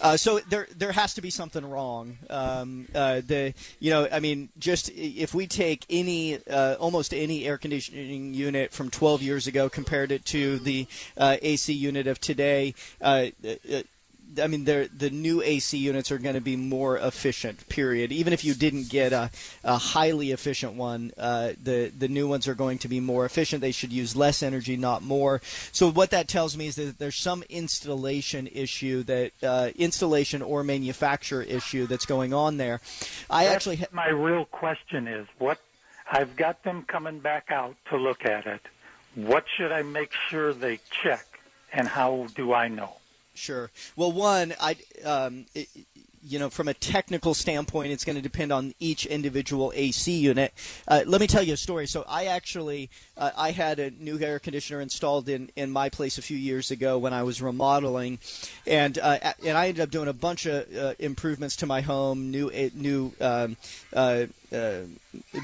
Uh, 0.00 0.16
so 0.16 0.40
there 0.48 0.66
there 0.76 0.92
has 0.92 1.14
to 1.14 1.20
be 1.20 1.30
something 1.30 1.68
wrong. 1.68 2.18
Um, 2.28 2.88
uh, 2.94 3.20
the 3.24 3.54
you 3.78 3.90
know 3.90 4.08
I 4.10 4.20
mean 4.20 4.48
just 4.58 4.90
if 4.90 5.34
we 5.34 5.46
take 5.46 5.86
any 5.88 6.38
uh, 6.46 6.74
almost 6.80 7.14
any 7.14 7.46
air 7.46 7.58
conditioning 7.58 8.34
unit 8.34 8.72
from 8.72 8.90
12 8.90 9.22
years 9.22 9.46
ago 9.46 9.68
compared 9.68 10.10
it 10.12 10.24
to 10.26 10.58
the 10.58 10.86
uh, 11.16 11.36
AC 11.40 11.72
unit 11.72 12.06
of 12.06 12.20
today. 12.20 12.74
Uh, 13.00 13.26
uh, 13.44 13.82
I 14.38 14.46
mean, 14.46 14.64
the 14.64 15.10
new 15.10 15.42
AC 15.42 15.76
units 15.76 16.10
are 16.12 16.18
going 16.18 16.34
to 16.34 16.40
be 16.40 16.56
more 16.56 16.96
efficient. 16.98 17.68
Period. 17.68 18.12
Even 18.12 18.32
if 18.32 18.44
you 18.44 18.54
didn't 18.54 18.88
get 18.88 19.12
a, 19.12 19.30
a 19.64 19.78
highly 19.78 20.32
efficient 20.32 20.74
one, 20.74 21.12
uh, 21.16 21.52
the 21.62 21.92
the 21.96 22.08
new 22.08 22.28
ones 22.28 22.46
are 22.46 22.54
going 22.54 22.78
to 22.78 22.88
be 22.88 23.00
more 23.00 23.24
efficient. 23.24 23.60
They 23.60 23.72
should 23.72 23.92
use 23.92 24.14
less 24.14 24.42
energy, 24.42 24.76
not 24.76 25.02
more. 25.02 25.40
So 25.72 25.90
what 25.90 26.10
that 26.10 26.28
tells 26.28 26.56
me 26.56 26.66
is 26.66 26.76
that 26.76 26.98
there's 26.98 27.16
some 27.16 27.42
installation 27.48 28.46
issue 28.46 29.02
that 29.04 29.32
uh, 29.42 29.70
installation 29.76 30.42
or 30.42 30.62
manufacturer 30.62 31.42
issue 31.42 31.86
that's 31.86 32.06
going 32.06 32.32
on 32.32 32.56
there. 32.56 32.80
I 33.28 33.44
That's 33.44 33.56
actually 33.56 33.76
ha- 33.76 33.86
my 33.92 34.08
real 34.08 34.44
question 34.44 35.08
is 35.08 35.26
what 35.38 35.58
I've 36.10 36.36
got 36.36 36.62
them 36.64 36.82
coming 36.82 37.20
back 37.20 37.50
out 37.50 37.76
to 37.90 37.96
look 37.96 38.24
at 38.24 38.46
it. 38.46 38.60
What 39.14 39.44
should 39.56 39.72
I 39.72 39.82
make 39.82 40.12
sure 40.28 40.52
they 40.52 40.78
check, 41.02 41.26
and 41.72 41.88
how 41.88 42.28
do 42.34 42.52
I 42.52 42.68
know? 42.68 42.99
Sure. 43.34 43.70
Well, 43.96 44.12
one, 44.12 44.54
I, 44.60 44.76
um, 45.04 45.46
it, 45.54 45.68
you 46.22 46.38
know, 46.38 46.50
from 46.50 46.68
a 46.68 46.74
technical 46.74 47.32
standpoint, 47.32 47.92
it's 47.92 48.04
going 48.04 48.16
to 48.16 48.22
depend 48.22 48.52
on 48.52 48.74
each 48.78 49.06
individual 49.06 49.72
AC 49.74 50.12
unit. 50.12 50.52
Uh, 50.86 51.02
let 51.06 51.20
me 51.20 51.26
tell 51.26 51.42
you 51.42 51.54
a 51.54 51.56
story. 51.56 51.86
So, 51.86 52.04
I 52.08 52.26
actually, 52.26 52.90
uh, 53.16 53.30
I 53.36 53.52
had 53.52 53.78
a 53.78 53.90
new 53.90 54.18
air 54.20 54.38
conditioner 54.38 54.80
installed 54.80 55.28
in, 55.28 55.50
in 55.56 55.70
my 55.70 55.88
place 55.88 56.18
a 56.18 56.22
few 56.22 56.36
years 56.36 56.70
ago 56.70 56.98
when 56.98 57.12
I 57.12 57.22
was 57.22 57.40
remodeling, 57.40 58.18
and 58.66 58.98
uh, 58.98 59.32
and 59.44 59.56
I 59.56 59.68
ended 59.68 59.82
up 59.82 59.90
doing 59.90 60.08
a 60.08 60.12
bunch 60.12 60.44
of 60.46 60.66
uh, 60.76 60.94
improvements 60.98 61.56
to 61.56 61.66
my 61.66 61.80
home, 61.80 62.30
new 62.30 62.50
new. 62.74 63.12
Um, 63.20 63.56
uh, 63.94 64.26
a 64.52 64.86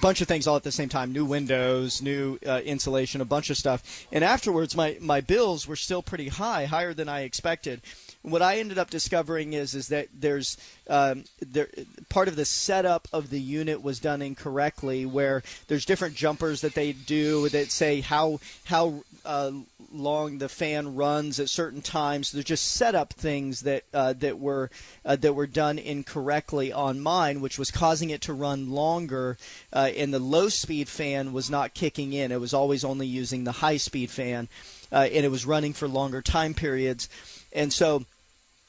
bunch 0.01 0.21
of 0.21 0.29
things 0.29 0.47
all 0.47 0.57
at 0.57 0.63
the 0.63 0.73
same 0.73 0.89
time. 0.89 1.13
New 1.13 1.25
windows 1.25 2.03
new 2.03 2.39
uh, 2.47 2.61
insulation 2.65 3.21
a 3.21 3.25
bunch 3.25 3.51
of 3.51 3.57
stuff. 3.57 4.07
And 4.13 4.25
afterwards 4.25 4.77
my, 4.77 4.97
my 5.01 5.21
bills 5.21 5.67
were 5.67 5.77
still 5.77 6.03
pretty 6.03 6.29
high 6.29 6.67
higher 6.67 6.95
than 6.95 7.09
i 7.09 7.21
expected. 7.21 7.81
What 8.23 8.43
i 8.43 8.59
ended 8.59 8.79
up 8.79 8.91
discovering 8.91 9.53
is 9.53 9.75
is 9.75 9.89
that 9.89 10.09
there's 10.15 10.57
um, 10.89 11.25
there 11.41 11.69
part 12.09 12.29
of 12.29 12.37
the 12.37 12.45
setup 12.45 13.09
of 13.13 13.31
the 13.31 13.41
unit 13.41 13.83
was 13.83 14.01
done 14.01 14.23
incorrectly 14.23 15.07
where 15.07 15.43
there's 15.69 15.85
different 15.85 16.15
jumpers 16.15 16.61
that 16.61 16.75
they 16.75 16.93
do 16.93 17.49
that 17.51 17.71
say 17.71 18.01
how 18.01 18.41
how 18.65 19.03
uh, 19.25 19.51
long 19.93 20.39
the 20.39 20.49
fan 20.49 20.95
runs 20.95 21.41
at 21.41 21.49
certain 21.49 21.83
times. 21.83 22.33
They're 22.33 22.43
just 22.43 22.73
setup 22.73 23.13
things 23.13 23.61
that 23.63 23.85
uh, 23.93 24.13
that 24.15 24.39
were 24.39 24.71
uh, 25.05 25.17
that 25.17 25.35
were 25.35 25.47
done 25.47 25.79
incorrectly 25.79 26.73
on 26.73 27.01
mine, 27.01 27.41
which 27.41 27.59
was 27.59 27.71
causing 27.71 28.11
it 28.11 28.21
to 28.23 28.33
run 28.33 28.71
longer. 28.97 29.37
Uh, 29.73 29.91
and 29.97 30.13
the 30.13 30.19
low 30.19 30.49
speed 30.49 30.89
fan 30.89 31.33
was 31.33 31.51
not 31.51 31.75
kicking 31.75 32.13
in; 32.13 32.33
it 32.33 32.41
was 32.41 32.55
always 32.55 32.85
only 32.85 33.07
using 33.07 33.45
the 33.45 33.53
high 33.53 33.77
speed 33.77 34.11
fan, 34.11 34.49
uh, 34.91 35.09
and 35.13 35.25
it 35.25 35.31
was 35.31 35.47
running 35.47 35.73
for 35.73 35.89
longer 35.89 36.23
time 36.23 36.55
periods. 36.55 37.09
And 37.53 37.73
so, 37.73 38.05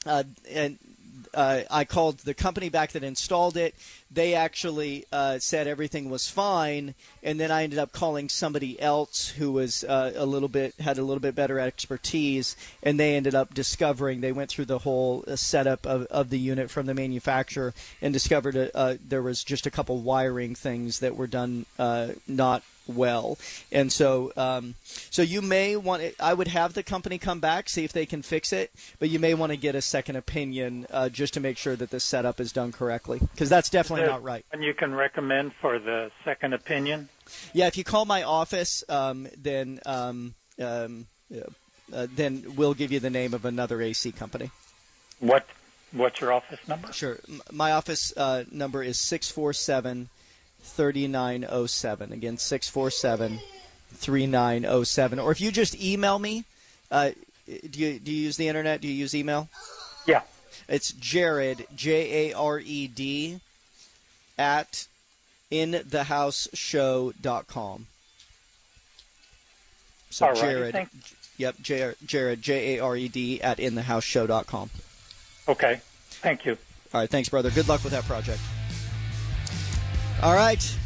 uh, 0.06 0.24
and 0.50 0.78
uh, 1.38 1.62
I 1.70 1.84
called 1.84 2.18
the 2.18 2.34
company 2.34 2.68
back 2.68 2.90
that 2.92 3.04
installed 3.04 3.56
it. 3.56 3.76
They 4.10 4.34
actually 4.34 5.04
uh, 5.12 5.38
said 5.38 5.68
everything 5.68 6.10
was 6.10 6.28
fine, 6.28 6.96
and 7.22 7.38
then 7.38 7.52
I 7.52 7.62
ended 7.62 7.78
up 7.78 7.92
calling 7.92 8.28
somebody 8.28 8.80
else 8.80 9.28
who 9.28 9.52
was 9.52 9.84
uh, 9.84 10.14
a 10.16 10.26
little 10.26 10.48
bit 10.48 10.74
had 10.80 10.98
a 10.98 11.04
little 11.04 11.20
bit 11.20 11.36
better 11.36 11.60
expertise, 11.60 12.56
and 12.82 12.98
they 12.98 13.14
ended 13.14 13.36
up 13.36 13.54
discovering 13.54 14.20
they 14.20 14.32
went 14.32 14.50
through 14.50 14.64
the 14.64 14.80
whole 14.80 15.24
uh, 15.28 15.36
setup 15.36 15.86
of, 15.86 16.06
of 16.06 16.30
the 16.30 16.40
unit 16.40 16.72
from 16.72 16.86
the 16.86 16.94
manufacturer 16.94 17.72
and 18.02 18.12
discovered 18.12 18.56
uh, 18.56 18.66
uh, 18.74 18.96
there 19.06 19.22
was 19.22 19.44
just 19.44 19.64
a 19.64 19.70
couple 19.70 20.00
wiring 20.00 20.56
things 20.56 20.98
that 20.98 21.14
were 21.14 21.28
done 21.28 21.66
not 22.26 22.64
well. 22.88 23.38
And 23.70 23.92
so, 23.92 24.32
um, 24.36 24.74
so 25.10 25.22
you 25.22 25.42
may 25.42 25.76
want. 25.76 26.02
I 26.18 26.34
would 26.34 26.48
have 26.48 26.74
the 26.74 26.82
company 26.82 27.18
come 27.18 27.40
back, 27.40 27.68
see 27.68 27.84
if 27.84 27.92
they 27.92 28.06
can 28.06 28.22
fix 28.22 28.52
it, 28.52 28.72
but 28.98 29.10
you 29.10 29.18
may 29.18 29.34
want 29.34 29.52
to 29.52 29.56
get 29.56 29.74
a 29.74 29.82
second 29.82 30.16
opinion 30.16 30.86
uh, 30.90 31.08
just 31.08 31.34
to 31.34 31.40
make 31.40 31.58
sure 31.58 31.76
that 31.76 31.90
the 31.90 32.00
setup 32.00 32.40
is 32.40 32.52
done 32.52 32.72
correctly, 32.72 33.20
because 33.20 33.48
that's 33.48 33.70
definitely 33.70 34.06
not 34.06 34.22
right. 34.22 34.44
And 34.52 34.62
you 34.62 34.74
can 34.74 34.94
recommend 34.94 35.52
for 35.60 35.78
the 35.78 36.10
second 36.24 36.54
opinion. 36.54 37.08
Yeah, 37.52 37.66
if 37.66 37.76
you 37.76 37.84
call 37.84 38.04
my 38.04 38.22
office, 38.22 38.82
um, 38.88 39.28
then 39.36 39.80
um, 39.84 40.34
um, 40.58 41.06
uh, 41.92 42.06
then 42.14 42.44
we'll 42.56 42.74
give 42.74 42.90
you 42.90 43.00
the 43.00 43.10
name 43.10 43.34
of 43.34 43.44
another 43.44 43.80
AC 43.82 44.12
company. 44.12 44.50
What 45.20 45.46
What's 45.92 46.20
your 46.20 46.32
office 46.32 46.60
number? 46.68 46.92
Sure. 46.92 47.18
My 47.50 47.72
office 47.72 48.12
uh, 48.16 48.44
number 48.50 48.82
is 48.82 49.00
647 49.00 50.08
3907. 50.62 52.12
Again, 52.12 52.38
647 52.38 53.40
3907. 53.94 55.18
Or 55.18 55.32
if 55.32 55.40
you 55.40 55.50
just 55.50 55.80
email 55.82 56.18
me, 56.18 56.44
uh, 56.90 57.10
do, 57.46 57.80
you, 57.80 57.98
do 57.98 58.12
you 58.12 58.22
use 58.24 58.36
the 58.36 58.48
internet? 58.48 58.80
Do 58.80 58.88
you 58.88 58.94
use 58.94 59.14
email? 59.14 59.48
Yeah. 60.06 60.22
It's 60.68 60.92
Jared, 60.92 61.66
J 61.74 62.30
A 62.30 62.36
R 62.36 62.58
E 62.60 62.86
D, 62.88 63.40
at 64.36 64.86
inthehouseshow.com. 65.50 67.86
So 70.10 70.26
All 70.26 70.32
right, 70.32 70.40
Jared, 70.40 70.72
thank- 70.72 70.88
yep, 71.36 71.56
Jared, 71.60 71.96
Jared, 72.04 72.42
J 72.42 72.76
A 72.76 72.84
R 72.84 72.96
E 72.96 73.08
D, 73.08 73.40
at 73.42 73.58
inthehouseshow.com. 73.58 74.70
Okay. 75.48 75.80
Thank 76.20 76.44
you. 76.44 76.58
All 76.92 77.00
right, 77.00 77.10
thanks, 77.10 77.28
brother. 77.28 77.50
Good 77.50 77.68
luck 77.68 77.84
with 77.84 77.92
that 77.92 78.04
project. 78.04 78.40
All 80.20 80.34
right. 80.34 80.76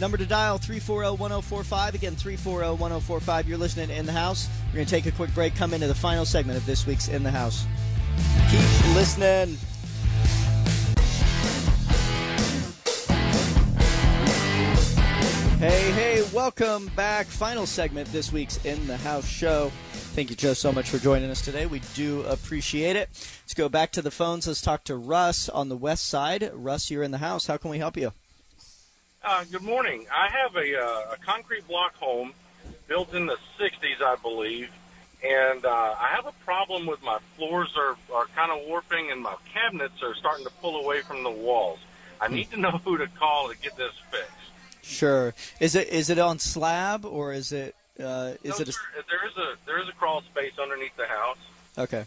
Number 0.00 0.16
to 0.16 0.26
dial 0.26 0.58
340-1045. 0.58 1.94
Again, 1.94 2.16
340-1045. 2.16 3.46
You're 3.46 3.58
listening 3.58 3.90
in 3.90 4.04
the 4.04 4.12
house. 4.12 4.48
We're 4.68 4.76
going 4.76 4.86
to 4.86 4.90
take 4.90 5.06
a 5.06 5.12
quick 5.12 5.32
break, 5.34 5.54
come 5.54 5.74
into 5.74 5.86
the 5.86 5.94
final 5.94 6.24
segment 6.24 6.58
of 6.58 6.66
this 6.66 6.86
week's 6.86 7.08
In 7.08 7.22
the 7.22 7.30
House. 7.30 7.66
Keep 8.50 8.94
listening. 8.94 9.56
Hey, 15.58 15.90
hey, 15.92 16.24
welcome 16.32 16.90
back. 16.96 17.26
Final 17.26 17.66
segment 17.66 18.10
this 18.10 18.32
week's 18.32 18.64
In 18.64 18.86
the 18.86 18.96
House 18.96 19.28
show. 19.28 19.70
Thank 19.92 20.30
you, 20.30 20.36
Joe, 20.36 20.54
so 20.54 20.72
much 20.72 20.88
for 20.88 20.98
joining 20.98 21.30
us 21.30 21.42
today. 21.42 21.66
We 21.66 21.80
do 21.94 22.22
appreciate 22.22 22.96
it. 22.96 23.08
Let's 23.42 23.54
go 23.54 23.68
back 23.68 23.92
to 23.92 24.02
the 24.02 24.10
phones. 24.10 24.48
Let's 24.48 24.62
talk 24.62 24.82
to 24.84 24.96
Russ 24.96 25.48
on 25.48 25.68
the 25.68 25.76
west 25.76 26.06
side. 26.06 26.50
Russ, 26.54 26.90
you're 26.90 27.02
in 27.04 27.10
the 27.12 27.18
house. 27.18 27.46
How 27.46 27.56
can 27.56 27.70
we 27.70 27.78
help 27.78 27.96
you? 27.96 28.12
Uh, 29.22 29.44
good 29.52 29.62
morning. 29.62 30.06
I 30.10 30.30
have 30.30 30.56
a, 30.56 30.82
uh, 30.82 31.12
a 31.12 31.16
concrete 31.18 31.68
block 31.68 31.94
home 31.96 32.32
built 32.88 33.14
in 33.14 33.26
the 33.26 33.36
60s, 33.60 34.02
I 34.02 34.16
believe, 34.16 34.70
and 35.22 35.62
uh, 35.64 35.68
I 35.68 36.08
have 36.14 36.26
a 36.26 36.32
problem 36.44 36.86
with 36.86 37.02
my 37.02 37.18
floors 37.36 37.68
are, 37.76 37.96
are 38.14 38.26
kind 38.34 38.50
of 38.50 38.66
warping 38.66 39.10
and 39.10 39.20
my 39.20 39.34
cabinets 39.52 40.02
are 40.02 40.14
starting 40.14 40.46
to 40.46 40.52
pull 40.62 40.82
away 40.82 41.02
from 41.02 41.22
the 41.22 41.30
walls. 41.30 41.80
I 42.18 42.28
need 42.28 42.50
to 42.52 42.58
know 42.58 42.70
who 42.84 42.96
to 42.96 43.08
call 43.08 43.50
to 43.50 43.58
get 43.58 43.76
this 43.76 43.92
fixed. 44.10 44.30
Sure. 44.82 45.34
Is 45.60 45.74
it 45.74 45.88
is 45.88 46.08
it 46.08 46.18
on 46.18 46.38
slab 46.38 47.04
or 47.04 47.34
is 47.34 47.52
it 47.52 47.74
uh, 48.02 48.32
is 48.42 48.58
no, 48.58 48.62
it 48.62 48.68
a, 48.70 48.72
there 49.08 49.28
is 49.28 49.36
a 49.36 49.54
there 49.66 49.82
is 49.82 49.88
a 49.88 49.92
crawl 49.92 50.22
space 50.22 50.52
underneath 50.60 50.96
the 50.96 51.06
house. 51.06 51.38
okay? 51.76 52.06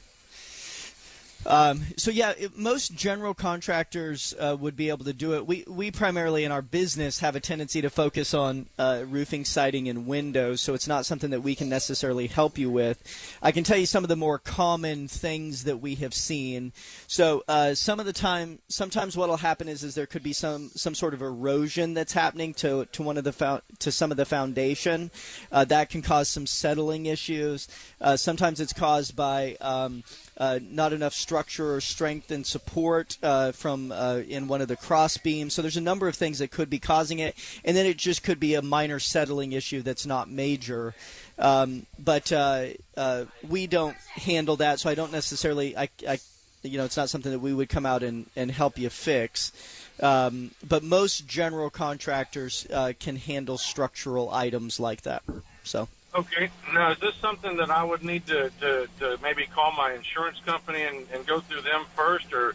Um, 1.45 1.81
so 1.97 2.11
yeah, 2.11 2.33
it, 2.37 2.57
most 2.57 2.95
general 2.95 3.33
contractors 3.33 4.33
uh, 4.39 4.55
would 4.59 4.75
be 4.75 4.89
able 4.89 5.05
to 5.05 5.13
do 5.13 5.33
it. 5.33 5.45
We 5.45 5.65
we 5.67 5.91
primarily 5.91 6.43
in 6.43 6.51
our 6.51 6.61
business 6.61 7.19
have 7.19 7.35
a 7.35 7.39
tendency 7.39 7.81
to 7.81 7.89
focus 7.89 8.33
on 8.33 8.67
uh, 8.79 9.03
roofing, 9.07 9.45
siding, 9.45 9.89
and 9.89 10.07
windows, 10.07 10.61
so 10.61 10.73
it's 10.73 10.87
not 10.87 11.05
something 11.05 11.31
that 11.31 11.41
we 11.41 11.55
can 11.55 11.69
necessarily 11.69 12.27
help 12.27 12.57
you 12.57 12.69
with. 12.69 13.03
I 13.41 13.51
can 13.51 13.63
tell 13.63 13.77
you 13.77 13.85
some 13.85 14.03
of 14.03 14.07
the 14.07 14.15
more 14.15 14.39
common 14.39 15.07
things 15.07 15.65
that 15.65 15.77
we 15.77 15.95
have 15.95 16.13
seen. 16.13 16.71
So 17.07 17.43
uh, 17.47 17.73
some 17.73 17.99
of 17.99 18.05
the 18.05 18.13
time, 18.13 18.59
sometimes 18.69 19.17
what 19.17 19.29
will 19.29 19.37
happen 19.37 19.67
is 19.67 19.83
is 19.83 19.95
there 19.95 20.05
could 20.05 20.23
be 20.23 20.33
some 20.33 20.69
some 20.75 20.95
sort 20.95 21.13
of 21.13 21.21
erosion 21.21 21.93
that's 21.93 22.13
happening 22.13 22.53
to 22.55 22.85
to 22.85 23.03
one 23.03 23.17
of 23.17 23.23
the 23.23 23.33
fo- 23.33 23.61
to 23.79 23.91
some 23.91 24.11
of 24.11 24.17
the 24.17 24.25
foundation. 24.25 25.11
Uh, 25.51 25.65
that 25.65 25.89
can 25.89 26.01
cause 26.01 26.29
some 26.29 26.45
settling 26.45 27.05
issues. 27.05 27.67
Uh, 27.99 28.15
sometimes 28.15 28.59
it's 28.59 28.73
caused 28.73 29.15
by 29.15 29.57
um, 29.59 30.03
uh, 30.37 30.59
not 30.61 30.93
enough 30.93 31.13
structure 31.13 31.75
or 31.75 31.81
strength 31.81 32.31
and 32.31 32.45
support 32.45 33.17
uh, 33.21 33.51
from 33.51 33.91
uh, 33.91 34.17
in 34.27 34.47
one 34.47 34.61
of 34.61 34.67
the 34.67 34.75
cross 34.75 35.17
beams. 35.17 35.53
So 35.53 35.61
there's 35.61 35.77
a 35.77 35.81
number 35.81 36.07
of 36.07 36.15
things 36.15 36.39
that 36.39 36.51
could 36.51 36.69
be 36.69 36.79
causing 36.79 37.19
it, 37.19 37.35
and 37.63 37.77
then 37.77 37.85
it 37.85 37.97
just 37.97 38.23
could 38.23 38.39
be 38.39 38.55
a 38.55 38.61
minor 38.61 38.99
settling 38.99 39.53
issue 39.53 39.81
that's 39.81 40.05
not 40.05 40.29
major. 40.29 40.95
Um, 41.37 41.85
but 41.99 42.31
uh, 42.31 42.65
uh, 42.97 43.25
we 43.47 43.67
don't 43.67 43.97
handle 44.13 44.55
that, 44.57 44.79
so 44.79 44.89
I 44.89 44.95
don't 44.95 45.11
necessarily. 45.11 45.77
I, 45.77 45.89
I, 46.07 46.19
you 46.63 46.77
know, 46.77 46.85
it's 46.85 46.97
not 46.97 47.09
something 47.09 47.31
that 47.31 47.39
we 47.39 47.53
would 47.53 47.67
come 47.67 47.85
out 47.85 48.03
and, 48.03 48.25
and 48.35 48.49
help 48.49 48.77
you 48.77 48.89
fix. 48.89 49.51
Um, 49.99 50.51
but 50.67 50.81
most 50.81 51.27
general 51.27 51.69
contractors 51.69 52.65
can 52.99 53.17
handle 53.17 53.57
structural 53.57 54.31
items 54.31 54.79
like 54.79 55.01
that. 55.01 55.23
So. 55.63 55.87
Okay. 56.15 56.49
Now, 56.73 56.91
is 56.91 56.99
this 56.99 57.15
something 57.15 57.57
that 57.57 57.71
I 57.71 57.83
would 57.83 58.03
need 58.03 58.27
to, 58.27 58.51
to, 58.61 58.87
to 58.99 59.17
maybe 59.23 59.47
call 59.47 59.71
my 59.71 59.93
insurance 59.93 60.39
company 60.45 60.83
and, 60.83 61.07
and 61.11 61.25
go 61.25 61.39
through 61.39 61.61
them 61.61 61.85
first, 61.95 62.33
or 62.33 62.53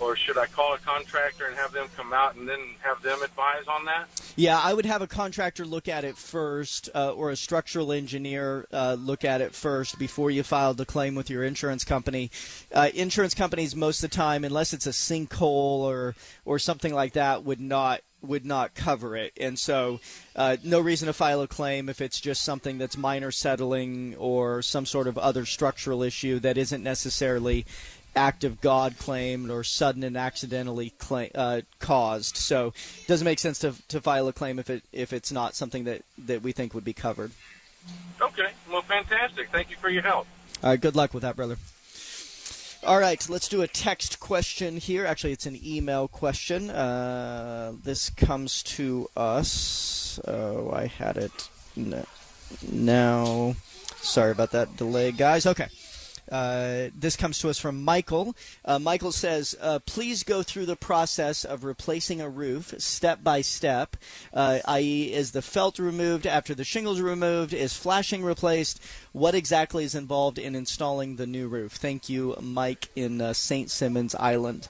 or 0.00 0.16
should 0.16 0.38
I 0.38 0.46
call 0.46 0.74
a 0.74 0.78
contractor 0.78 1.46
and 1.46 1.54
have 1.56 1.72
them 1.72 1.86
come 1.96 2.12
out 2.12 2.34
and 2.34 2.48
then 2.48 2.58
have 2.80 3.02
them 3.02 3.22
advise 3.22 3.66
on 3.68 3.84
that? 3.84 4.08
Yeah, 4.34 4.58
I 4.58 4.72
would 4.72 4.86
have 4.86 5.02
a 5.02 5.06
contractor 5.06 5.66
look 5.66 5.88
at 5.88 6.04
it 6.04 6.16
first, 6.16 6.88
uh, 6.94 7.12
or 7.12 7.30
a 7.30 7.36
structural 7.36 7.92
engineer 7.92 8.66
uh, 8.72 8.96
look 8.98 9.24
at 9.24 9.42
it 9.42 9.54
first 9.54 9.98
before 9.98 10.30
you 10.30 10.42
filed 10.42 10.78
the 10.78 10.86
claim 10.86 11.14
with 11.14 11.28
your 11.28 11.44
insurance 11.44 11.84
company. 11.84 12.30
Uh, 12.72 12.88
insurance 12.94 13.34
companies, 13.34 13.76
most 13.76 14.02
of 14.02 14.10
the 14.10 14.16
time, 14.16 14.42
unless 14.42 14.72
it's 14.72 14.86
a 14.86 14.90
sinkhole 14.90 15.80
or 15.80 16.14
or 16.44 16.58
something 16.58 16.94
like 16.94 17.12
that, 17.12 17.44
would 17.44 17.60
not 17.60 18.00
would 18.22 18.44
not 18.44 18.74
cover 18.74 19.16
it, 19.16 19.32
and 19.38 19.58
so 19.58 20.00
uh, 20.36 20.56
no 20.62 20.80
reason 20.80 21.06
to 21.06 21.12
file 21.12 21.42
a 21.42 21.48
claim 21.48 21.88
if 21.88 22.00
it's 22.00 22.20
just 22.20 22.42
something 22.42 22.78
that's 22.78 22.96
minor 22.96 23.30
settling 23.30 24.14
or 24.16 24.62
some 24.62 24.86
sort 24.86 25.06
of 25.06 25.18
other 25.18 25.44
structural 25.44 26.02
issue 26.02 26.38
that 26.40 26.58
isn't 26.58 26.82
necessarily 26.82 27.66
act 28.16 28.44
of 28.44 28.60
God 28.60 28.98
claimed 28.98 29.50
or 29.50 29.62
sudden 29.62 30.02
and 30.02 30.16
accidentally 30.16 30.90
claim, 30.90 31.30
uh, 31.34 31.60
caused. 31.78 32.36
So 32.36 32.68
it 33.00 33.06
doesn't 33.06 33.24
make 33.24 33.38
sense 33.38 33.58
to, 33.60 33.74
to 33.88 34.00
file 34.00 34.28
a 34.28 34.32
claim 34.32 34.58
if 34.58 34.68
it 34.70 34.82
if 34.92 35.12
it's 35.12 35.32
not 35.32 35.54
something 35.54 35.84
that, 35.84 36.02
that 36.26 36.42
we 36.42 36.52
think 36.52 36.74
would 36.74 36.84
be 36.84 36.92
covered. 36.92 37.30
Okay. 38.20 38.48
Well, 38.70 38.82
fantastic. 38.82 39.50
Thank 39.50 39.70
you 39.70 39.76
for 39.76 39.88
your 39.88 40.02
help. 40.02 40.26
All 40.62 40.70
right. 40.70 40.80
Good 40.80 40.96
luck 40.96 41.14
with 41.14 41.22
that, 41.22 41.36
brother. 41.36 41.56
All 42.82 42.98
right, 42.98 43.28
let's 43.28 43.46
do 43.46 43.60
a 43.60 43.68
text 43.68 44.20
question 44.20 44.78
here. 44.78 45.04
Actually, 45.04 45.32
it's 45.32 45.44
an 45.44 45.58
email 45.62 46.08
question. 46.08 46.70
Uh, 46.70 47.74
this 47.84 48.08
comes 48.08 48.62
to 48.62 49.06
us. 49.14 50.18
Oh, 50.26 50.70
I 50.72 50.86
had 50.86 51.18
it 51.18 51.48
n- 51.76 52.06
now. 52.72 53.54
Sorry 53.96 54.30
about 54.30 54.52
that 54.52 54.78
delay, 54.78 55.12
guys. 55.12 55.44
Okay. 55.44 55.66
Uh, 56.30 56.88
this 56.94 57.16
comes 57.16 57.38
to 57.40 57.48
us 57.48 57.58
from 57.58 57.82
Michael. 57.84 58.36
Uh, 58.64 58.78
Michael 58.78 59.12
says, 59.12 59.56
uh, 59.60 59.80
please 59.80 60.22
go 60.22 60.42
through 60.42 60.66
the 60.66 60.76
process 60.76 61.44
of 61.44 61.64
replacing 61.64 62.20
a 62.20 62.28
roof 62.28 62.74
step 62.78 63.24
by 63.24 63.40
step, 63.40 63.96
uh, 64.32 64.60
i.e., 64.66 65.12
is 65.12 65.32
the 65.32 65.42
felt 65.42 65.78
removed 65.78 66.26
after 66.26 66.54
the 66.54 66.64
shingles 66.64 67.00
removed? 67.00 67.52
Is 67.52 67.76
flashing 67.76 68.22
replaced? 68.22 68.80
What 69.12 69.34
exactly 69.34 69.84
is 69.84 69.94
involved 69.94 70.38
in 70.38 70.54
installing 70.54 71.16
the 71.16 71.26
new 71.26 71.48
roof? 71.48 71.72
Thank 71.72 72.08
you, 72.08 72.36
Mike 72.40 72.88
in 72.94 73.20
uh, 73.20 73.32
St. 73.32 73.70
Simons 73.70 74.14
Island. 74.14 74.68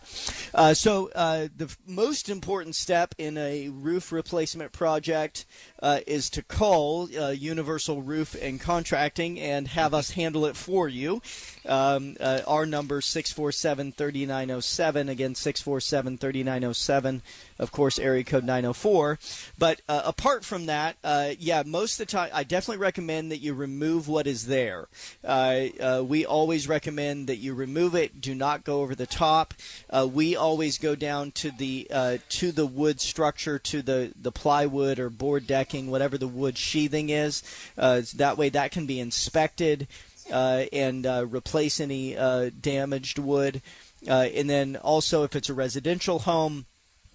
So, 0.73 1.11
the 1.15 1.65
f- 1.65 1.79
most 1.87 2.29
important 2.29 2.75
step 2.75 3.15
in 3.19 3.37
a 3.37 3.69
roof 3.69 4.13
replacement 4.13 4.73
project 4.73 5.45
is 5.83 6.31
to 6.31 6.43
call 6.43 7.11
Universal 7.11 8.03
Roof 8.03 8.35
and 8.41 8.61
Contracting 8.61 9.39
and 9.39 9.69
have 9.69 9.93
us 9.93 10.13
handle 10.13 10.47
it 10.47 10.57
for 10.57 10.89
you. 10.89 11.21
Um, 11.67 12.17
uh, 12.21 12.41
our 12.47 12.65
number 12.65 13.01
647-3907 13.01 15.11
again 15.11 15.35
647-3907 15.35 17.21
of 17.59 17.71
course 17.71 17.99
area 17.99 18.25
code 18.25 18.45
904 18.45 19.19
but 19.59 19.83
uh, 19.89 20.03
apart 20.07 20.45
from 20.45 20.67
that 20.67 20.97
uh, 21.05 21.31
yeah 21.39 21.63
most 21.67 22.01
of 22.01 22.07
the 22.07 22.13
time 22.13 22.31
I 22.33 22.45
definitely 22.45 22.81
recommend 22.81 23.31
that 23.31 23.39
you 23.39 23.55
remove 23.55 24.09
what 24.09 24.27
is 24.27 24.47
there. 24.47 24.89
Uh, 25.25 25.67
uh, 25.81 26.05
we 26.07 26.25
always 26.25 26.69
recommend 26.69 27.29
that 27.29 27.37
you 27.37 27.55
remove 27.55 27.95
it. 27.95 28.21
Do 28.21 28.35
not 28.35 28.65
go 28.65 28.81
over 28.81 28.95
the 28.95 29.07
top. 29.07 29.55
Uh, 29.89 30.09
we 30.11 30.37
always 30.37 30.79
go 30.79 30.95
down 30.95 31.33
to 31.33 31.51
the 31.51 31.89
to 32.29 32.53
the 32.53 32.67
wood 32.67 33.01
structure 33.01 33.59
to 33.59 33.83
the 33.83 34.13
the 34.21 34.33
plywood 34.33 34.99
or 34.99 35.11
board 35.11 35.47
decking 35.47 35.91
whatever 35.91 36.19
the 36.19 36.29
wood 36.29 36.57
sheathing 36.57 37.11
is. 37.11 37.43
That 37.77 38.37
way 38.37 38.49
that 38.51 38.73
can 38.73 38.87
be 38.87 39.01
inspected 39.01 39.89
and 40.31 41.07
uh, 41.07 41.27
replace 41.29 41.81
any 41.81 42.17
uh, 42.17 42.51
damaged 42.61 43.19
wood. 43.19 43.63
Uh, 44.09 44.29
and 44.35 44.49
then 44.49 44.77
also, 44.77 45.25
if 45.25 45.37
it's 45.37 45.49
a 45.49 45.55
residential 45.55 46.21
home, 46.21 46.67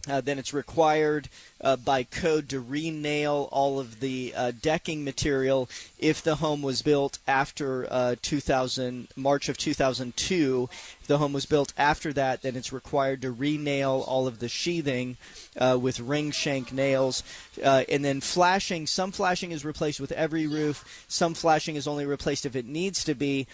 uh, 0.07 0.21
then 0.21 0.37
it's 0.37 0.53
required 0.53 1.29
uh, 1.65 1.75
by 1.75 2.03
code 2.03 2.47
to 2.47 2.59
re-nail 2.59 3.49
all 3.51 3.79
of 3.79 3.99
the 3.99 4.31
uh, 4.37 4.51
decking 4.61 5.03
material 5.03 5.67
if 5.97 6.21
the 6.21 6.35
home 6.35 6.61
was 6.61 6.83
built 6.83 7.17
after 7.27 7.87
uh, 7.91 8.15
2000 8.21 9.07
March 9.15 9.49
of 9.49 9.57
2002. 9.57 10.69
If 11.01 11.07
the 11.07 11.17
home 11.17 11.33
was 11.33 11.47
built 11.47 11.73
after 11.77 12.13
that, 12.13 12.43
then 12.43 12.55
it's 12.55 12.71
required 12.71 13.23
to 13.23 13.31
re-nail 13.31 14.05
all 14.07 14.27
of 14.27 14.39
the 14.39 14.47
sheathing 14.47 15.17
uh, 15.57 15.77
with 15.81 15.99
ring 15.99 16.29
shank 16.29 16.71
nails. 16.71 17.23
Uh, 17.63 17.83
and 17.89 18.05
then 18.05 18.21
flashing, 18.21 18.85
some 18.85 19.11
flashing 19.11 19.51
is 19.51 19.65
replaced 19.65 19.99
with 19.99 20.11
every 20.11 20.45
roof. 20.45 21.05
Some 21.07 21.33
flashing 21.33 21.75
is 21.75 21.87
only 21.87 22.05
replaced 22.05 22.45
if 22.45 22.55
it 22.55 22.67
needs 22.67 23.03
to 23.05 23.15
be. 23.15 23.47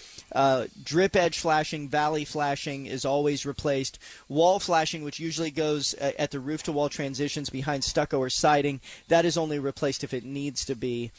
drip 0.84 1.16
edge 1.16 1.40
flashing, 1.40 1.88
valley 1.88 2.26
flashing 2.26 2.88
is 2.88 3.06
always 3.06 3.46
replaced. 3.46 4.00
Wall 4.28 4.60
flashing, 4.60 5.06
which 5.06 5.20
usually 5.20 5.52
goes 5.52 5.94
at 5.94 6.32
the 6.32 6.40
roof 6.42 6.64
to 6.64 6.74
wall 6.74 6.90
transitions 6.90 7.50
behind 7.50 7.86
stucco 8.02 8.20
or 8.20 8.30
siding. 8.30 8.80
That 9.10 9.26
is 9.26 9.38
only 9.38 9.60
replaced 9.60 10.04
if 10.04 10.12
it 10.14 10.24
needs 10.24 10.66
to 10.66 10.76
be. 10.76 11.12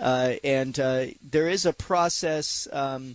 Uh, 0.00 0.34
and 0.42 0.80
uh, 0.80 1.06
there 1.22 1.48
is 1.48 1.66
a 1.66 1.72
process. 1.72 2.66
Um, 2.72 3.14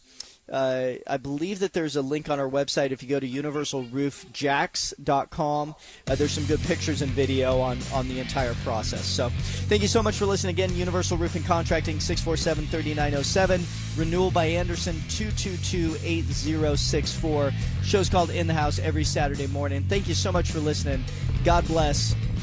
uh, 0.50 0.94
I 1.06 1.18
believe 1.18 1.60
that 1.60 1.74
there's 1.74 1.98
a 1.98 2.02
link 2.02 2.30
on 2.30 2.40
our 2.40 2.50
website. 2.50 2.92
If 2.92 3.04
you 3.04 3.10
go 3.10 3.20
to 3.20 3.28
universalroofjax.com, 3.28 5.76
uh, 6.08 6.16
there's 6.16 6.32
some 6.32 6.46
good 6.46 6.62
pictures 6.62 7.04
and 7.04 7.12
video 7.12 7.60
on, 7.60 7.78
on 7.94 8.08
the 8.08 8.20
entire 8.20 8.56
process. 8.64 9.06
So 9.06 9.30
thank 9.68 9.84
you 9.84 9.90
so 9.90 10.02
much 10.02 10.16
for 10.16 10.26
listening 10.26 10.56
again. 10.56 10.74
Universal 10.74 11.18
Roofing 11.18 11.44
Contracting, 11.44 12.00
647 12.00 12.66
3907. 12.68 13.64
Renewal 13.96 14.32
by 14.32 14.46
Andersen, 14.46 14.96
222 15.10 15.98
8064. 16.04 17.52
Show's 17.84 18.10
called 18.10 18.32
In 18.32 18.48
the 18.48 18.56
House 18.56 18.80
every 18.80 19.04
Saturday 19.04 19.46
morning. 19.48 19.84
Thank 19.84 20.08
you 20.08 20.16
so 20.16 20.32
much 20.32 20.50
for 20.50 20.60
listening. 20.60 21.04
God 21.44 21.68
bless. 21.68 22.16